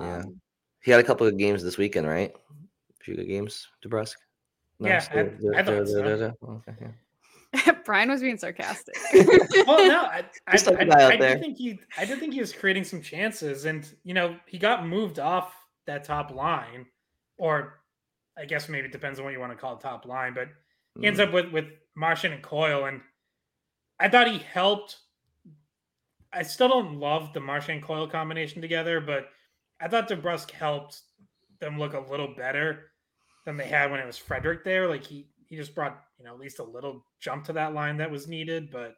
Yeah. 0.00 0.18
Um, 0.18 0.40
he 0.80 0.90
had 0.90 1.00
a 1.00 1.04
couple 1.04 1.26
of 1.26 1.36
games 1.36 1.62
this 1.62 1.78
weekend, 1.78 2.08
right? 2.08 2.32
A 2.34 3.04
few 3.04 3.14
good 3.14 3.28
games, 3.28 3.68
DeBrusk. 3.84 4.16
No, 4.80 4.88
yeah, 4.88 5.06
I, 5.12 5.60
I 5.60 5.62
thought 5.62 5.86
so. 5.86 6.34
Okay, 6.42 6.74
yeah. 6.80 6.88
Brian 7.84 8.10
was 8.10 8.20
being 8.20 8.38
sarcastic. 8.38 8.96
well, 9.66 9.86
no, 9.86 10.02
I, 10.02 10.24
I, 10.46 10.56
I, 10.90 11.06
I 11.08 11.16
did 11.16 11.40
think 11.40 11.58
he, 11.58 11.78
I 11.98 12.04
did 12.04 12.18
think 12.18 12.32
he 12.32 12.40
was 12.40 12.52
creating 12.52 12.84
some 12.84 13.02
chances, 13.02 13.64
and 13.64 13.88
you 14.04 14.14
know, 14.14 14.36
he 14.46 14.58
got 14.58 14.86
moved 14.86 15.18
off 15.18 15.54
that 15.86 16.04
top 16.04 16.30
line, 16.30 16.86
or 17.38 17.80
I 18.38 18.46
guess 18.46 18.68
maybe 18.68 18.86
it 18.86 18.92
depends 18.92 19.18
on 19.18 19.24
what 19.24 19.32
you 19.32 19.40
want 19.40 19.52
to 19.52 19.58
call 19.58 19.76
top 19.76 20.06
line, 20.06 20.34
but 20.34 20.48
he 20.98 21.06
ends 21.06 21.20
mm. 21.20 21.26
up 21.26 21.32
with 21.32 21.52
with 21.52 21.66
Marchand 21.94 22.34
and 22.34 22.42
Coyle, 22.42 22.86
and 22.86 23.00
I 24.00 24.08
thought 24.08 24.30
he 24.30 24.38
helped. 24.38 24.96
I 26.32 26.42
still 26.42 26.68
don't 26.68 26.98
love 26.98 27.34
the 27.34 27.40
Marchand 27.40 27.82
Coyle 27.82 28.08
combination 28.08 28.62
together, 28.62 29.00
but 29.02 29.28
I 29.78 29.88
thought 29.88 30.08
DeBrusk 30.08 30.50
helped 30.52 31.02
them 31.60 31.78
look 31.78 31.92
a 31.92 32.00
little 32.00 32.34
better 32.34 32.92
than 33.44 33.58
they 33.58 33.66
had 33.66 33.90
when 33.90 34.00
it 34.00 34.06
was 34.06 34.16
Frederic 34.16 34.64
there. 34.64 34.88
Like 34.88 35.04
he 35.04 35.26
he 35.52 35.58
just 35.58 35.74
brought 35.74 36.02
you 36.18 36.24
know 36.24 36.32
at 36.32 36.40
least 36.40 36.60
a 36.60 36.64
little 36.64 37.04
jump 37.20 37.44
to 37.44 37.52
that 37.52 37.74
line 37.74 37.98
that 37.98 38.10
was 38.10 38.26
needed, 38.26 38.70
but 38.70 38.94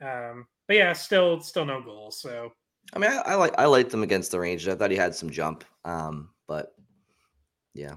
um, 0.00 0.46
but 0.66 0.78
yeah, 0.78 0.94
still 0.94 1.38
still 1.42 1.66
no 1.66 1.82
goals. 1.82 2.18
So 2.18 2.50
I 2.94 2.98
mean, 2.98 3.10
I, 3.10 3.16
I 3.16 3.34
like 3.34 3.52
I 3.58 3.66
liked 3.66 3.90
them 3.90 4.02
against 4.02 4.30
the 4.30 4.40
Rangers. 4.40 4.72
I 4.72 4.74
thought 4.74 4.90
he 4.90 4.96
had 4.96 5.14
some 5.14 5.28
jump, 5.28 5.64
um, 5.84 6.30
but 6.48 6.74
yeah. 7.74 7.96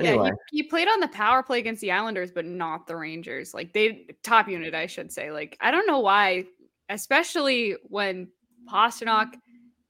Anyway. 0.00 0.30
Yeah, 0.30 0.32
he, 0.50 0.56
he, 0.58 0.62
played 0.64 0.88
on 0.88 0.98
the 0.98 1.08
power 1.08 1.44
play 1.44 1.60
against 1.60 1.80
the 1.80 1.92
Islanders, 1.92 2.32
but 2.32 2.44
not 2.44 2.88
the 2.88 2.96
Rangers. 2.96 3.54
Like 3.54 3.72
they 3.72 4.06
top 4.24 4.48
unit, 4.48 4.74
I 4.74 4.86
should 4.86 5.12
say. 5.12 5.30
Like 5.30 5.56
I 5.60 5.70
don't 5.70 5.86
know 5.86 6.00
why, 6.00 6.46
especially 6.88 7.76
when 7.84 8.26
Pastrnak 8.68 9.34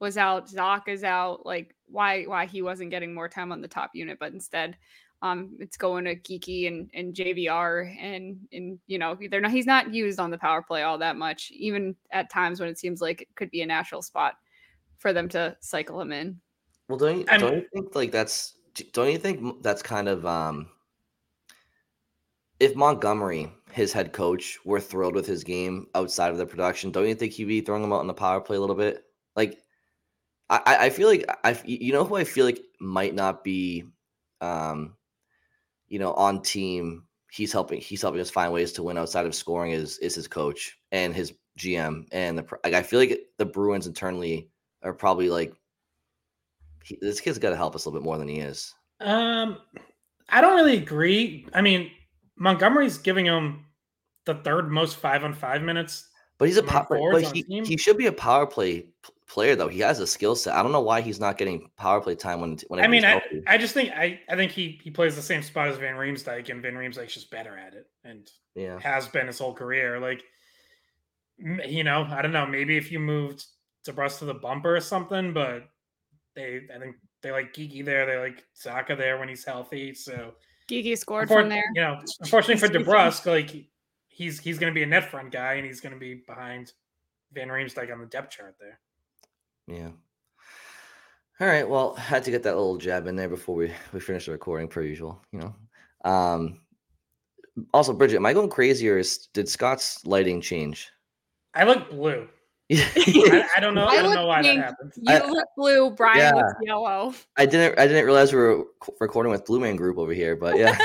was 0.00 0.18
out, 0.18 0.50
Zach 0.50 0.86
is 0.86 1.02
out. 1.02 1.46
Like 1.46 1.74
why 1.86 2.24
why 2.24 2.44
he 2.44 2.60
wasn't 2.60 2.90
getting 2.90 3.14
more 3.14 3.28
time 3.30 3.52
on 3.52 3.62
the 3.62 3.68
top 3.68 3.92
unit, 3.94 4.18
but 4.20 4.34
instead 4.34 4.76
um 5.22 5.56
it's 5.58 5.76
going 5.76 6.04
to 6.04 6.16
Geekie 6.16 6.68
and, 6.68 6.90
and 6.94 7.14
JVR 7.14 7.96
and 8.00 8.38
and 8.52 8.78
you 8.86 8.98
know 8.98 9.16
they're 9.30 9.40
not 9.40 9.52
he's 9.52 9.66
not 9.66 9.94
used 9.94 10.20
on 10.20 10.30
the 10.30 10.38
power 10.38 10.62
play 10.62 10.82
all 10.82 10.98
that 10.98 11.16
much, 11.16 11.50
even 11.52 11.96
at 12.10 12.30
times 12.30 12.60
when 12.60 12.68
it 12.68 12.78
seems 12.78 13.00
like 13.00 13.22
it 13.22 13.28
could 13.34 13.50
be 13.50 13.62
a 13.62 13.66
natural 13.66 14.02
spot 14.02 14.34
for 14.98 15.12
them 15.12 15.28
to 15.30 15.56
cycle 15.60 16.00
him 16.00 16.12
in. 16.12 16.40
Well, 16.88 16.98
don't 16.98 17.20
you, 17.20 17.24
don't 17.24 17.56
you 17.56 17.66
think 17.72 17.94
like 17.94 18.12
that's 18.12 18.56
don't 18.92 19.10
you 19.10 19.18
think 19.18 19.62
that's 19.62 19.82
kind 19.82 20.08
of 20.08 20.26
um 20.26 20.68
if 22.62 22.76
Montgomery, 22.76 23.52
his 23.72 23.92
head 23.92 24.12
coach, 24.12 24.56
were 24.64 24.78
thrilled 24.78 25.16
with 25.16 25.26
his 25.26 25.42
game 25.42 25.88
outside 25.96 26.30
of 26.30 26.38
the 26.38 26.46
production, 26.46 26.92
don't 26.92 27.08
you 27.08 27.14
think 27.16 27.32
he'd 27.32 27.46
be 27.46 27.60
throwing 27.60 27.82
him 27.82 27.92
out 27.92 28.02
in 28.02 28.06
the 28.06 28.14
power 28.14 28.40
play 28.40 28.56
a 28.56 28.60
little 28.60 28.76
bit? 28.76 29.02
Like, 29.34 29.58
I, 30.48 30.76
I 30.82 30.90
feel 30.90 31.08
like 31.08 31.24
I, 31.42 31.60
you 31.64 31.92
know, 31.92 32.04
who 32.04 32.14
I 32.14 32.22
feel 32.22 32.44
like 32.44 32.60
might 32.78 33.16
not 33.16 33.42
be, 33.42 33.82
um, 34.40 34.94
you 35.92 35.98
know, 35.98 36.14
on 36.14 36.40
team. 36.40 37.04
He's 37.30 37.52
helping. 37.52 37.80
He's 37.80 38.00
helping 38.00 38.20
us 38.20 38.30
find 38.30 38.50
ways 38.50 38.72
to 38.72 38.82
win 38.82 38.96
outside 38.96 39.26
of 39.26 39.34
scoring. 39.34 39.72
Is 39.72 39.98
is 39.98 40.14
his 40.14 40.26
coach 40.26 40.78
and 40.90 41.14
his 41.14 41.34
GM 41.58 42.06
and 42.12 42.38
the 42.38 42.46
like. 42.64 42.72
I 42.72 42.82
feel 42.82 42.98
like 42.98 43.20
the 43.36 43.44
Bruins 43.44 43.86
internally 43.86 44.48
are 44.82 44.94
probably 44.94 45.28
like, 45.28 45.54
he, 46.82 46.98
this 47.00 47.20
kid's 47.20 47.38
got 47.38 47.50
to 47.50 47.56
help 47.56 47.74
us 47.74 47.84
a 47.84 47.88
little 47.88 48.00
bit 48.00 48.04
more 48.04 48.16
than 48.16 48.26
he 48.26 48.38
is. 48.38 48.74
Um, 49.00 49.58
I 50.30 50.40
don't 50.40 50.56
really 50.56 50.78
agree. 50.78 51.46
I 51.52 51.60
mean, 51.60 51.90
Montgomery's 52.36 52.96
giving 52.96 53.26
him 53.26 53.66
the 54.24 54.36
third 54.36 54.70
most 54.70 54.96
five 54.96 55.24
on 55.24 55.34
five 55.34 55.62
minutes. 55.62 56.08
But 56.38 56.48
he's 56.48 56.56
a 56.56 56.62
power. 56.62 56.86
But 56.88 57.24
he, 57.36 57.44
he 57.64 57.76
should 57.76 57.98
be 57.98 58.06
a 58.06 58.12
power 58.12 58.46
play 58.46 58.86
player 59.32 59.56
though. 59.56 59.68
He 59.68 59.80
has 59.80 59.98
a 59.98 60.06
skill 60.06 60.36
set. 60.36 60.54
I 60.54 60.62
don't 60.62 60.72
know 60.72 60.82
why 60.82 61.00
he's 61.00 61.18
not 61.18 61.38
getting 61.38 61.70
power 61.78 62.00
play 62.00 62.14
time 62.14 62.40
when 62.40 62.58
when 62.68 62.80
I 62.80 62.86
mean 62.86 63.04
I, 63.04 63.22
I 63.46 63.56
just 63.56 63.72
think 63.72 63.90
I, 63.92 64.20
I 64.28 64.36
think 64.36 64.52
he 64.52 64.78
he 64.82 64.90
plays 64.90 65.16
the 65.16 65.22
same 65.22 65.42
spot 65.42 65.68
as 65.68 65.78
Van 65.78 65.94
Riemsdyk 65.94 66.50
and 66.50 66.60
Van 66.60 66.74
Riemsdyk's 66.74 67.14
just 67.14 67.30
better 67.30 67.56
at 67.56 67.72
it 67.72 67.86
and 68.04 68.30
yeah 68.54 68.78
has 68.78 69.08
been 69.08 69.26
his 69.26 69.38
whole 69.38 69.54
career. 69.54 69.98
Like 69.98 70.22
you 71.38 71.82
know, 71.82 72.06
I 72.10 72.20
don't 72.20 72.32
know, 72.32 72.46
maybe 72.46 72.76
if 72.76 72.92
you 72.92 73.00
moved 73.00 73.46
DeBrusk 73.88 74.18
to 74.18 74.26
the 74.26 74.34
bumper 74.34 74.76
or 74.76 74.80
something, 74.80 75.32
but 75.32 75.64
they 76.36 76.60
I 76.74 76.78
think 76.78 76.96
they 77.22 77.32
like 77.32 77.54
Geekie 77.54 77.84
there, 77.84 78.04
they 78.04 78.18
like 78.18 78.44
Zacha 78.54 78.98
there 78.98 79.18
when 79.18 79.30
he's 79.30 79.44
healthy. 79.46 79.94
So 79.94 80.34
Geekie 80.68 80.98
scored 80.98 81.28
from 81.28 81.48
there. 81.48 81.64
You 81.74 81.80
know, 81.80 82.00
unfortunately 82.20 82.68
for 82.68 82.72
DeBrusk, 82.78 83.24
like 83.24 83.66
he's 84.08 84.38
he's 84.40 84.58
going 84.58 84.72
to 84.72 84.78
be 84.78 84.82
a 84.82 84.86
net 84.86 85.10
front 85.10 85.32
guy, 85.32 85.54
and 85.54 85.64
he's 85.64 85.80
going 85.80 85.94
to 85.94 85.98
be 85.98 86.22
behind 86.26 86.72
Van 87.32 87.48
Riemsdyk 87.48 87.90
on 87.90 87.98
the 87.98 88.06
depth 88.06 88.36
chart 88.36 88.56
there. 88.60 88.78
Yeah. 89.66 89.90
All 91.40 91.46
right. 91.46 91.68
Well, 91.68 91.94
had 91.94 92.24
to 92.24 92.30
get 92.30 92.42
that 92.44 92.56
little 92.56 92.76
jab 92.76 93.06
in 93.06 93.16
there 93.16 93.28
before 93.28 93.54
we 93.54 93.72
we 93.92 94.00
finish 94.00 94.26
the 94.26 94.32
recording, 94.32 94.68
per 94.68 94.82
usual. 94.82 95.20
You 95.32 95.40
know. 95.40 96.10
Um. 96.10 96.60
Also, 97.74 97.92
Bridgette, 97.92 98.16
am 98.16 98.24
I 98.24 98.32
going 98.32 98.48
crazy, 98.48 98.88
or 98.88 98.96
is, 98.96 99.28
did 99.34 99.46
Scott's 99.46 100.06
lighting 100.06 100.40
change? 100.40 100.90
I 101.54 101.64
look 101.64 101.90
blue. 101.90 102.26
I, 102.72 103.48
I, 103.56 103.60
don't 103.60 103.74
know. 103.74 103.84
I, 103.84 103.96
I 103.96 104.02
don't 104.02 104.14
know 104.14 104.26
why 104.26 104.40
pink, 104.40 104.60
that 104.60 104.66
happened. 104.66 104.92
You 104.96 105.14
I, 105.14 105.26
look 105.26 105.48
blue. 105.56 105.90
Brian 105.90 106.18
yeah, 106.18 106.32
looks 106.32 106.54
yellow. 106.62 107.12
I 107.36 107.44
didn't. 107.44 107.78
I 107.78 107.86
didn't 107.86 108.06
realize 108.06 108.32
we 108.32 108.38
were 108.38 108.64
recording 109.00 109.30
with 109.30 109.44
Blue 109.44 109.60
Man 109.60 109.76
Group 109.76 109.98
over 109.98 110.14
here, 110.14 110.36
but 110.36 110.56
yeah. 110.56 110.78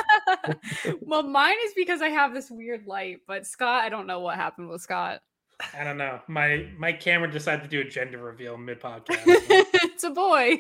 well, 1.02 1.24
mine 1.24 1.56
is 1.66 1.74
because 1.76 2.02
I 2.02 2.10
have 2.10 2.34
this 2.34 2.52
weird 2.52 2.88
light, 2.88 3.22
but 3.28 3.46
Scott, 3.46 3.86
I 3.86 3.90
don't 3.90 4.08
know 4.08 4.20
what 4.20 4.36
happened 4.36 4.70
with 4.70 4.82
Scott. 4.82 5.22
I 5.74 5.84
don't 5.84 5.98
know. 5.98 6.20
My 6.28 6.68
my 6.78 6.94
camera 6.94 7.32
decided 7.32 7.64
to 7.64 7.68
do 7.68 7.82
a 7.82 7.90
gender 7.90 8.20
reveal 8.20 8.58
mid 8.58 8.80
podcast. 8.80 9.24
it's 9.26 10.04
a 10.04 10.12
boy. 10.12 10.58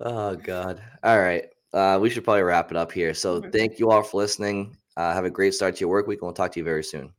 oh 0.00 0.36
God. 0.36 0.82
All 1.02 1.18
right. 1.18 1.44
Uh, 1.72 1.98
we 2.00 2.08
should 2.08 2.24
probably 2.24 2.42
wrap 2.42 2.70
it 2.70 2.76
up 2.76 2.92
here. 2.92 3.12
So 3.12 3.42
thank 3.50 3.78
you 3.78 3.90
all 3.90 4.02
for 4.02 4.18
listening. 4.18 4.76
Uh, 4.96 5.12
have 5.12 5.26
a 5.26 5.30
great 5.30 5.52
start 5.52 5.76
to 5.76 5.80
your 5.80 5.90
work 5.90 6.06
week, 6.06 6.20
and 6.20 6.26
we'll 6.26 6.32
talk 6.32 6.52
to 6.52 6.60
you 6.60 6.64
very 6.64 6.84
soon. 6.84 7.12